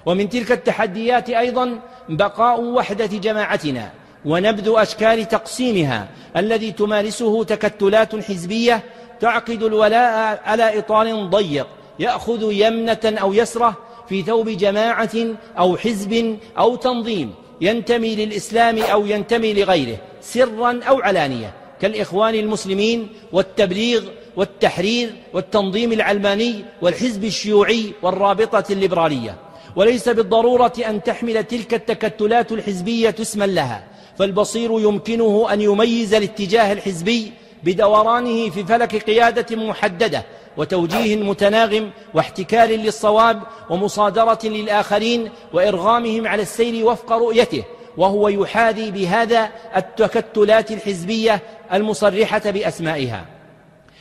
ومن 0.06 0.28
تلك 0.28 0.52
التحديات 0.52 1.30
أيضا 1.30 1.78
بقاء 2.08 2.60
وحدة 2.60 3.06
جماعتنا 3.06 3.90
ونبذ 4.24 4.72
أشكال 4.76 5.28
تقسيمها 5.28 6.08
الذي 6.36 6.72
تمارسه 6.72 7.44
تكتلات 7.44 8.24
حزبية 8.24 8.82
تعقد 9.20 9.62
الولاء 9.62 10.40
على 10.44 10.78
إطار 10.78 11.24
ضيق 11.24 11.66
يأخذ 11.98 12.52
يمنة 12.52 12.98
أو 13.04 13.32
يسرة 13.32 13.76
في 14.08 14.22
ثوب 14.22 14.48
جماعة 14.48 15.16
أو 15.58 15.76
حزب 15.76 16.38
أو 16.58 16.76
تنظيم 16.76 17.34
ينتمي 17.60 18.16
للإسلام 18.16 18.78
أو 18.78 19.06
ينتمي 19.06 19.54
لغيره 19.54 19.96
سرا 20.20 20.80
أو 20.88 21.00
علانية. 21.00 21.52
كالإخوان 21.80 22.34
المسلمين 22.34 23.08
والتبليغ 23.32 24.02
والتحرير 24.36 25.14
والتنظيم 25.32 25.92
العلماني 25.92 26.64
والحزب 26.82 27.24
الشيوعي 27.24 27.92
والرابطة 28.02 28.64
الليبرالية. 28.72 29.36
وليس 29.76 30.08
بالضرورة 30.08 30.72
أن 30.88 31.02
تحمل 31.02 31.44
تلك 31.44 31.74
التكتلات 31.74 32.52
الحزبية 32.52 33.14
اسما 33.20 33.44
لها 33.44 33.84
فالبصير 34.18 34.80
يمكنه 34.80 35.52
أن 35.52 35.60
يميز 35.60 36.14
الاتجاه 36.14 36.72
الحزبي 36.72 37.32
بدورانه 37.64 38.50
في 38.50 38.64
فلك 38.64 38.96
قيادة 38.96 39.56
محددة 39.56 40.24
وتوجيه 40.56 41.16
متناغم 41.16 41.90
واحتكار 42.14 42.68
للصواب 42.68 43.42
ومصادرة 43.70 44.38
للآخرين 44.44 45.30
وإرغامهم 45.52 46.28
على 46.28 46.42
السير 46.42 46.86
وفق 46.86 47.12
رؤيته 47.12 47.64
وهو 47.96 48.28
يحاذي 48.28 48.90
بهذا 48.90 49.50
التكتلات 49.76 50.70
الحزبية 50.70 51.42
المصرحة 51.72 52.50
بأسمائها. 52.50 53.24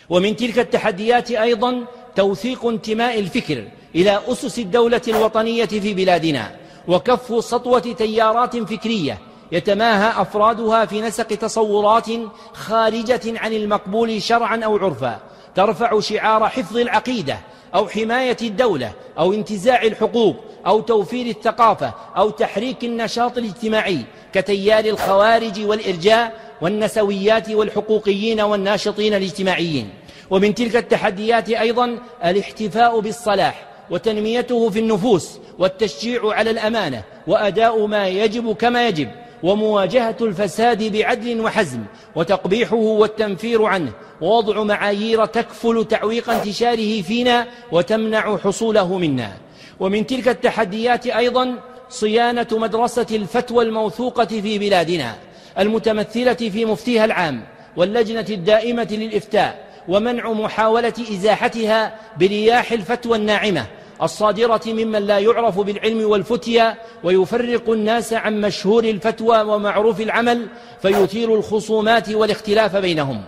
ومن 0.10 0.36
تلك 0.36 0.60
التحديات 0.60 1.32
أيضا 1.32 1.86
توثيق 2.16 2.66
انتماء 2.66 3.20
الفكر 3.20 3.64
إلى 3.95 4.22
أسس 4.28 4.60
الدولة 4.60 5.01
الوطنية 5.07 5.66
في 5.66 5.93
بلادنا 5.93 6.55
وكف 6.88 7.45
سطوة 7.45 7.80
تيارات 7.80 8.57
فكرية 8.57 9.18
يتماهى 9.51 10.21
أفرادها 10.21 10.85
في 10.85 11.01
نسق 11.01 11.27
تصورات 11.27 12.07
خارجة 12.53 13.21
عن 13.25 13.53
المقبول 13.53 14.21
شرعا 14.21 14.61
أو 14.65 14.77
عرفا 14.77 15.19
ترفع 15.55 15.99
شعار 15.99 16.49
حفظ 16.49 16.77
العقيدة 16.77 17.37
أو 17.75 17.87
حماية 17.87 18.37
الدولة 18.41 18.91
أو 19.19 19.33
انتزاع 19.33 19.83
الحقوق 19.83 20.35
أو 20.67 20.81
توفير 20.81 21.25
الثقافة 21.25 21.93
أو 22.17 22.29
تحريك 22.29 22.83
النشاط 22.83 23.37
الاجتماعي 23.37 24.05
كتيار 24.33 24.85
الخوارج 24.85 25.65
والإرجاء 25.65 26.39
والنسويات 26.61 27.49
والحقوقيين 27.49 28.41
والناشطين 28.41 29.13
الاجتماعيين. 29.13 29.89
ومن 30.29 30.55
تلك 30.55 30.75
التحديات 30.75 31.49
أيضا 31.49 31.97
الاحتفاء 32.25 32.99
بالصلاح 32.99 33.65
وتنميته 33.89 34.69
في 34.69 34.79
النفوس 34.79 35.39
والتشجيع 35.59 36.21
على 36.33 36.49
الأمانة 36.49 37.03
وأداء 37.27 37.85
ما 37.85 38.07
يجب 38.07 38.55
كما 38.55 38.87
يجب. 38.87 39.09
ومواجهة 39.43 40.15
الفساد 40.21 40.83
بعدل 40.97 41.41
وحزم 41.41 41.79
وتقبيحه 42.15 42.75
والتنفير 42.75 43.63
عنه 43.63 43.91
ووضع 44.21 44.63
معايير 44.63 45.25
تكفل 45.25 45.85
تعويق 45.85 46.29
انتشاره 46.29 47.01
فينا 47.01 47.47
وتمنع 47.71 48.37
حصوله 48.37 48.97
منا. 48.97 49.31
ومن 49.79 50.07
تلك 50.07 50.27
التحديات 50.27 51.07
أيضا 51.07 51.55
صيانة 51.89 52.47
مدرسة 52.51 53.05
الفتوى 53.11 53.65
الموثوقة 53.65 54.25
في 54.25 54.59
بلادنا 54.59 55.15
المتمثلة 55.59 56.33
في 56.33 56.65
مفتيها 56.65 57.05
العام 57.05 57.43
واللجنة 57.77 58.25
الدائمة 58.29 58.87
للإفتاء 58.91 59.69
ومنع 59.87 60.31
محاولة 60.31 60.93
إزاحتها 61.11 61.95
برياح 62.19 62.71
الفتوى 62.71 63.17
الناعمة 63.17 63.65
الصادرة 64.01 64.61
ممن 64.67 64.99
لا 65.07 65.19
يعرف 65.19 65.59
بالعلم 65.59 66.09
والفتيا 66.09 66.77
ويفرق 67.03 67.69
الناس 67.69 68.13
عن 68.13 68.41
مشهور 68.41 68.83
الفتوى 68.83 69.41
ومعروف 69.41 70.01
العمل 70.01 70.47
فيثير 70.81 71.35
الخصومات 71.35 72.09
والاختلاف 72.09 72.75
بينهم. 72.75 73.21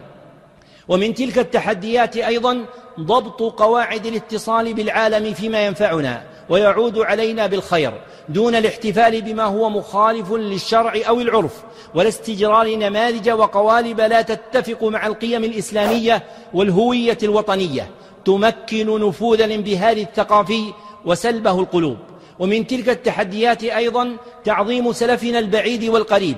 ومن 0.87 1.13
تلك 1.13 1.37
التحديات 1.37 2.17
أيضا 2.17 2.65
ضبط 2.99 3.41
قواعد 3.41 4.05
الاتصال 4.05 4.73
بالعالم 4.73 5.33
فيما 5.33 5.65
ينفعنا 5.65 6.23
ويعود 6.49 6.97
علينا 6.97 7.47
بالخير 7.47 7.93
دون 8.29 8.55
الاحتفال 8.55 9.21
بما 9.21 9.43
هو 9.43 9.69
مخالف 9.69 10.31
للشرع 10.31 10.93
أو 11.07 11.21
العرف 11.21 11.63
ولا 11.95 12.07
استجرار 12.07 12.75
نماذج 12.75 13.29
وقوالب 13.29 14.01
لا 14.01 14.21
تتفق 14.21 14.83
مع 14.83 15.07
القيم 15.07 15.43
الإسلامية 15.43 16.23
والهوية 16.53 17.17
الوطنية 17.23 17.89
تمكن 18.25 19.07
نفوذ 19.07 19.41
الانبهار 19.41 19.97
الثقافي 19.97 20.73
وسلبه 21.05 21.59
القلوب. 21.59 21.97
ومن 22.39 22.67
تلك 22.67 22.89
التحديات 22.89 23.63
أيضا 23.63 24.17
تعظيم 24.43 24.93
سلفنا 24.93 25.39
البعيد 25.39 25.83
والقريب 25.83 26.37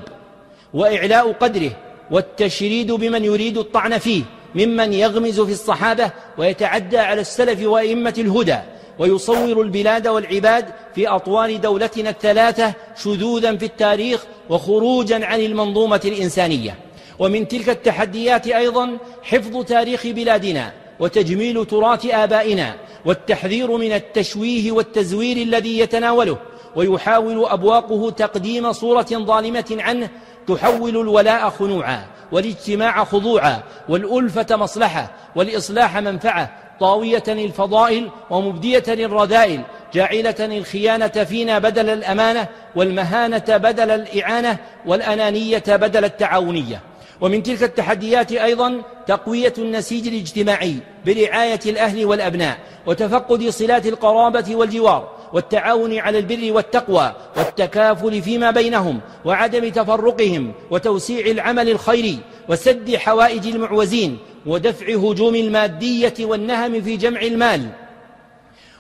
وإعلاء 0.74 1.32
قدره 1.32 1.72
والتشريد 2.12 2.92
بمن 2.92 3.24
يريد 3.24 3.58
الطعن 3.58 3.98
فيه 3.98 4.24
ممن 4.56 4.94
يغمز 4.94 5.42
في 5.42 5.52
الصحابة 5.52 6.12
ويتعدى 6.38 6.98
على 6.98 7.22
السلف 7.22 7.66
وأئمة 7.66 8.14
الهدى 8.18 8.58
ويصور 9.00 9.62
البلاد 9.62 10.08
والعباد 10.08 10.66
في 10.96 11.08
أطوار 11.08 11.56
دولتنا 11.56 12.10
الثلاثة 12.10 12.74
شذوذا 13.04 13.58
في 13.58 13.66
التاريخ 13.66 14.24
وخروجا 14.50 15.26
عن 15.26 15.40
المنظومة 15.40 16.02
الإنسانية. 16.06 16.76
ومن 17.20 17.48
تلك 17.48 17.70
التحديات 17.70 18.48
أيضا 18.48 18.98
حفظ 19.24 19.66
تاريخ 19.66 20.08
بلادنا 20.08 20.74
وتجميل 21.00 21.66
تراث 21.66 22.06
آبائنا 22.06 22.76
والتحذير 23.06 23.78
من 23.78 23.92
التشويه 23.92 24.72
والتزوير 24.72 25.38
الذي 25.38 25.80
يتناوله 25.80 26.38
ويحاول 26.76 27.46
أبواقه 27.46 28.10
تقديم 28.10 28.72
صورة 28.74 29.08
ظالمة 29.12 29.78
عنه 29.80 30.10
تحول 30.48 30.98
الولاء 30.98 31.50
خنوعا 31.50 32.06
والاجتماع 32.32 33.04
خضوعا 33.04 33.64
والألفة 33.90 34.56
مصلحة 34.56 35.12
والإصلاح 35.36 35.98
منفعة 35.98 36.50
طاوية 36.80 37.24
الفضائل 37.28 38.10
ومبدية 38.30 38.84
الرذائل 38.88 39.62
جاعلة 39.94 40.36
الخيانة 40.40 41.08
فينا 41.08 41.60
بدل 41.60 41.90
الأمانة 41.90 42.48
والمهانة 42.76 43.58
بدل 43.58 43.92
الإعانة 43.92 44.58
والأنانية 44.86 45.64
بدل 45.68 46.06
التعاونية. 46.06 46.82
ومن 47.24 47.44
تلك 47.44 47.64
التحديات 47.64 48.32
أيضا 48.32 48.82
تقوية 49.08 49.54
النسيج 49.58 50.08
الاجتماعي 50.08 50.76
برعاية 51.06 51.60
الأهل 51.66 52.06
والأبناء 52.06 52.58
وتفقد 52.86 53.50
صلات 53.50 53.88
القرابة 53.88 54.56
والجوار 54.56 55.10
والتعاون 55.34 55.98
على 55.98 56.20
البر 56.20 56.52
والتقوى 56.52 57.14
والتكافل 57.38 58.22
فيما 58.22 58.52
بينهم 58.52 59.00
وعدم 59.26 59.70
تفرقهم 59.70 60.52
وتوسيع 60.72 61.26
العمل 61.26 61.70
الخيري 61.70 62.20
وسد 62.50 62.96
حوائج 62.96 63.48
المعوزين 63.48 64.18
ودفع 64.46 64.86
هجوم 64.96 65.36
المادية 65.36 66.14
والنهم 66.20 66.82
في 66.82 66.98
جمع 66.98 67.22
المال 67.22 67.70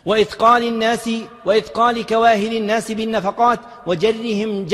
وإثقال 0.05 0.63
الناس 0.63 1.09
وإثقال 1.45 2.05
كواهل 2.05 2.57
الناس 2.57 2.91
بالنفقات 2.91 3.59
وجرهم 3.87 4.65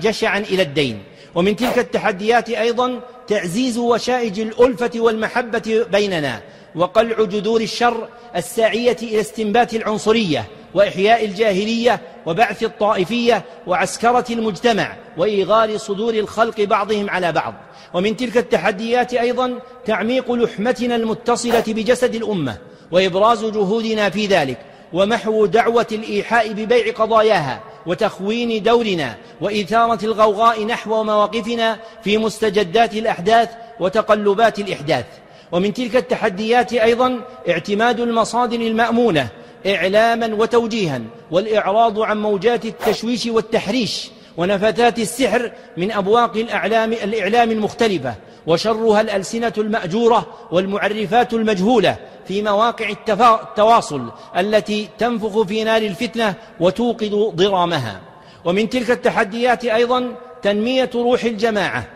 جشعا 0.00 0.38
إلى 0.38 0.62
الدين 0.62 1.02
ومن 1.38 1.56
تلك 1.56 1.78
التحديات 1.78 2.50
أيضا 2.50 3.00
تعزيز 3.28 3.78
وشائج 3.78 4.40
الألفة 4.40 4.90
والمحبة 4.96 5.86
بيننا 5.92 6.40
وقلع 6.74 7.24
جذور 7.24 7.60
الشر 7.60 8.08
الساعية 8.36 8.96
إلى 9.02 9.20
استنبات 9.20 9.74
العنصرية 9.74 10.44
وإحياء 10.74 11.24
الجاهلية 11.24 12.00
وبعث 12.26 12.62
الطائفية 12.62 13.44
وعسكرة 13.66 14.24
المجتمع 14.30 14.96
وإيغار 15.16 15.76
صدور 15.76 16.14
الخلق 16.14 16.60
بعضهم 16.60 17.10
على 17.10 17.32
بعض. 17.32 17.54
ومن 17.94 18.16
تلك 18.16 18.36
التحديات 18.36 19.14
أيضا 19.14 19.58
تعميق 19.86 20.32
لحمتنا 20.32 20.96
المتصلة 20.96 21.64
بجسد 21.66 22.14
الأمة 22.14 22.56
وإبراز 22.90 23.44
جهودنا 23.44 24.10
في 24.10 24.26
ذلك 24.26 24.58
ومحو 24.92 25.46
دعوة 25.46 25.86
الإيحاء 25.92 26.52
ببيع 26.52 26.92
قضاياها 26.92 27.60
وتخوين 27.86 28.62
دورنا 28.62 29.16
وإثارة 29.40 30.04
الغوغاء 30.04 30.64
نحو 30.64 31.04
مواقفنا 31.04 31.78
في 32.04 32.18
مستجدات 32.18 32.94
الأحداث 32.94 33.48
وتقلبات 33.80 34.58
الإحداث. 34.58 35.04
ومن 35.52 35.74
تلك 35.74 35.96
التحديات 35.96 36.72
أيضا 36.72 37.20
اعتماد 37.48 38.00
المصادر 38.00 38.56
المأمونة 38.60 39.28
إعلاما 39.66 40.34
وتوجيها 40.34 41.00
والإعراض 41.30 42.00
عن 42.00 42.22
موجات 42.22 42.64
التشويش 42.64 43.26
والتحريش 43.26 44.10
ونفثات 44.36 44.98
السحر 44.98 45.52
من 45.76 45.92
أبواق 45.92 46.36
الأعلام 46.36 46.92
الإعلام 46.92 47.50
المختلفة. 47.50 48.14
وشرها 48.48 49.00
الألسنة 49.00 49.52
المأجورة 49.58 50.26
والمعرفات 50.50 51.34
المجهولة 51.34 51.96
في 52.28 52.42
مواقع 52.42 52.88
التواصل 52.88 54.10
التي 54.36 54.88
تنفخ 54.98 55.42
في 55.42 55.64
نار 55.64 55.82
الفتنة 55.82 56.34
وتوقد 56.60 57.10
ضرامها. 57.34 58.00
ومن 58.44 58.68
تلك 58.68 58.90
التحديات 58.90 59.64
أيضا 59.64 60.14
تنمية 60.42 60.90
روح 60.94 61.24
الجماعة 61.24 61.86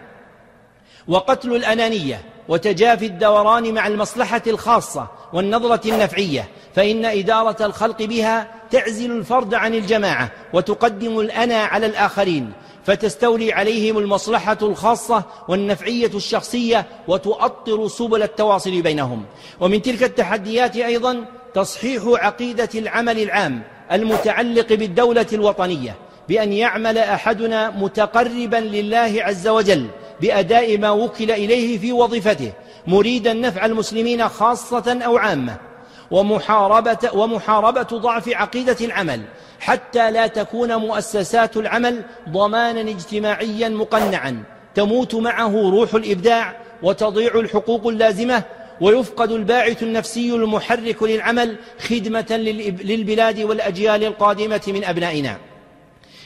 وقتل 1.09 1.57
الأنانية 1.57 2.21
وتجافي 2.49 3.07
الدوران 3.07 3.75
مع 3.75 3.87
المصلحة 3.87 4.43
الخاصة 4.47 5.07
والنظرة 5.33 5.91
النفعية 5.91 6.49
فإن 6.75 7.05
إدارة 7.05 7.67
الخلق 7.67 8.03
بها 8.03 8.49
تعزل 8.71 9.11
الفرد 9.11 9.55
عن 9.55 9.75
الجماعة 9.75 10.31
وتقدم 10.53 11.21
الأنا 11.21 11.57
على 11.57 11.87
الآخرين. 11.87 12.53
فتستولي 12.85 13.53
عليهم 13.53 13.99
المصلحة 13.99 14.59
الخاصة 14.63 15.23
والنفعية 15.49 16.11
الشخصية 16.15 16.87
وتؤطر 17.09 17.89
سبل 17.89 18.23
التواصل 18.23 18.83
بينهم. 18.83 19.25
ومن 19.61 19.83
تلك 19.83 20.03
التحديات 20.03 20.77
أيضا 20.77 21.25
تصحيح 21.55 22.03
عقيدة 22.07 22.69
العمل 22.75 23.19
العام 23.23 23.63
المتعلق 23.93 24.73
بالدولة 24.73 25.27
الوطنية 25.33 25.97
بأن 26.29 26.53
يعمل 26.53 26.99
أحدنا 26.99 27.71
متقربا 27.71 28.57
لله 28.57 29.15
عز 29.19 29.49
وجل 29.49 29.87
بأداء 30.21 30.79
ما 30.79 30.91
وكل 30.91 31.31
إليه 31.31 31.79
في 31.79 31.93
وظيفته 31.93 32.53
مريدا 32.87 33.33
نفع 33.33 33.65
المسلمين 33.65 34.29
خاصة 34.29 34.99
أو 35.05 35.17
عامة. 35.17 35.72
ومحاربة, 36.13 36.99
ومحاربة 37.15 37.83
ضعف 37.83 38.29
عقيدة 38.29 38.77
العمل 38.81 39.23
حتى 39.61 40.11
لا 40.11 40.27
تكون 40.27 40.77
مؤسسات 40.77 41.57
العمل 41.57 42.03
ضمانا 42.29 42.81
اجتماعيا 42.81 43.69
مقنعا. 43.69 44.43
تموت 44.75 45.15
معه 45.15 45.71
روح 45.71 45.95
الإبداع 45.95 46.57
وتضيع 46.83 47.35
الحقوق 47.35 47.87
اللازمة 47.87 48.43
ويفقد 48.81 49.33
الباعث 49.33 49.83
النفسي 49.83 50.35
المحرك 50.35 51.03
للعمل 51.03 51.57
خدمة 51.79 52.37
للبلاد 52.85 53.41
والأجيال 53.41 54.05
القادمة 54.05 54.63
من 54.67 54.85
أبنائنا. 54.85 55.37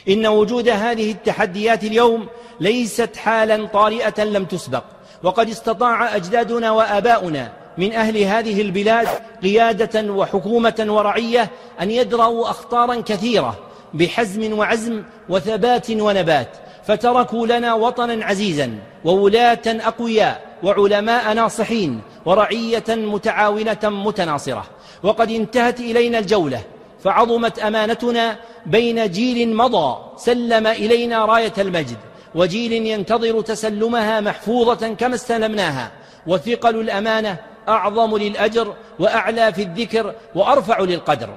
إن 0.09 0.27
وجود 0.27 0.69
هذه 0.69 1.11
التحديات 1.11 1.83
اليوم 1.83 2.27
ليست 2.59 3.15
حالا 3.15 3.67
طارئة 3.67 4.23
لم 4.23 4.45
تسبق 4.45 4.83
وقد 5.23 5.49
استطاع 5.49 6.15
أجدادنا 6.15 6.71
وآباؤنا 6.71 7.66
من 7.77 7.93
أهل 7.93 8.17
هذه 8.17 8.61
البلاد 8.61 9.07
قيادة 9.43 10.13
وحكومة 10.13 10.85
ورعية 10.87 11.49
أن 11.81 11.91
يدرأوا 11.91 12.49
أخطارا 12.49 12.95
كثيرة 13.01 13.57
بحزم 13.93 14.59
وعزم 14.59 15.03
وثبات 15.29 15.91
ونبات 15.91 16.49
فتركوا 16.87 17.47
لنا 17.47 17.73
وطنا 17.73 18.25
عزيزا 18.25 18.79
وولاة 19.05 19.59
أقوياء 19.65 20.41
وعلماء 20.63 21.33
ناصحين 21.33 22.01
ورعية 22.25 22.83
متعاونة 22.89 23.79
متناصرة. 23.83 24.65
وقد 25.03 25.31
انتهت 25.31 25.79
إلينا 25.79 26.19
الجولة 26.19 26.61
فعظمت 27.03 27.59
أمانتنا 27.59 28.37
بين 28.65 29.11
جيل 29.11 29.55
مضى 29.55 29.97
سلم 30.17 30.67
إلينا 30.67 31.25
راية 31.25 31.53
المجد 31.57 31.97
وجيل 32.35 32.71
ينتظر 32.73 33.41
تسلمها 33.41 34.21
محفوظة 34.21 34.87
كما 34.87 35.15
استلمناها 35.15 35.91
وثقل 36.27 36.79
الأمانة 36.79 37.37
أعظم 37.67 38.17
للأجر 38.17 38.73
وأعلى 38.99 39.53
في 39.53 39.61
الذكر 39.61 40.13
وأرفع 40.35 40.79
للقدر. 40.79 41.29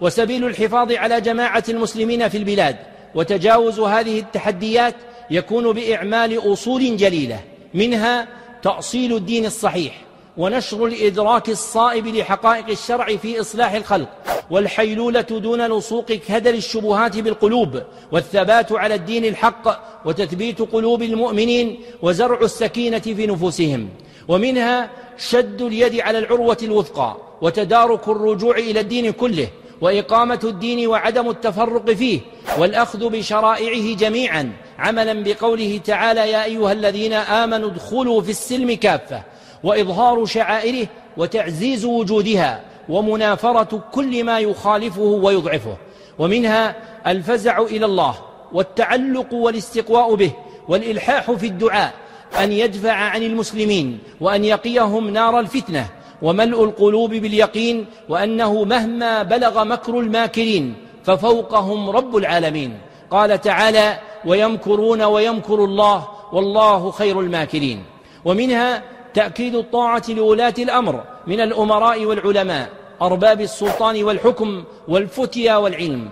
وسبيل 0.00 0.46
الحفاظ 0.46 0.92
على 0.92 1.20
جماعة 1.20 1.64
المسلمين 1.68 2.28
في 2.28 2.38
البلاد 2.38 2.76
وتجاوز 3.14 3.80
هذه 3.80 4.18
التحديات 4.18 4.94
يكون 5.30 5.72
بإعمال 5.72 6.52
أصول 6.52 6.96
جليلة. 6.96 7.40
منها 7.74 8.28
تأصيل 8.62 9.16
الدين 9.16 9.46
الصحيح 9.46 10.08
ونشر 10.36 10.86
الإدراك 10.86 11.48
الصائب 11.48 12.06
لحقائق 12.06 12.68
الشرع 12.68 13.16
في 13.16 13.40
إصلاح 13.40 13.72
الخلق 13.72 14.08
والحيلولة 14.50 15.20
دون 15.20 15.66
لصوق 15.66 16.06
كدر 16.06 16.54
الشبهات 16.54 17.16
بالقلوب 17.16 17.82
والثبات 18.12 18.72
على 18.72 18.94
الدين 18.94 19.24
الحق 19.24 19.80
وتثبيت 20.04 20.62
قلوب 20.62 21.02
المؤمنين 21.02 21.80
وزرع 22.02 22.40
السكينة 22.40 22.98
في 22.98 23.26
نفوسهم. 23.26 23.88
ومنها 24.28 24.90
شد 25.18 25.62
اليد 25.62 26.00
على 26.00 26.18
العروة 26.18 26.58
الوثقى 26.62 27.16
وتدارك 27.42 28.08
الرجوع 28.08 28.56
إلى 28.56 28.80
الدين 28.80 29.12
كله 29.12 29.48
وإقامة 29.80 30.40
الدين 30.44 30.86
وعدم 30.86 31.30
التفرق 31.30 31.90
فيه 31.90 32.20
والأخذ 32.58 33.08
بشرائعه 33.08 33.96
جميعا. 33.96 34.52
عملا 34.78 35.22
بقوله 35.24 35.80
تعالى 35.84 36.30
يا 36.30 36.44
أيها 36.44 36.72
الذين 36.72 37.12
آمنوا 37.12 37.70
ادخلوا 37.70 38.22
في 38.22 38.30
السلم 38.30 38.72
كافة 38.72 39.22
وإظهار 39.64 40.24
شعائره 40.24 40.86
وتعزيز 41.16 41.84
وجودها 41.84 42.62
ومنافرة 42.88 43.82
كل 43.92 44.24
ما 44.24 44.38
يخالفه 44.38 45.02
ويضعفه. 45.02 45.76
ومنها 46.18 46.76
الفزع 47.06 47.62
إلى 47.62 47.86
الله 47.86 48.14
والتعلق 48.52 49.34
والاستقواء 49.34 50.14
به 50.14 50.32
والإلحاح 50.68 51.30
في 51.30 51.46
الدعاء 51.46 51.94
أن 52.40 52.52
يدفع 52.52 52.92
عن 52.92 53.22
المسلمين 53.22 53.98
وأن 54.20 54.44
يقيهم 54.44 55.10
نار 55.10 55.40
الفتنة 55.40 55.86
وملء 56.22 56.64
القلوب 56.64 57.10
باليقين 57.10 57.86
وأنه 58.08 58.64
مهما 58.64 59.22
بلغ 59.22 59.64
مكر 59.64 60.00
الماكرين 60.00 60.74
ففوقهم 61.04 61.90
رب 61.90 62.16
العالمين. 62.16 62.78
قال 63.10 63.40
تعالى 63.40 63.98
ويمكرون 64.24 65.02
ويمكر 65.02 65.64
الله 65.64 66.08
والله 66.32 66.90
خير 66.90 67.20
الماكرين. 67.20 67.84
ومنها 68.24 68.82
تأكيد 69.14 69.54
الطاعة 69.54 70.02
لولاة 70.08 70.54
الأمر 70.58 71.04
من 71.26 71.40
الأمراء 71.40 72.04
والعلماء 72.04 72.68
أرباب 73.02 73.40
السلطان 73.40 74.04
والحكم 74.04 74.64
والفتيا 74.88 75.56
والعلم. 75.56 76.08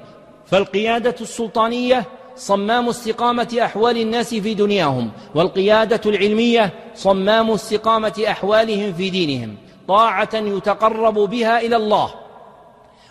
فالقيادة 0.46 1.14
السلطانية 1.20 2.04
صمام 2.36 2.88
استقامة 2.88 3.58
أحوال 3.62 3.96
الناس 4.00 4.34
في 4.34 4.54
دنياهم 4.54 5.10
والقيادة 5.34 6.00
العلمية 6.10 6.72
صمام 6.94 7.50
استقامة 7.50 8.24
أحوالهم 8.28 8.92
في 8.92 9.10
دينهم 9.10 9.56
طاعة 9.88 10.34
يتقرب 10.34 11.14
بها 11.14 11.60
إلى 11.60 11.76
الله. 11.76 12.25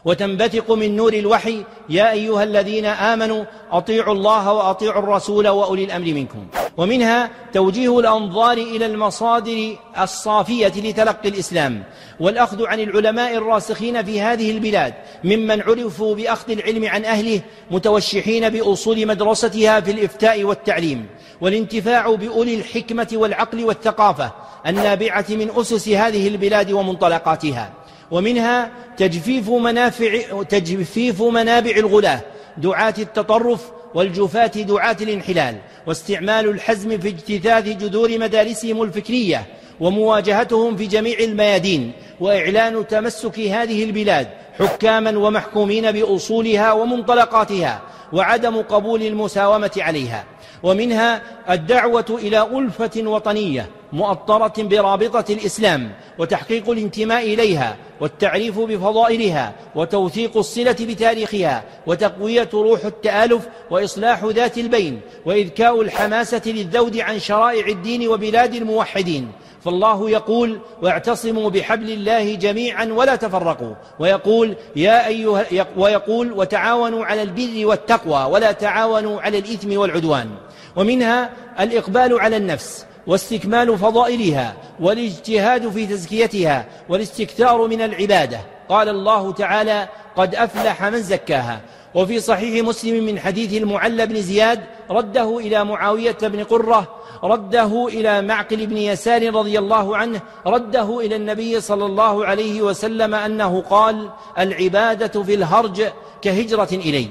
وتنبثق 0.06 0.72
من 0.72 0.95
نور 0.95 1.14
الوحي 1.14 1.64
يا 1.89 2.12
أيها 2.12 2.43
الذين 2.43 2.86
آمنوا 2.86 3.45
أطيعوا 3.72 4.14
الله 4.14 4.53
وأطيعوا 4.53 5.03
الرسول 5.03 5.47
وأولي 5.47 5.84
الأمر 5.84 6.06
منكم. 6.06 6.47
ومنها 6.78 7.30
توجيه 7.53 7.99
الأنظار 7.99 8.58
إلى 8.58 8.86
المصادر 8.86 9.76
الصافية 10.01 10.68
لتلقي 10.68 11.30
الإسلام. 11.30 11.84
والأخذ 12.20 12.66
عن 12.66 12.80
العلماء 12.80 13.36
الراسخين 13.36 14.03
في 14.03 14.22
هذه 14.22 14.51
البلاد 14.51 14.93
ممن 15.24 15.62
عرفوا 15.62 16.16
بأخذ 16.16 16.51
العلم 16.51 16.86
عن 16.86 17.06
أهله 17.06 17.41
متوشحين 17.72 18.49
بأصول 18.49 19.08
مدرستها 19.08 19.80
في 19.80 19.91
الإفتاء 19.91 20.43
والتعليم. 20.43 21.06
والانتفاع 21.41 22.16
بأولي 22.16 22.56
الحكمة 22.56 23.08
والعقل 23.14 23.66
والثقافة 23.66 24.32
النابعة 24.68 25.26
من 25.30 25.51
أسس 25.56 25.89
هذه 25.89 26.28
البلاد 26.28 26.72
ومنطلقاتها. 26.72 27.85
ومنها 28.12 28.72
تجفيف 28.97 29.49
منافع 29.49 30.43
تجفيف 30.49 31.22
منابع 31.22 31.72
الغلاة 31.72 32.22
دعاة 32.58 32.93
التطرف 32.99 33.62
والجفاة 33.95 34.47
دعاة 34.47 34.97
الانحلال 35.01 35.56
واستعمال 35.88 36.49
الحزم 36.49 36.97
في 36.97 37.08
اجتثاث 37.08 37.68
جذور 37.68 38.18
مدارسهم 38.18 38.84
الفكرية 38.84 39.45
ومواجهتهم 39.80 40.78
في 40.78 40.86
جميع 40.86 41.20
الميادين 41.20 41.91
وإعلان 42.20 42.88
تمسك 42.88 43.39
هذه 43.39 43.84
البلاد 43.84 44.28
حكاما 44.60 45.18
ومحكومين 45.18 45.91
بأصولها 45.91 46.72
ومنطلقاتها 46.72 47.82
وعدم 48.14 48.62
قبول 48.62 49.01
المساومة 49.03 49.72
عليها. 49.78 50.24
ومنها 50.64 51.22
الدعوة 51.49 52.06
إلى 52.10 52.41
ألفة 52.41 52.91
وطنية 52.97 53.70
مؤطرة 53.93 54.53
برابطة 54.58 55.34
الإسلام 55.34 55.91
وتحقيق 56.18 56.70
الانتماء 56.70 57.34
إليها 57.34 57.78
والتعريف 58.02 58.60
بفضائلها 58.60 59.54
وتوثيق 59.76 60.38
الصلة 60.38 60.76
بتاريخها 60.80 61.64
وتقوية 61.88 62.50
روح 62.54 62.86
التآلف 62.86 63.48
وإصلاح 63.72 64.24
ذات 64.24 64.58
البين 64.58 65.02
وإذكاء 65.26 65.82
الحماسة 65.82 66.41
للذود 66.46 66.98
عن 66.98 67.20
شرائع 67.20 67.68
الدين 67.68 68.08
وبلاد 68.08 68.56
الموحدين. 68.56 69.32
فالله 69.66 70.10
يقول 70.10 70.60
واعتصموا 70.82 71.50
بحبل 71.50 71.91
الله 71.91 72.36
جميعا 72.36 72.86
ولا 72.86 73.16
تفرقوا 73.16 73.74
ويقول 74.00 74.56
يا 74.76 75.08
أيها 75.08 75.46
ويقول 75.78 76.32
وتعاونوا 76.32 77.06
على 77.06 77.22
البر 77.22 77.66
والتقوى 77.66 78.32
ولا 78.32 78.52
تعاونوا 78.52 79.22
على 79.22 79.38
الإثم 79.38 79.78
والعدوان 79.78 80.30
ومنها 80.76 81.30
الإقبال 81.60 82.20
على 82.20 82.38
النفس 82.38 82.86
واستكمال 83.08 83.78
فضائلها 83.78 84.53
والاجتهاد 84.80 85.70
في 85.70 85.86
تزكيتها 85.88 86.66
والاستكثار 86.89 87.68
من 87.68 87.82
العبادة. 87.82 88.39
قال 88.70 88.89
الله 88.89 89.32
تعالى 89.32 89.88
قد 90.16 90.36
أفلح 90.36 90.84
من 90.84 91.01
زكاها 91.01 91.62
وفي 91.95 92.20
صحيح 92.20 92.66
مسلم 92.66 93.06
من 93.06 93.20
حديث 93.20 93.53
المعلى 93.53 94.06
بن 94.06 94.22
زياد 94.22 94.64
رده 94.89 95.38
إلى 95.39 95.64
معاوية 95.64 96.18
بن 96.22 96.43
قرة 96.43 96.88
رده 97.24 97.88
إلى 97.88 98.22
معقل 98.22 98.68
بن 98.68 98.78
يسار 98.78 99.36
رضي 99.36 99.60
الله 99.60 99.97
عنه 99.97 100.22
رده 100.47 100.99
إلى 100.99 101.16
النبي 101.16 101.62
صلى 101.62 101.86
الله 101.86 102.26
عليه 102.26 102.62
وسلم 102.62 103.16
أنه 103.16 103.62
قال 103.62 104.10
العبادة 104.39 105.24
في 105.24 105.34
الهرج 105.34 105.84
كهجرة 106.22 106.70
إلي 106.72 107.08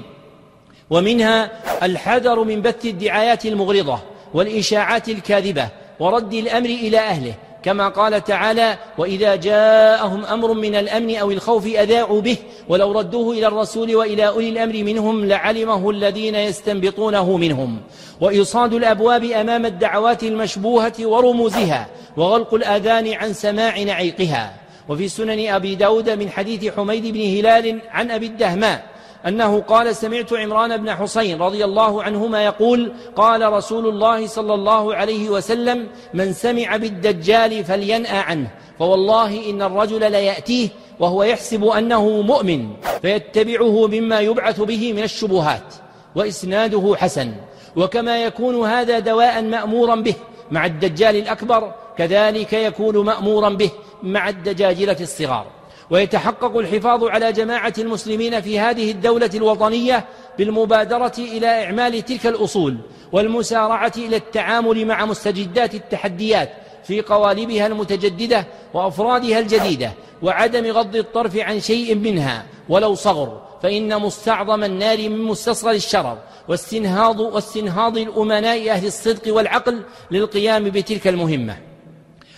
ومنها 0.89 1.51
الحذر 1.83 2.43
من 2.43 2.61
بث 2.61 2.85
الدعايات 2.85 3.45
المغرضة 3.45 3.99
والإشاعات 4.33 5.09
الكاذبة 5.09 5.69
ورد 5.99 6.33
الأمر 6.33 6.69
إلى 6.69 6.99
أهله 6.99 7.33
كما 7.63 7.87
قال 7.89 8.23
تعالى 8.23 8.77
وإذا 8.97 9.35
جاءهم 9.35 10.25
أمر 10.25 10.53
من 10.53 10.75
الأمن 10.75 11.15
أو 11.15 11.31
الخوف 11.31 11.65
أذاعوا 11.65 12.21
به 12.21 12.37
ولو 12.69 12.91
ردوه 12.91 13.33
إلى 13.33 13.47
الرسول 13.47 13.95
وإلى 13.95 14.27
أولي 14.27 14.49
الأمر 14.49 14.83
منهم 14.83 15.25
لعلمه 15.25 15.89
الذين 15.89 16.35
يستنبطونه 16.35 17.37
منهم. 17.37 17.77
وإيصاد 18.21 18.73
الأبواب 18.73 19.23
أمام 19.23 19.65
الدعوات 19.65 20.23
المشبوهة 20.23 20.93
ورموزها 20.99 21.87
وغلق 22.17 22.53
الآذان 22.53 23.13
عن 23.13 23.33
سماع 23.33 23.79
نعيقها. 23.79 24.53
وفي 24.89 25.07
سنن 25.07 25.49
أبي 25.49 25.75
داود 25.75 26.09
من 26.09 26.29
حديث 26.29 26.73
حميد 26.75 27.05
بن 27.05 27.21
هلال 27.21 27.81
عن 27.89 28.11
أبي 28.11 28.25
الدهماء 28.25 28.94
أنه 29.27 29.61
قال 29.61 29.95
سمعت 29.95 30.33
عمران 30.33 30.77
بن 30.77 30.95
حسين 30.95 31.41
رضي 31.41 31.65
الله 31.65 32.03
عنهما 32.03 32.45
يقول 32.45 32.91
قال 33.15 33.53
رسول 33.53 33.87
الله 33.87 34.27
صلى 34.27 34.53
الله 34.53 34.95
عليه 34.95 35.29
وسلم 35.29 35.87
من 36.13 36.33
سمع 36.33 36.77
بالدجال 36.77 37.63
فلينأى 37.63 38.17
عنه 38.17 38.51
فوالله 38.79 39.49
إن 39.49 39.61
الرجل 39.61 40.11
ليأتيه 40.11 40.69
وهو 40.99 41.23
يحسب 41.23 41.65
أنه 41.65 42.09
مؤمن 42.21 42.67
فيتبعه 43.01 43.87
مما 43.87 44.19
يبعث 44.19 44.61
به 44.61 44.93
من 44.93 45.03
الشبهات 45.03 45.73
وإسناده 46.15 46.95
حسن 46.97 47.31
وكما 47.75 48.23
يكون 48.23 48.69
هذا 48.69 48.99
دواء 48.99 49.41
مأمورا 49.41 49.95
به 49.95 50.15
مع 50.51 50.65
الدجال 50.65 51.15
الأكبر 51.15 51.73
كذلك 51.97 52.53
يكون 52.53 53.05
مأمورا 53.05 53.49
به 53.49 53.69
مع 54.03 54.29
الدجاجلة 54.29 54.97
الصغار. 55.01 55.54
ويتحقق 55.89 56.57
الحفاظ 56.57 57.03
على 57.03 57.31
جماعة 57.31 57.73
المسلمين 57.77 58.41
في 58.41 58.59
هذه 58.59 58.91
الدولة 58.91 59.29
الوطنية 59.35 60.05
بالمبادرة 60.37 61.13
إلى 61.17 61.47
إعمال 61.47 62.05
تلك 62.05 62.27
الأصول 62.27 62.77
والمسارعة 63.11 63.93
إلى 63.97 64.15
التعامل 64.15 64.85
مع 64.85 65.05
مستجدات 65.05 65.75
التحديات 65.75 66.49
في 66.83 67.01
قوالبها 67.01 67.67
المتجددة 67.67 68.47
وأفرادها 68.73 69.39
الجديدة 69.39 69.91
وعدم 70.21 70.71
غض 70.71 70.95
الطرف 70.95 71.37
عن 71.37 71.59
شيء 71.59 71.95
منها. 71.95 72.45
ولو 72.69 72.95
صغر 72.95 73.41
فإن 73.63 74.01
مستعظم 74.01 74.63
النار 74.63 74.97
من 74.97 75.23
مستصغر 75.23 75.71
الشرر 75.71 76.17
واستنهاض 76.47 77.19
واستنهاض 77.19 77.97
الأمناء 77.97 78.69
أهل 78.69 78.85
الصدق 78.85 79.35
والعقل 79.35 79.81
للقيام 80.11 80.63
بتلك 80.63 81.07
المهمة. 81.07 81.57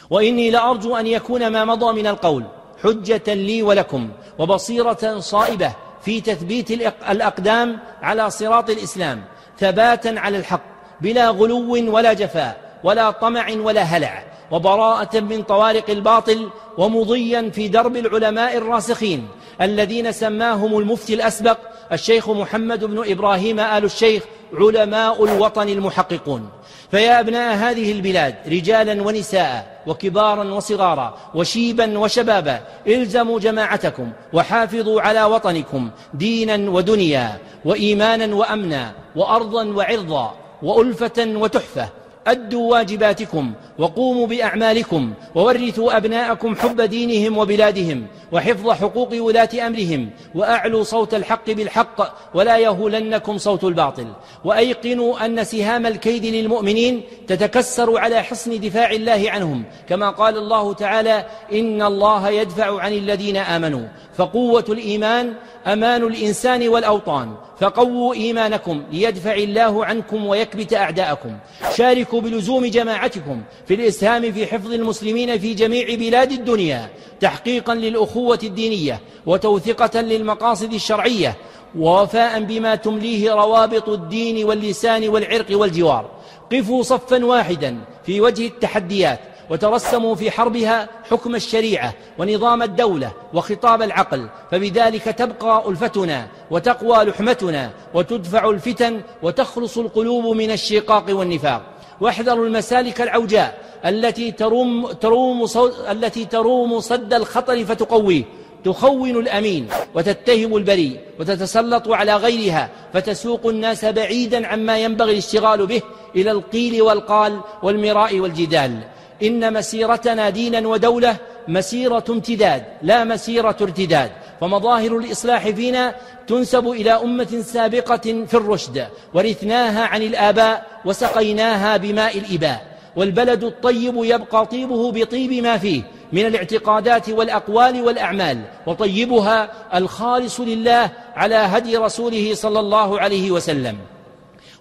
وإني 0.10 0.52
لأرجو 0.52 0.96
أن 0.96 1.08
يكون 1.08 1.48
ما 1.48 1.66
مضى 1.66 2.02
من 2.02 2.08
القول 2.08 2.44
حجة 2.84 3.34
لي 3.34 3.64
ولكم 3.64 4.10
وبصيرة 4.40 5.20
صائبة 5.20 5.72
في 6.02 6.22
تثبيت 6.22 6.72
الأقدام 7.12 7.80
على 8.02 8.30
صراط 8.30 8.70
الإسلام 8.70 9.24
ثباتا 9.60 10.16
على 10.18 10.38
الحق 10.38 10.62
بلا 11.02 11.30
غلو 11.30 11.94
ولا 11.96 12.14
جفاء 12.14 12.80
ولا 12.84 13.12
طمع 13.12 13.48
ولا 13.52 13.82
هلع 13.82 14.24
وبراءة 14.52 15.20
من 15.20 15.44
طوارق 15.44 15.90
الباطل 15.90 16.50
ومضيا 16.78 17.50
في 17.50 17.68
درب 17.68 17.98
العلماء 17.98 18.58
الراسخين 18.58 19.28
الذين 19.62 20.12
سماهم 20.12 20.78
المفتي 20.78 21.14
الأسبق 21.14 21.58
الشيخ 21.92 22.30
محمد 22.30 22.86
بن 22.86 23.12
إبراهيم 23.12 23.60
آل 23.60 23.86
الشيخ 23.86 24.24
علماء 24.54 25.24
الوطن 25.24 25.70
المحققون. 25.70 26.50
فيا 26.92 27.20
أبناء 27.20 27.56
هذه 27.56 27.92
البلاد 27.92 28.36
رجالا 28.48 29.04
ونساء 29.04 29.82
وكبارا 29.88 30.44
وصغارا 30.44 31.18
وشيبا 31.36 32.00
وشبابا 32.00 32.60
إلزموا 32.88 33.40
جماعتكم 33.40 34.12
وحافظوا 34.34 35.02
على 35.02 35.24
وطنكم 35.24 35.90
دينا 36.14 36.72
ودنيا 36.72 37.38
وإيمانا 37.66 38.36
وأمنا 38.36 38.92
وأرضا 39.16 39.66
وعرضا 39.66 40.34
وألفة 40.64 41.26
وتحفة. 41.28 41.90
أدوا 42.28 42.72
واجباتكم 42.72 43.54
وقوموا 43.78 44.28
بأعمالكم 44.28 45.14
وورثوا 45.36 45.98
أبناءكم 45.98 46.56
حب 46.56 46.82
دينهم 46.82 47.38
وبلادهم 47.38 48.08
وحفظ 48.32 48.70
حقوق 48.72 49.10
ولاة 49.14 49.50
أمرهم 49.68 50.10
وأعلوا 50.36 50.84
صوت 50.84 51.14
الحق 51.14 51.52
بالحق 51.52 52.14
ولا 52.36 52.58
يهولنكم 52.58 53.38
صوت 53.38 53.64
الباطل 53.64 54.08
وأيقنوا 54.46 55.26
أن 55.26 55.44
سهام 55.44 55.86
الكيد 55.86 56.26
للمؤمنين 56.26 57.04
تتكسر 57.28 57.98
على 57.98 58.24
حصن 58.24 58.60
دفاع 58.60 58.92
الله 58.92 59.26
عنهم 59.28 59.64
كما 59.90 60.10
قال 60.10 60.38
الله 60.38 60.74
تعالى 60.74 61.26
إن 61.54 61.82
الله 61.82 62.30
يدفع 62.30 62.82
عن 62.82 62.94
الذين 62.94 63.38
آمنوا 63.38 63.88
فقوة 64.18 64.66
الإيمان 64.70 65.34
أمان 65.68 66.04
الإنسان 66.04 66.68
والأوطان. 66.68 67.36
فقووا 67.60 68.14
إيمانكم 68.14 68.84
ليدفع 68.92 69.34
الله 69.34 69.86
عنكم 69.86 70.26
ويكبت 70.26 70.74
أعداءكم. 70.74 71.38
شاركوا 71.76 72.22
بلزوم 72.22 72.66
جماعتكم 72.66 73.42
في 73.68 73.74
الإسهام 73.74 74.32
في 74.32 74.48
حفظ 74.48 74.74
المسلمين 74.74 75.40
في 75.40 75.54
جميع 75.54 75.96
بلاد 75.96 76.32
الدنيا 76.32 76.90
تحقيقا 77.20 77.76
للأخوة 77.76 78.40
الدينية 78.44 79.02
وتوثقة 79.26 80.02
للمقاصد 80.02 80.74
الشرعية 80.74 81.36
ووفاء 81.78 82.44
بما 82.44 82.76
تمليه 82.76 83.34
روابط 83.34 83.90
الدين 83.90 84.46
واللسان 84.46 85.10
والعرق 85.10 85.46
والجوار. 85.52 86.12
قفوا 86.52 86.84
صفا 86.84 87.26
واحدا 87.26 87.78
في 88.06 88.22
وجه 88.22 88.48
التحديات 88.48 89.20
وترسموا 89.50 90.16
في 90.16 90.32
حربها 90.32 90.90
حكم 91.12 91.36
الشريعة 91.36 91.94
ونظام 92.18 92.64
الدولة 92.64 93.12
وخطاب 93.34 93.82
العقل 93.82 94.30
فبذلك 94.52 95.04
تبقى 95.04 95.64
ألفتنا 95.70 96.28
وتقوى 96.52 97.04
لحمتنا 97.04 97.72
وتدفع 97.94 98.50
الفتن 98.50 99.02
وتخلص 99.24 99.78
القلوب 99.78 100.26
من 100.26 100.52
الشقاق 100.52 101.06
والنفاق. 101.10 101.62
واحذروا 102.02 102.46
المسالك 102.46 103.02
العوجاء 103.02 103.58
التي 103.86 104.32
تروم, 104.32 104.92
تروم, 104.92 105.46
التي 105.92 106.26
تروم 106.26 106.80
صد 106.80 107.14
الخطر 107.14 107.66
فتقويه. 107.66 108.24
تخون 108.66 109.10
الأمين 109.10 109.68
وتتهم 109.96 110.58
البريء 110.58 111.00
وتتسلط 111.20 111.90
على 111.90 112.16
غيرها 112.16 112.70
فتسوق 112.94 113.48
الناس 113.48 113.86
بعيدا 113.86 114.48
عما 114.48 114.78
ينبغي 114.78 115.12
الاشتغال 115.12 115.66
به 115.66 115.82
إلى 116.16 116.32
القيل 116.32 116.82
والقال 116.82 117.40
والمراء 117.64 118.20
والجدال. 118.20 118.80
إن 119.24 119.54
مسيرتنا 119.54 120.30
دينا 120.30 120.68
ودولة 120.68 121.16
مسيرة 121.48 122.04
امتداد 122.10 122.64
لا 122.82 123.04
مسيرة 123.04 123.56
ارتداد. 123.62 124.12
فمظاهر 124.42 124.98
الإصلاح 124.98 125.50
فينا 125.50 125.96
تنسب 126.28 126.68
إلى 126.68 126.92
أمة 126.92 127.44
سابقة 127.46 128.26
في 128.28 128.34
الرشد 128.34 128.88
ورثناها 129.14 129.86
عن 129.86 130.02
الآباء 130.02 130.66
وسقيناها 130.86 131.78
بماء 131.78 132.18
الإباء. 132.18 132.78
والبلد 132.96 133.44
الطيب 133.44 133.94
يبقى 133.98 134.46
طيبه 134.46 134.92
بطيب 134.92 135.44
ما 135.44 135.58
فيه 135.58 135.82
من 136.12 136.26
الاعتقادات 136.26 137.10
والأقوال 137.10 137.82
والأعمال. 137.82 138.42
وطيبها 138.68 139.50
الخالص 139.76 140.40
لله 140.40 140.90
على 141.16 141.36
هدي 141.36 141.78
رسوله 141.78 142.34
صلى 142.34 142.60
الله 142.60 143.00
عليه 143.00 143.32
وسلم. 143.32 143.78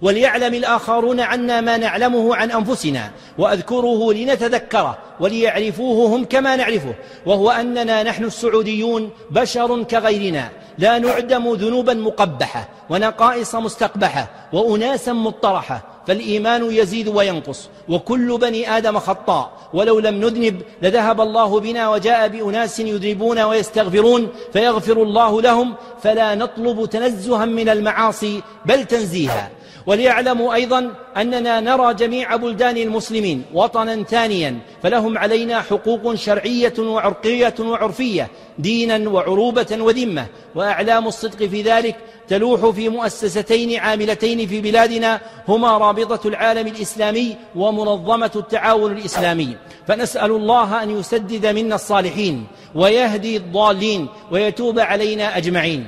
وليعلم 0.03 0.55
الآخرون 0.55 1.21
عنا 1.21 1.61
ما 1.61 1.77
نعلمه 1.77 2.37
عن 2.37 2.51
أنفسنا 2.51 3.11
وأذكره 3.39 4.13
لنتذكره 4.13 4.99
وليعرفوه 5.21 6.17
هم 6.17 6.25
كما 6.25 6.57
نعرفه 6.57 6.95
وهو 7.27 7.51
أننا 7.51 8.03
نحن 8.03 8.25
السعوديون 8.25 9.11
بشر 9.31 9.83
كغيرنا 9.83 10.51
لا 10.79 10.99
نعدم 10.99 11.53
ذنوبا 11.53 11.95
مقبحة 11.95 12.69
ونقائص 12.91 13.55
مستقبحة 13.55 14.29
وأناسا 14.53 15.13
مطرحة 15.13 15.83
فالإيمان 16.07 16.65
يزيد 16.71 17.09
وينقص 17.09 17.69
وكل 17.89 18.39
بني 18.39 18.77
آدم 18.77 18.99
خطاء 18.99 19.51
ولو 19.75 19.99
لم 19.99 20.15
نذنب 20.15 20.63
لذهب 20.83 21.21
الله 21.21 21.61
بنا 21.61 21.89
وجاء 21.89 22.29
بأناس 22.29 22.81
يذنبون 22.81 23.39
ويستغفرون 23.41 24.29
فيغفر 24.53 25.03
الله 25.03 25.43
لهم 25.43 25.75
فلا 26.03 26.35
نطلب 26.35 26.87
تنزها 26.91 27.45
من 27.45 27.69
المعاصي 27.69 28.43
بل 28.67 28.85
تنزيها. 28.85 29.51
وليعلموا 29.87 30.55
أيضا 30.55 30.91
أننا 31.17 31.61
نرى 31.61 31.95
جميع 31.95 32.37
بلدان 32.37 32.77
المسلمين 32.77 33.43
وطنا 33.55 34.03
ثانيا 34.03 34.59
فلهم 34.83 35.19
علينا 35.19 35.61
حقوق 35.61 36.15
شرعية 36.15 36.75
وعرقية 36.79 37.55
وعرفية 37.61 38.31
دينا 38.59 39.11
وعروبة 39.11 39.79
وذمة. 39.81 40.27
وأعلام 40.55 41.07
الصدق 41.07 41.47
في 41.47 41.63
ذلك 41.63 41.97
تلوح 42.29 42.71
في 42.71 42.89
مؤسستين 42.89 43.81
عاملتين 43.81 44.47
في 44.47 44.61
بلادنا 44.61 45.21
هما 45.49 45.79
رابطة 45.79 46.29
العالم 46.29 46.67
الإسلامي 46.67 47.37
ومنظمة 47.57 48.31
التعاون 48.37 48.93
الإسلامي. 48.93 49.57
فنسأل 49.89 50.31
الله 50.31 50.83
أن 50.83 50.99
يسدد 50.99 51.47
منا 51.47 51.75
الصالحين 51.75 52.47
ويهدي 52.75 53.37
الضالين 53.37 54.07
ويتوب 54.31 54.79
علينا 54.79 55.37
أجمعين. 55.37 55.87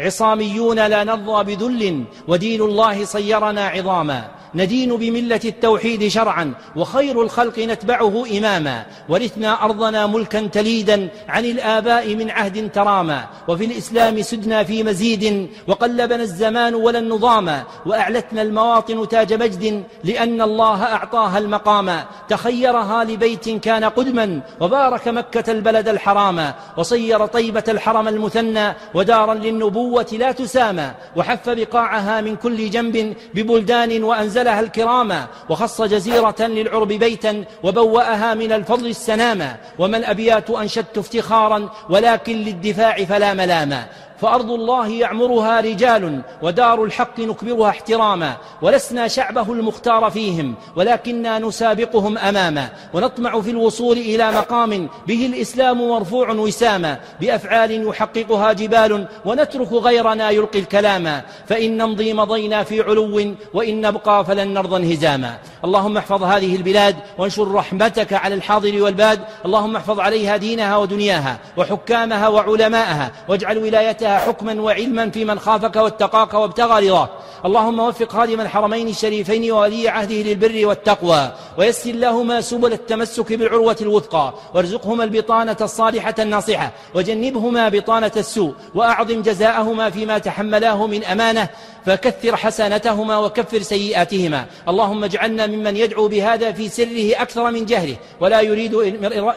عصاميون 0.00 0.86
لا 0.86 1.04
نرضى 1.04 1.54
بذل 1.54 2.04
ودين 2.28 2.60
الله 2.60 3.04
صيرنا 3.04 3.68
عظاما. 3.68 4.37
ندين 4.54 4.96
بملة 4.96 5.40
التوحيد 5.44 6.08
شرعا 6.08 6.54
وخير 6.76 7.22
الخلق 7.22 7.58
نتبعه 7.58 8.24
إماما 8.38 8.86
ورثنا 9.08 9.64
أرضنا 9.64 10.06
ملكا 10.06 10.46
تليدا 10.46 11.08
عن 11.28 11.44
الآباء 11.44 12.14
من 12.14 12.30
عهد 12.30 12.70
تراما 12.72 13.26
وفي 13.48 13.64
الإسلام 13.64 14.22
سدنا 14.22 14.64
في 14.64 14.82
مزيد 14.82 15.48
وقلبنا 15.66 16.22
الزمان 16.22 16.74
ولا 16.74 16.98
النظام 16.98 17.62
وأعلتنا 17.86 18.42
المواطن 18.42 19.08
تاج 19.08 19.34
مجد 19.34 19.84
لأن 20.04 20.42
الله 20.42 20.82
أعطاها 20.82 21.38
المقام 21.38 22.04
تخيرها 22.28 23.04
لبيت 23.04 23.48
كان 23.48 23.84
قدما 23.84 24.40
وبارك 24.60 25.08
مكة 25.08 25.52
البلد 25.52 25.88
الحرام 25.88 26.52
وصير 26.76 27.26
طيبة 27.26 27.64
الحرم 27.68 28.08
المثنى 28.08 28.74
ودارا 28.94 29.34
للنبوة 29.34 30.06
لا 30.12 30.32
تسامى 30.32 30.90
وحف 31.16 31.48
بقاعها 31.48 32.20
من 32.20 32.36
كل 32.36 32.70
جنب 32.70 33.14
ببلدان 33.34 34.04
وأنزل 34.04 34.37
أنزلها 34.38 34.60
الكراما 34.60 35.26
وخص 35.48 35.82
جزيرة 35.82 36.36
للعرب 36.40 36.88
بيتا 36.88 37.44
وبوأها 37.62 38.34
من 38.34 38.52
الفضل 38.52 38.86
السناما 38.86 39.56
وما 39.78 39.96
الأبيات 39.96 40.50
أنشدت 40.50 40.98
افتخارا 40.98 41.70
ولكن 41.90 42.36
للدفاع 42.36 43.04
فلا 43.04 43.34
ملاما 43.34 43.86
فأرض 44.20 44.50
الله 44.50 44.88
يعمرها 44.88 45.60
رجال 45.60 46.22
ودار 46.42 46.84
الحق 46.84 47.20
نكبرها 47.20 47.68
احتراما 47.68 48.36
ولسنا 48.62 49.08
شعبه 49.08 49.52
المختار 49.52 50.10
فيهم 50.10 50.54
ولكنا 50.76 51.38
نسابقهم 51.38 52.18
أماما 52.18 52.68
ونطمع 52.94 53.40
في 53.40 53.50
الوصول 53.50 53.98
إلى 53.98 54.32
مقام 54.32 54.88
به 55.06 55.26
الإسلام 55.26 55.88
مرفوع 55.88 56.30
وساما 56.30 57.00
بأفعال 57.20 57.88
يحققها 57.88 58.52
جبال 58.52 59.08
ونترك 59.24 59.72
غيرنا 59.72 60.30
يلقي 60.30 60.58
الكلاما 60.58 61.22
فإن 61.46 61.76
نمضي 61.76 62.12
مضينا 62.12 62.64
في 62.64 62.82
علو 62.82 63.34
وإن 63.54 63.80
نبقى 63.80 64.24
فلن 64.24 64.54
نرضى 64.54 64.76
انهزاما 64.76 65.38
اللهم 65.64 65.96
احفظ 65.96 66.22
هذه 66.22 66.56
البلاد 66.56 66.96
وانشر 67.18 67.52
رحمتك 67.52 68.12
على 68.12 68.34
الحاضر 68.34 68.82
والباد 68.82 69.20
اللهم 69.44 69.76
احفظ 69.76 70.00
عليها 70.00 70.36
دينها 70.36 70.76
ودنياها 70.76 71.38
وحكامها 71.56 72.28
وعلماءها 72.28 73.12
واجعل 73.28 73.58
ولايتها 73.58 74.07
حكما 74.08 74.60
وعلما 74.60 75.10
في 75.10 75.24
من 75.24 75.38
خافك 75.38 75.76
واتقاك 75.76 76.34
وابتغى 76.34 76.88
رضاك. 76.88 77.08
اللهم 77.44 77.80
وفق 77.80 78.12
خادم 78.12 78.40
الحرمين 78.40 78.88
الشريفين 78.88 79.52
وولي 79.52 79.88
عهده 79.88 80.14
للبر 80.14 80.66
والتقوى. 80.66 81.32
ويسر 81.58 81.92
لهما 81.92 82.40
سبل 82.40 82.72
التمسك 82.72 83.32
بالعروة 83.32 83.76
الوثقى. 83.80 84.34
وارزقهما 84.54 85.04
البطانة 85.04 85.56
الصالحة 85.60 86.14
الناصحة. 86.18 86.72
وجنبهما 86.94 87.68
بطانة 87.68 88.12
السوء. 88.16 88.54
وأعظم 88.74 89.22
جزاءهما 89.22 89.90
فيما 89.90 90.18
تحملاه 90.18 90.86
من 90.86 91.04
أمانة. 91.04 91.48
فكثر 91.88 92.36
حسنتهما 92.36 93.18
وكفر 93.18 93.62
سيئاتهما. 93.62 94.46
اللهم 94.68 95.04
اجعلنا 95.04 95.46
ممن 95.46 95.76
يدعو 95.76 96.08
بهذا 96.08 96.52
في 96.52 96.68
سره 96.68 97.22
أكثر 97.22 97.50
من 97.50 97.64
جهره 97.64 97.96
ولا 98.20 98.40
يريد, 98.40 98.74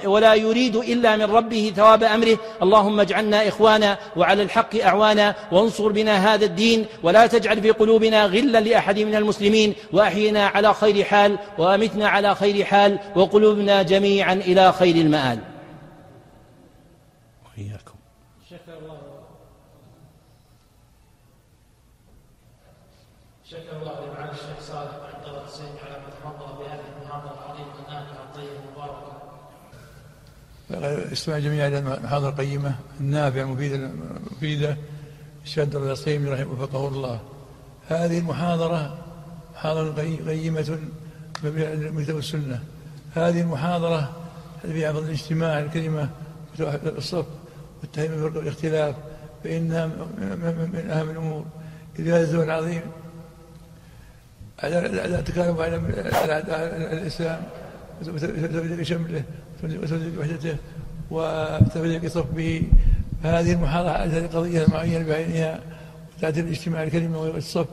ولا 0.05 0.33
يريد 0.33 0.75
إلا 0.75 1.15
من 1.15 1.23
ربه 1.23 1.73
ثواب 1.75 2.03
أمره. 2.03 2.37
اللهم 2.61 2.99
اجعلنا 2.99 3.47
إخوانا 3.47 3.97
وعلى 4.15 4.43
الحق 4.43 4.75
أعوانا. 4.75 5.35
وانصر 5.51 5.91
بنا 5.91 6.33
هذا 6.33 6.45
الدين. 6.45 6.85
ولا 7.03 7.27
تجعل 7.27 7.61
في 7.61 7.71
قلوبنا 7.71 8.25
غلا 8.25 8.59
لأحد 8.59 8.99
من 8.99 9.15
المسلمين. 9.15 9.75
وأحينا 9.93 10.47
على 10.47 10.73
خير 10.73 11.03
حال 11.03 11.39
وأمتنا 11.57 12.09
على 12.09 12.35
خير 12.35 12.65
حال. 12.65 12.99
وقلوبنا 13.15 13.81
جميعا 13.81 14.33
إلى 14.33 14.73
خير 14.73 14.95
المآل 14.95 15.39
وإياكم 17.45 17.97
شكر 18.49 18.77
الله 18.81 18.97
شكر 23.51 23.73
الله 23.81 23.95
لمعالي 24.05 24.31
الشيخ 24.31 24.59
صالح 24.59 24.93
عبد 25.15 25.27
الله 25.27 25.41
الحسين 25.41 25.73
على 25.85 25.95
ما 26.03 26.09
تفضل 26.15 26.51
بهذه 26.59 26.87
المحاضره 26.91 27.33
العظيمه 27.39 27.75
النافعه 27.79 28.23
الطيبه 28.29 28.55
المباركه. 28.63 29.11
استمع 31.13 31.39
جميعا 31.39 31.67
إلى 31.67 31.79
المحاضره 31.79 32.29
القيمة 32.29 32.75
النافعه 32.99 33.41
المفيده 33.41 33.75
المفيده 33.75 34.77
الشهد 35.43 35.75
الرصيم 35.75 36.29
رحمه 36.29 36.51
وفقه 36.51 36.87
الله. 36.87 37.19
هذه 37.87 38.19
المحاضرة 38.19 38.97
محاضره 39.53 40.01
قيمة 40.27 40.79
من 41.43 42.03
كتاب 42.03 42.17
السنة. 42.17 42.59
هذه 43.15 43.41
المحاضرة 43.41 44.11
فيها 44.61 44.93
فضل 44.93 45.05
الاجتماع 45.05 45.59
الكلمة 45.59 46.09
الصف 46.97 47.25
والتهيئه 47.81 48.23
والاختلاف 48.23 48.95
فإنها 49.43 49.85
من 49.87 50.89
أهم 50.89 51.09
الأمور 51.09 51.45
إذ 51.99 52.07
هذا 52.07 52.21
الزمن 52.21 52.43
العظيم 52.43 52.81
على 54.63 55.19
التكالب 55.19 55.61
على 55.61 55.75
الإسلام 56.93 57.43
شمله 58.81 59.23
وتفريق 59.63 60.19
وحدته 60.19 60.55
وتفريق 61.11 62.05
صفه 62.05 62.61
هذه 63.23 63.53
المحاضرة 63.53 63.89
على 63.89 64.27
قضية 64.27 64.65
معينة 64.67 65.07
بعينها 65.07 65.59
تعديل 66.21 66.45
الاجتماع 66.45 66.83
الكلمة 66.83 67.19
والصف 67.19 67.67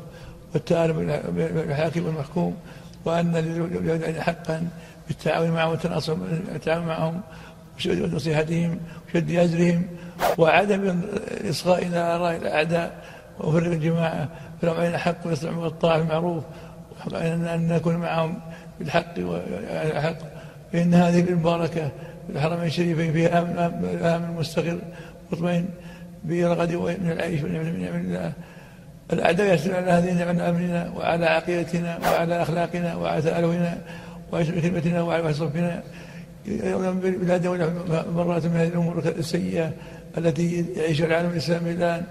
والتآلف 0.55 0.97
بين 0.97 1.11
الحاكم 1.71 2.07
والمحكوم 2.07 2.57
وأن 3.05 3.37
للولد 3.37 4.19
حقا 4.19 4.69
بالتعاون 5.09 5.51
معهم 5.51 5.71
والتناصر 5.71 6.17
التعاون 6.55 6.87
معهم 6.87 7.21
ونصيحتهم 7.87 8.81
وشد 9.09 9.31
أجرهم 9.31 9.87
وعدم 10.39 11.01
إصغاء 11.51 11.87
إلى 11.87 11.99
آراء 11.99 12.37
الأعداء 12.37 13.05
وفرق 13.41 13.73
الجماعة. 13.73 14.29
فلهم 14.63 14.77
علينا 14.77 14.99
حق 14.99 15.27
ويستمعون 15.27 15.67
الطاعة 15.67 15.97
المعروف 15.97 16.45
أن 17.15 17.69
نكون 17.69 17.97
معهم 17.97 18.41
بالحق 18.79 19.15
والحق. 19.19 20.38
فإن 20.73 20.95
هذه 20.95 21.21
المباركة 21.21 21.91
الحرمين 22.31 22.67
الشريفين 22.67 23.13
فيها 23.13 23.39
أمن, 23.39 23.99
أمن 24.03 24.37
مستقر 24.37 24.79
مطمئن 25.33 25.65
برغد 26.25 26.73
من 26.73 27.11
العيش 27.13 27.41
من 27.43 27.83
نعم 27.83 28.01
الله 28.01 28.33
الأعداء 29.13 29.55
يحسن 29.55 29.75
على 29.75 29.91
هذه 29.91 30.13
النعم 30.13 30.41
أمننا 30.41 30.93
وعلى 30.97 31.27
عقيدتنا 31.27 31.99
وعلى 32.03 32.43
أخلاقنا 32.43 32.97
وعلى 32.97 33.23
تألفنا 33.23 33.79
وعلى 34.33 34.61
كلمتنا 34.61 35.03
وعلى 35.03 35.35
صفنا. 35.35 35.83
بلاد 37.03 37.47
مرات 38.15 38.47
من 38.47 38.57
هذه 38.57 38.69
الأمور 38.69 38.99
السيئة 39.19 39.73
التي 40.19 40.67
يعيش 40.77 41.03
العالم 41.03 41.31
الإسلامي 41.31 41.71
الآن 41.71 42.03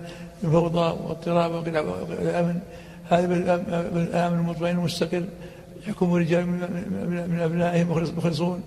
من 0.43 0.51
فوضى 0.51 1.03
واضطراب 1.03 1.51
والأمن. 1.51 2.59
هذا 3.09 3.27
بالآمن 3.93 4.39
المطمئن 4.39 4.77
المستقر 4.77 5.23
يحكم 5.87 6.13
رجال 6.13 6.45
من 7.29 7.39
أبنائهم 7.39 7.91
مخلصون 8.17 8.63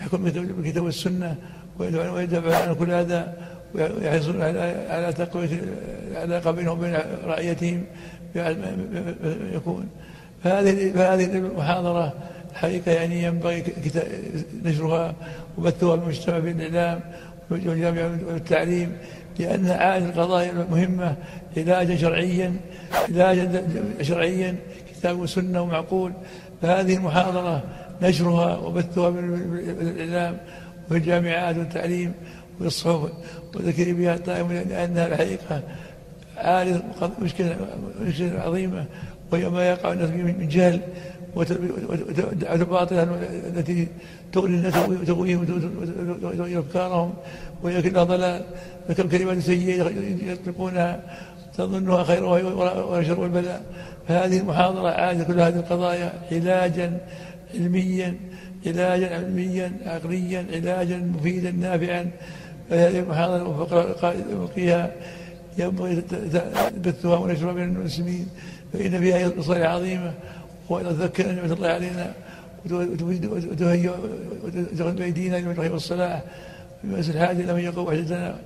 يحكم 0.00 0.24
بالكتاب 0.24 0.84
والسنة 0.84 1.36
ويدافع 1.78 2.68
عن 2.68 2.74
كل 2.74 2.90
هذا 2.90 3.36
ويحرصون 3.74 4.42
على 4.42 5.14
تقويه 5.18 5.48
العلاقه 6.10 6.50
بينهم 6.50 6.78
وبين 6.78 6.96
رعيتهم 7.24 7.84
يكون. 9.54 9.88
فهذه 10.44 10.92
فهذه 10.92 11.24
المحاضرة 11.24 12.12
الحقيقة 12.52 12.92
يعني 12.92 13.22
ينبغي 13.22 13.64
نشرها 14.64 15.14
وبثها 15.58 15.96
في 15.96 16.02
المجتمع 16.02 16.38
بالاعلام 16.38 17.00
والجامعة 17.50 18.18
والتعليم 18.26 18.92
لانها 19.38 19.76
عاد 19.76 20.02
القضايا 20.02 20.50
المهمة 20.50 21.16
علاجا 21.56 21.96
شرعيا 21.96 22.56
علاجا 23.08 23.66
شرعيا 24.02 24.56
كتاب 24.90 25.20
وسنة 25.20 25.62
ومعقول. 25.62 26.12
فهذه 26.62 26.96
المحاضرة 26.96 27.62
نشرها 28.02 28.56
وبثها 28.56 29.10
بالاعلام 29.10 30.36
وفي 30.86 30.98
الجامعات 30.98 31.56
والتعليم 31.56 32.12
والصحف 32.60 33.10
وذكر 33.54 33.92
بها 33.92 34.14
الطائم 34.14 34.52
لأنها 34.52 35.06
الحقيقة 35.06 35.62
عالي 36.36 36.82
مشكلة 37.22 37.56
مشكلة 38.06 38.40
عظيمة 38.40 38.84
وهي 39.32 39.48
ما 39.48 39.68
يقع 39.68 39.92
الناس 39.92 40.10
من 40.10 40.48
جهل 40.48 40.80
والباطل 41.34 42.96
التي 43.56 43.88
تغني 44.32 44.56
الناس 44.56 44.74
وتغويهم 44.76 45.40
وتغوي 46.22 46.58
أفكارهم 46.58 47.14
وهي 47.62 47.82
كلها 47.82 48.04
ضلال 48.04 48.44
فكم 48.88 49.08
كلمه 49.08 49.40
سيئة 49.40 49.90
يطلقونها 50.32 51.00
تظنها 51.56 52.04
خير 52.04 52.24
وهي 52.24 53.04
شر 53.04 53.24
البلاء 53.24 53.62
فهذه 54.08 54.38
المحاضرة 54.38 54.88
عادة 54.88 55.24
كل 55.24 55.40
هذه 55.40 55.56
القضايا 55.56 56.12
علاجا 56.32 57.00
علميا 57.54 58.16
علاجا 58.66 59.14
علميا 59.14 59.72
عقليا 59.86 60.46
علاجا 60.52 60.96
مفيدا 60.98 61.50
نافعا. 61.50 62.10
فهذه 62.70 62.98
المحاضرة 62.98 64.48
فيها 64.54 64.92
ينبغي 65.58 66.02
بثها 66.84 67.16
ونشرها 67.16 67.52
بين 67.52 67.76
المسلمين. 67.76 68.26
فإن 68.72 69.00
فيها 69.00 69.30
إصلاح 69.40 69.70
عظيمة 69.70 70.12
وتذكر 70.70 71.32
نعمة 71.32 71.52
الله 71.52 71.68
علينا 71.68 72.12
وتهيئ 72.70 73.90
بأيدينا 74.78 75.36
للخير 75.36 75.72
والصلاح 75.72 76.22
بمس 76.84 77.10
الحاجة 77.10 77.40
إلى 77.40 77.54
من 77.54 77.60
يقوم 77.60 77.86
وحدتنا 77.86 78.36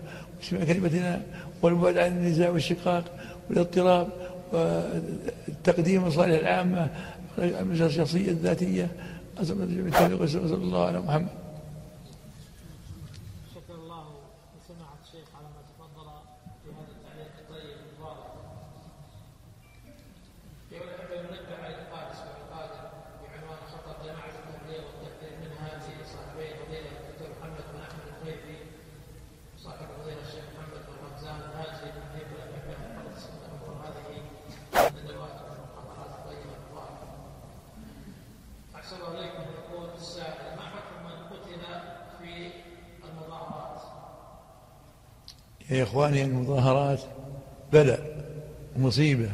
وسمع 0.42 0.64
كلمتنا 0.64 1.20
والبعد 1.62 1.98
عن 1.98 2.10
النزاع 2.10 2.50
والشقاق 2.50 3.04
والاضطراب 3.50 4.08
وتقديم 4.52 6.02
المصالح 6.02 6.38
العامة 6.38 6.88
الشخصية 7.38 8.30
الذاتية. 8.30 8.88
أسأل 9.38 10.54
الله 10.54 10.86
على 10.86 11.00
محمد 11.00 11.45
يا 45.70 45.82
إخواني 45.82 46.22
المظاهرات 46.22 47.00
بلاء 47.72 48.24
ومصيبة 48.76 49.28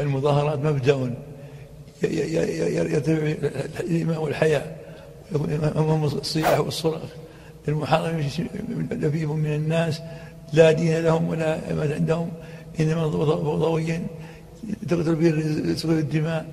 المظاهرات 0.00 0.58
مبدأ 0.58 1.14
يرتفع 2.02 3.34
الإيمان 3.80 4.16
والحياة 4.16 4.76
أمام 5.76 6.04
الصياح 6.04 6.60
والصراخ 6.60 7.10
المحرم 7.68 8.18
لفيف 8.90 9.30
من 9.30 9.54
الناس 9.54 10.00
لا 10.52 10.72
دين 10.72 10.98
لهم 10.98 11.28
ولا 11.28 11.60
عندهم 11.94 12.30
إنما 12.80 13.06
ضوئيا 13.06 14.06
تقتل 14.88 15.14
به 15.14 15.28
الدماء 15.84 16.46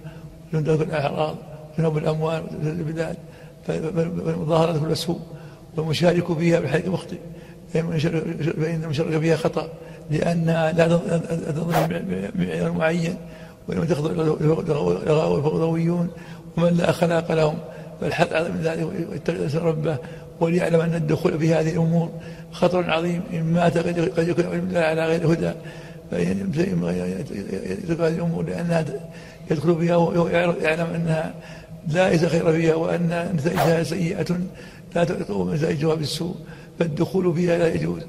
وتنتهك 0.53 0.81
الأعراض 0.81 1.35
وتنهب 1.73 1.97
الأموال 1.97 2.43
البلاد. 2.63 3.17
فالمظاهرات 3.67 4.79
كلها 4.79 4.93
سوء 4.93 5.19
والمشارك 5.77 6.37
فيها 6.37 6.59
بحق 6.59 6.87
مخطئ 6.87 7.17
فإن 7.73 8.81
المشاركة 8.83 9.19
فيها 9.19 9.35
خطأ 9.35 9.69
لأنها 10.11 10.71
لا 10.71 10.87
تظن 11.51 11.87
بمعيار 12.35 12.71
معين 12.71 13.15
وإنما 13.67 13.85
تخضع 13.85 14.11
الفوضويون 15.37 16.09
ومن 16.57 16.77
لا 16.77 16.89
أخلاق 16.89 17.31
لهم. 17.31 17.57
فالحث 18.01 18.33
على 18.33 18.49
من 18.49 18.61
ذلك 18.61 18.87
ويتقي 19.11 19.65
ربه 19.65 19.97
وليعلم 20.39 20.81
أن 20.81 20.95
الدخول 20.95 21.39
في 21.39 21.53
هذه 21.53 21.71
الأمور 21.71 22.09
خطر 22.51 22.91
عظيم. 22.91 23.21
إن 23.33 23.53
مات 23.53 23.77
قد 23.77 24.27
يكون 24.27 24.77
على 24.77 25.05
غير 25.05 25.33
هدى. 25.33 25.51
فيترك 26.09 27.99
هذه 28.01 28.15
الأمور 28.15 28.43
لأنها 28.43 28.85
يدخل 29.51 29.75
فيها 29.79 29.95
ويعلم 29.95 30.85
أنها 30.95 31.33
لا 31.87 32.17
خير 32.17 32.51
فيها 32.51 32.75
وأن 32.75 33.31
نتائجها 33.35 33.83
سيئة 33.83 34.37
لا 34.95 35.03
تقوم 35.03 35.53
نتائجها 35.53 35.95
بالسوء 35.95 36.35
فالدخول 36.81 37.35
فيها 37.35 37.57
لا 37.57 37.73
يجوز. 37.73 38.01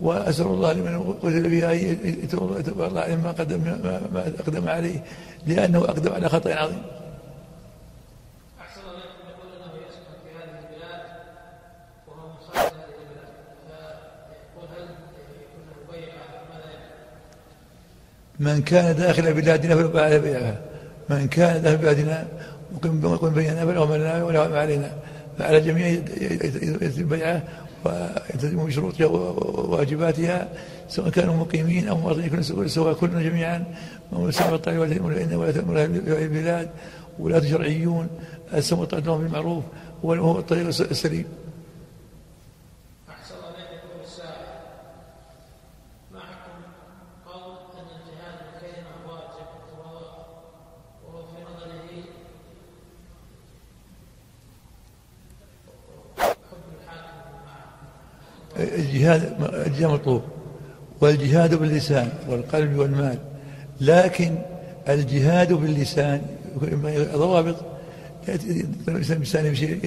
وأسأل 0.00 0.46
الله 0.46 0.72
لمن 0.72 1.12
قتل 1.22 1.50
فيها 1.50 1.72
يتوب 1.72 2.56
الله 2.68 3.00
عليه 3.00 3.16
ما 3.16 3.30
قدم 3.30 3.60
ما 4.12 4.32
أقدم 4.40 4.68
عليه 4.68 5.04
لأنه 5.46 5.78
أقدم 5.78 6.12
على 6.12 6.28
خطأ 6.28 6.54
عظيم. 6.54 6.82
من 18.40 18.62
كان 18.62 18.96
داخل 18.96 19.34
بلادنا 19.34 19.76
فلا 19.76 20.04
على 20.04 20.18
بيعها 20.18 20.60
من 21.08 21.28
كان 21.28 21.62
داخل 21.62 21.76
بلادنا 21.76 22.26
وقم 23.02 23.30
بيننا 23.34 23.66
فله 23.66 23.86
ما 23.86 23.96
لنا 23.96 24.58
علينا. 24.58 24.90
فعلى 25.38 25.58
الجميع 25.58 25.86
يتم 25.86 27.20
ويلتزموا 27.84 28.66
بشروطها 28.66 29.06
وواجباتها 29.06 30.48
سواء 30.88 31.08
كانوا 31.08 31.36
مقيمين 31.36 31.88
أو 31.88 31.96
مواطنين 31.98 32.42
سواء 32.68 32.94
كلنا 32.94 33.22
جميعا 33.22 33.64
سمع 34.30 34.54
الطريق 34.54 34.80
ولا 35.36 35.52
تأمر 35.52 35.84
البلاد 35.84 36.68
ولاة 37.18 37.40
شرعيون 37.40 38.06
السمع 38.54 38.86
لهم 38.92 39.18
بالمعروف 39.18 39.64
وهو 40.02 40.38
الطريق 40.38 40.66
السليم. 40.66 41.24
الجهاد 58.58 59.32
الجهاد 59.66 59.92
مطلوب 59.92 60.22
والجهاد 61.00 61.54
باللسان 61.54 62.08
والقلب 62.28 62.78
والمال 62.78 63.18
لكن 63.80 64.34
الجهاد 64.88 65.52
باللسان 65.52 66.22
ضوابط 67.14 67.56
شيء 69.54 69.78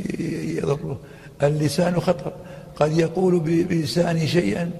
يضره 0.63 0.99
اللسان 1.43 1.99
خطر. 1.99 2.33
قد 2.75 2.97
يقول 2.97 3.39
بلسانه 3.39 4.25
شيئا 4.25 4.71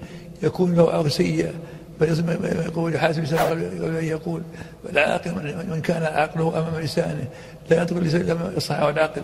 يكون 0.44 0.76
له 0.76 0.92
عقل 0.92 1.12
سيئة 1.12 1.52
فلازم 2.00 2.30
يقول 2.66 3.00
حاسب 3.00 3.24
لسانه 3.24 3.44
قبل 3.44 3.96
أن 3.96 4.06
يقول 4.06 4.42
العاقل 4.90 5.32
من 5.70 5.82
كان 5.82 6.04
عقله 6.04 6.60
أمام 6.60 6.82
لسانه. 6.82 7.28
لا 7.70 7.82
يطلق 7.82 7.98
اللسان 7.98 8.22
إلا 8.22 8.34
ما 8.34 8.86
والعقل 8.86 9.24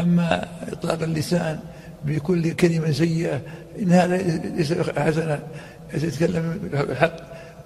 أما 0.00 0.48
إطلاق 0.72 1.02
اللسان 1.02 1.58
بكل 2.04 2.52
كلمة 2.52 2.90
سيئة 2.90 3.40
إن 3.82 3.92
هذا 3.92 4.16
ليس 4.56 4.72
حسنا 4.72 5.42
يتكلم 5.94 6.58
بالحق 6.72 7.16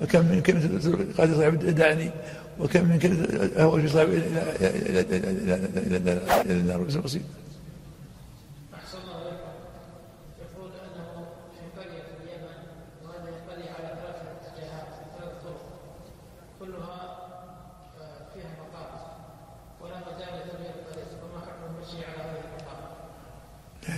وكم 0.03 0.21
من 0.21 0.41
كلمة 0.41 0.97
قال 1.19 1.37
صاحب 1.37 1.75
دعني 1.75 2.11
وكم 2.61 2.85
من 2.85 2.99
كلمة 2.99 3.51
هو 3.59 3.81
في 3.81 3.89
صاحب 3.89 4.09
إلى 6.47 6.61
النار 6.61 6.79
بسيط 6.83 7.23
لا 7.23 7.42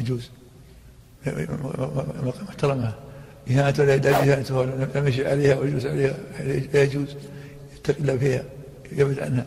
يجوز. 0.04 0.30
محترمة. 2.48 2.92
إهانة 3.50 3.74
ولا 3.78 3.94
إهانته 4.10 4.56
ولا 4.56 4.88
يمشي 4.94 5.26
عليها 5.26 5.54
ويجلس 5.56 5.86
عليها 5.86 6.14
لا 6.72 6.82
يجوز. 6.82 7.16
يتقي 7.76 8.00
الله 8.00 8.16
فيها. 8.16 8.42
يبعد 8.92 9.18
عنها 9.18 9.46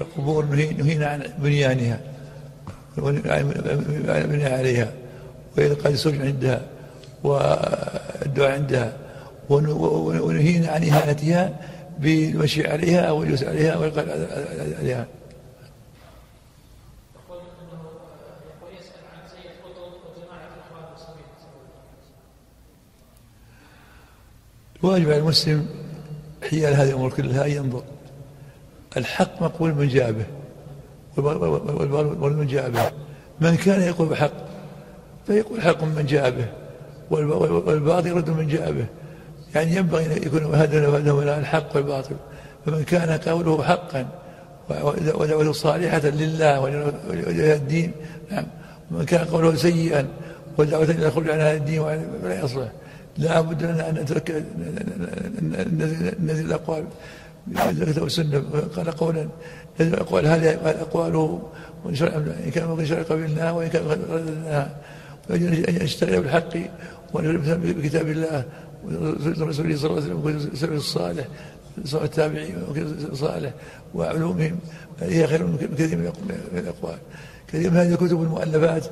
القبور 0.00 0.44
نهينا 0.44 1.06
عن 1.06 1.22
بنيانها. 1.38 2.00
بناء 4.32 4.52
عليها. 4.58 4.92
وإلقاء 5.56 5.92
السجن 5.92 6.22
عندها. 6.26 6.62
والدعاء 7.24 8.52
عندها. 8.52 8.96
ونهينا 9.50 10.68
عن 10.68 10.82
إهانتها 10.84 11.60
بالمشي 11.98 12.68
عليها 12.68 13.10
والجلوس 13.10 13.44
عليها 13.44 13.76
والقاء 13.76 14.08
عليها. 14.78 15.06
واجب 24.82 25.10
على 25.10 25.18
المسلم 25.18 25.66
حيال 26.50 26.74
هذه 26.74 26.88
الأمور 26.88 27.10
كلها 27.10 27.46
أن 27.46 27.50
ينظر. 27.50 27.82
الحق 28.96 29.42
مقبول 29.42 29.74
من 29.74 29.88
جاء 29.88 30.12
به 30.12 30.26
والمن 31.16 32.46
جاء 32.46 32.70
به. 32.70 32.92
من 33.40 33.56
كان 33.56 33.82
يقول 33.82 34.08
بحق 34.08 34.32
فيقول 35.26 35.62
حق 35.62 35.84
من 35.84 36.06
جاء 36.06 36.30
به 36.30 36.46
والباطل 37.10 38.06
يرد 38.06 38.30
من 38.30 38.48
جاء 38.48 38.72
به. 38.72 38.86
يعني 39.54 39.76
ينبغي 39.76 40.06
أن 40.06 40.12
يكون 40.12 40.54
هذا 40.54 41.38
الحق 41.38 41.76
والباطل. 41.76 42.16
فمن 42.66 42.82
كان 42.84 43.18
قوله 43.18 43.62
حقا 43.62 44.06
ودعوته 44.70 45.52
صالحة 45.52 45.98
لله 45.98 46.60
ولله 46.60 47.54
الدين 47.54 47.92
نعم. 48.30 48.44
ومن 48.90 49.04
كان 49.04 49.24
قوله 49.24 49.54
سيئا 49.54 50.06
ودعوته 50.58 50.90
إلى 50.90 51.06
الخروج 51.06 51.30
عن 51.30 51.40
هذا 51.40 51.56
الدين 51.56 51.78
ولا 51.78 52.44
يصلح. 52.44 52.68
لا 53.18 53.40
بد 53.40 53.62
لنا 53.62 53.88
أن 53.90 53.94
نترك 53.94 54.44
نزل 56.22 56.46
الأقوال. 56.46 56.84
الكتاب 57.56 58.02
والسنة 58.02 58.44
قال 58.76 58.90
قولا. 58.90 59.28
نزل 59.80 59.94
الأقوال 59.94 60.26
هذه 60.26 60.58
أقواله 60.64 61.42
إن 61.86 62.50
كان 62.54 62.68
من 62.68 62.86
شرع 62.86 63.02
قبلناها 63.02 63.50
وإن 63.50 63.68
كان 63.68 63.82
رددناها 64.10 64.76
أن 65.30 65.78
يشتغل 65.82 66.20
بالحق 66.22 66.56
وأن 67.12 67.36
بكتاب 67.62 68.08
الله 68.08 68.44
ورسوله 68.84 69.76
صلى 69.76 69.90
الله 69.90 70.02
عليه 70.02 70.14
وسلم 70.14 70.50
وسلم 70.52 70.76
الصالح 70.76 71.26
سواء 71.84 72.04
التابعين 72.04 72.56
صالح 73.12 73.52
وعلومهم 73.94 74.58
هي 75.00 75.26
خير 75.26 75.46
من 75.46 75.56
كثير 75.78 75.98
من 75.98 76.12
الأقوال. 76.58 76.98
كثير 77.48 77.70
من 77.70 77.76
هذه 77.76 77.92
الكتب 77.92 78.22
المؤلفات 78.22 78.84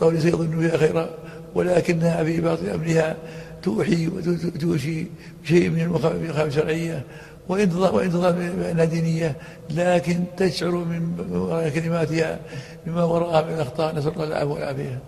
قول 0.00 0.22
سيظن 0.22 0.60
فيها 0.60 0.76
خيرا 0.76 1.10
ولكنها 1.54 2.24
في 2.24 2.40
باطن 2.40 2.68
أمرها 2.68 3.16
توحي 3.62 4.08
وتوشي 4.08 5.06
شيء 5.44 5.70
من 5.70 5.80
المخاوف 5.80 6.40
الشرعية 6.40 7.04
وإن 7.48 7.70
تظل 7.70 8.32
بأنها 8.32 8.84
دينية 8.84 9.36
لكن 9.70 10.24
تشعر 10.36 10.70
من 10.70 11.26
وراء 11.30 11.68
كلماتها 11.68 12.40
بما 12.86 13.04
وراءها 13.04 13.42
من 13.46 13.54
الأخطاء. 13.54 13.94
نسأل 13.94 14.12
الله 14.12 14.24
العفو 14.24 14.54
والعافية 14.54 14.98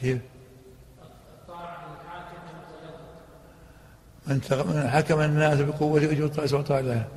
كيف؟ 0.00 0.18
من 4.26 4.88
حكم 4.90 5.20
الناس 5.20 5.60
بقوة 5.60 6.00
أجر 6.00 6.46
سلطان 6.46 6.86
لها 6.86 7.08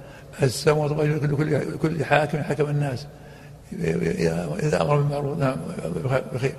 السماوات 0.43 0.91
والأرض 0.91 1.35
كل 1.35 1.77
كل 1.77 2.05
حاكم 2.05 2.43
حكم 2.43 2.69
الناس. 2.69 3.07
إذا 3.73 4.81
أمر 4.81 4.97
بالمعروف 4.97 5.37
نعم 5.37 5.55
بخير. 6.33 6.55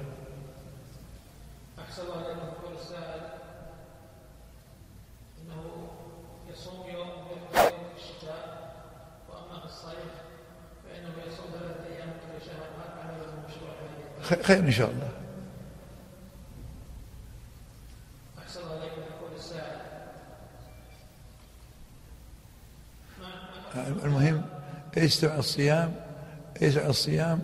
أحسن 1.79 2.03
الله 2.03 2.17
إليكم 2.27 2.47
يقول 2.47 2.75
السائل 2.83 3.23
إنه 5.43 5.61
يصوم 6.53 6.87
يوم 6.87 7.09
يوم 7.31 7.49
في 7.53 8.03
الشتاء 8.03 8.73
وأما 9.29 9.61
في 9.61 9.67
الصيف 9.67 10.13
فإنه 10.85 11.13
يصوم 11.29 11.47
ثلاثة 11.53 11.95
أيام 11.95 12.09
كل 12.09 12.47
شهر 12.47 12.67
هل 12.79 12.91
عمل 13.01 13.21
مشروع 13.49 13.71
هذه 14.31 14.43
خير 14.43 14.59
ان 14.59 14.71
شاء 14.71 14.91
الله 14.91 15.09
أحسن 18.39 18.61
الله 18.61 18.77
إليكم 18.77 19.01
يقول 19.01 19.33
السائل 19.37 19.81
المهم 24.05 24.43
يجتمع 24.97 25.39
الصيام 25.39 25.93
يجتمع 26.61 26.87
الصيام 26.87 27.41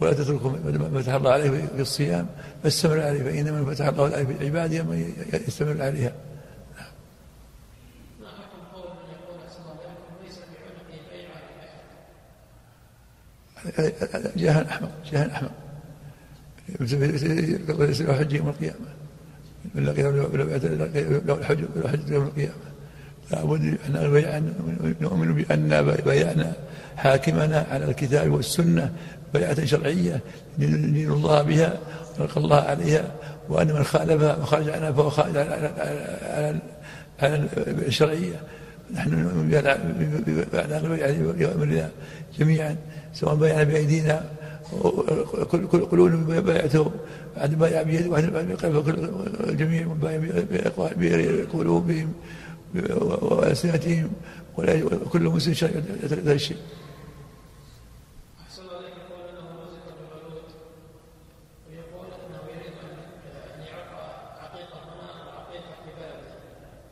ولا 0.00 0.12
تتركوا 0.12 0.50
ما 0.50 1.02
فتح 1.02 1.14
الله 1.14 1.32
عليه 1.32 1.50
في 1.50 1.80
الصيام 1.80 2.26
فاستمر 2.62 3.00
عليه 3.00 3.22
فإنما 3.22 3.60
من 3.60 3.74
فتح 3.74 3.86
الله 3.86 4.04
عليه 4.04 4.24
من 4.82 5.14
يستمر 5.48 5.82
عليها. 5.82 6.12
جاهل 14.36 14.66
أحمق 14.66 14.90
جاهل 15.12 15.30
أحمق. 15.30 15.52
ليس 16.80 18.00
له 18.00 18.18
حج 18.18 18.32
يوم 18.32 18.48
القيامة. 18.48 18.86
لقي 19.74 20.02
له 20.02 21.34
الحج 21.84 22.08
يوم 22.10 22.24
القيامة. 22.24 22.54
لابد 23.30 23.78
أن 23.88 24.54
نؤمن 25.00 25.34
بأن 25.34 25.82
بيعنا 26.04 26.52
حاكمنا 26.96 27.66
على 27.70 27.84
الكتاب 27.84 28.32
والسنة 28.32 28.92
بيعة 29.34 29.64
شرعية 29.64 30.20
ندين 30.58 31.12
الله 31.12 31.42
بها 31.42 31.78
ونلقى 32.18 32.36
الله 32.36 32.60
عليها 32.60 33.12
وأن 33.48 33.72
من 33.72 33.84
خالفها 33.84 34.36
وخرج 34.36 34.68
عنها 34.68 34.92
فهو 34.92 35.10
خارج 35.10 35.36
على 35.36 36.58
الشرعية. 37.86 38.40
نحن 38.94 39.10
نؤمن 39.10 39.48
بأعلان 40.52 40.84
البيعة 40.84 41.32
بأمرنا 41.32 41.90
جميعا 42.38 42.76
سواء 43.14 43.34
بيعنا 43.34 43.62
بأيدينا 43.62 44.24
كل 45.50 45.66
كل 45.66 45.84
قلوبنا 45.84 46.40
بايعته 46.40 46.92
بعد 47.36 47.54
بايع 47.54 47.82
بيده 47.82 48.10
واحد 48.10 48.24
الجميع 49.48 49.86
بايع 49.86 50.20
بقلوبهم 51.52 52.12
وألسنتهم 53.20 54.10
ولا 54.56 54.80
كل 55.12 55.22
مسلم 55.22 55.54
شرع 55.54 55.70
هذا 56.02 56.32
الشيء 56.32 56.56
أحسن 58.42 58.62
الله 58.62 58.78
إليكم 58.78 59.00
يقول 59.10 59.28
أنه 59.28 59.48
رزق 59.64 59.86
بالولود 59.98 60.48
ويقول 61.68 62.06
أنه 62.06 62.42
يريد 62.54 62.74
أن 62.84 62.94
أن 63.54 63.60
يعرف 63.66 63.90
عقيقة 64.42 64.78
هنا 64.88 65.08
وعقيقة 65.26 65.72
في 65.84 65.90
بلده 65.96 66.22
ما 66.22 66.40
في 66.40 66.40
شيء 66.40 66.44
أحسن 66.44 66.44
الله 66.44 66.44
إليكم 66.44 66.44
أختم 66.44 66.44
بهذا 66.44 66.44
السؤال 66.44 66.44
يقول 66.44 66.44
السائل 66.44 66.44
أن 66.44 66.44
عمره 66.44 66.44
سبعة 66.44 66.44
عشر 66.44 66.44
عاما 66.46 66.46
ويقال 66.46 66.64
له 66.66 66.84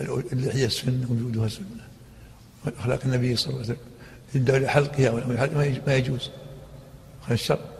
أحلق 0.00 0.24
اللحية 0.32 0.66
السنة 0.66 1.06
وجودها 1.10 1.48
سنة 1.48 1.88
أخلاق 2.78 3.00
النبي 3.04 3.36
صلى 3.36 3.50
الله 3.50 3.62
عليه 3.62 3.72
وسلم. 3.72 3.86
الدعوة 4.34 4.58
لحلقها 4.58 5.10
ما 5.86 5.94
يجوز. 5.94 6.30
هذا 7.24 7.34
الشر. 7.34 7.73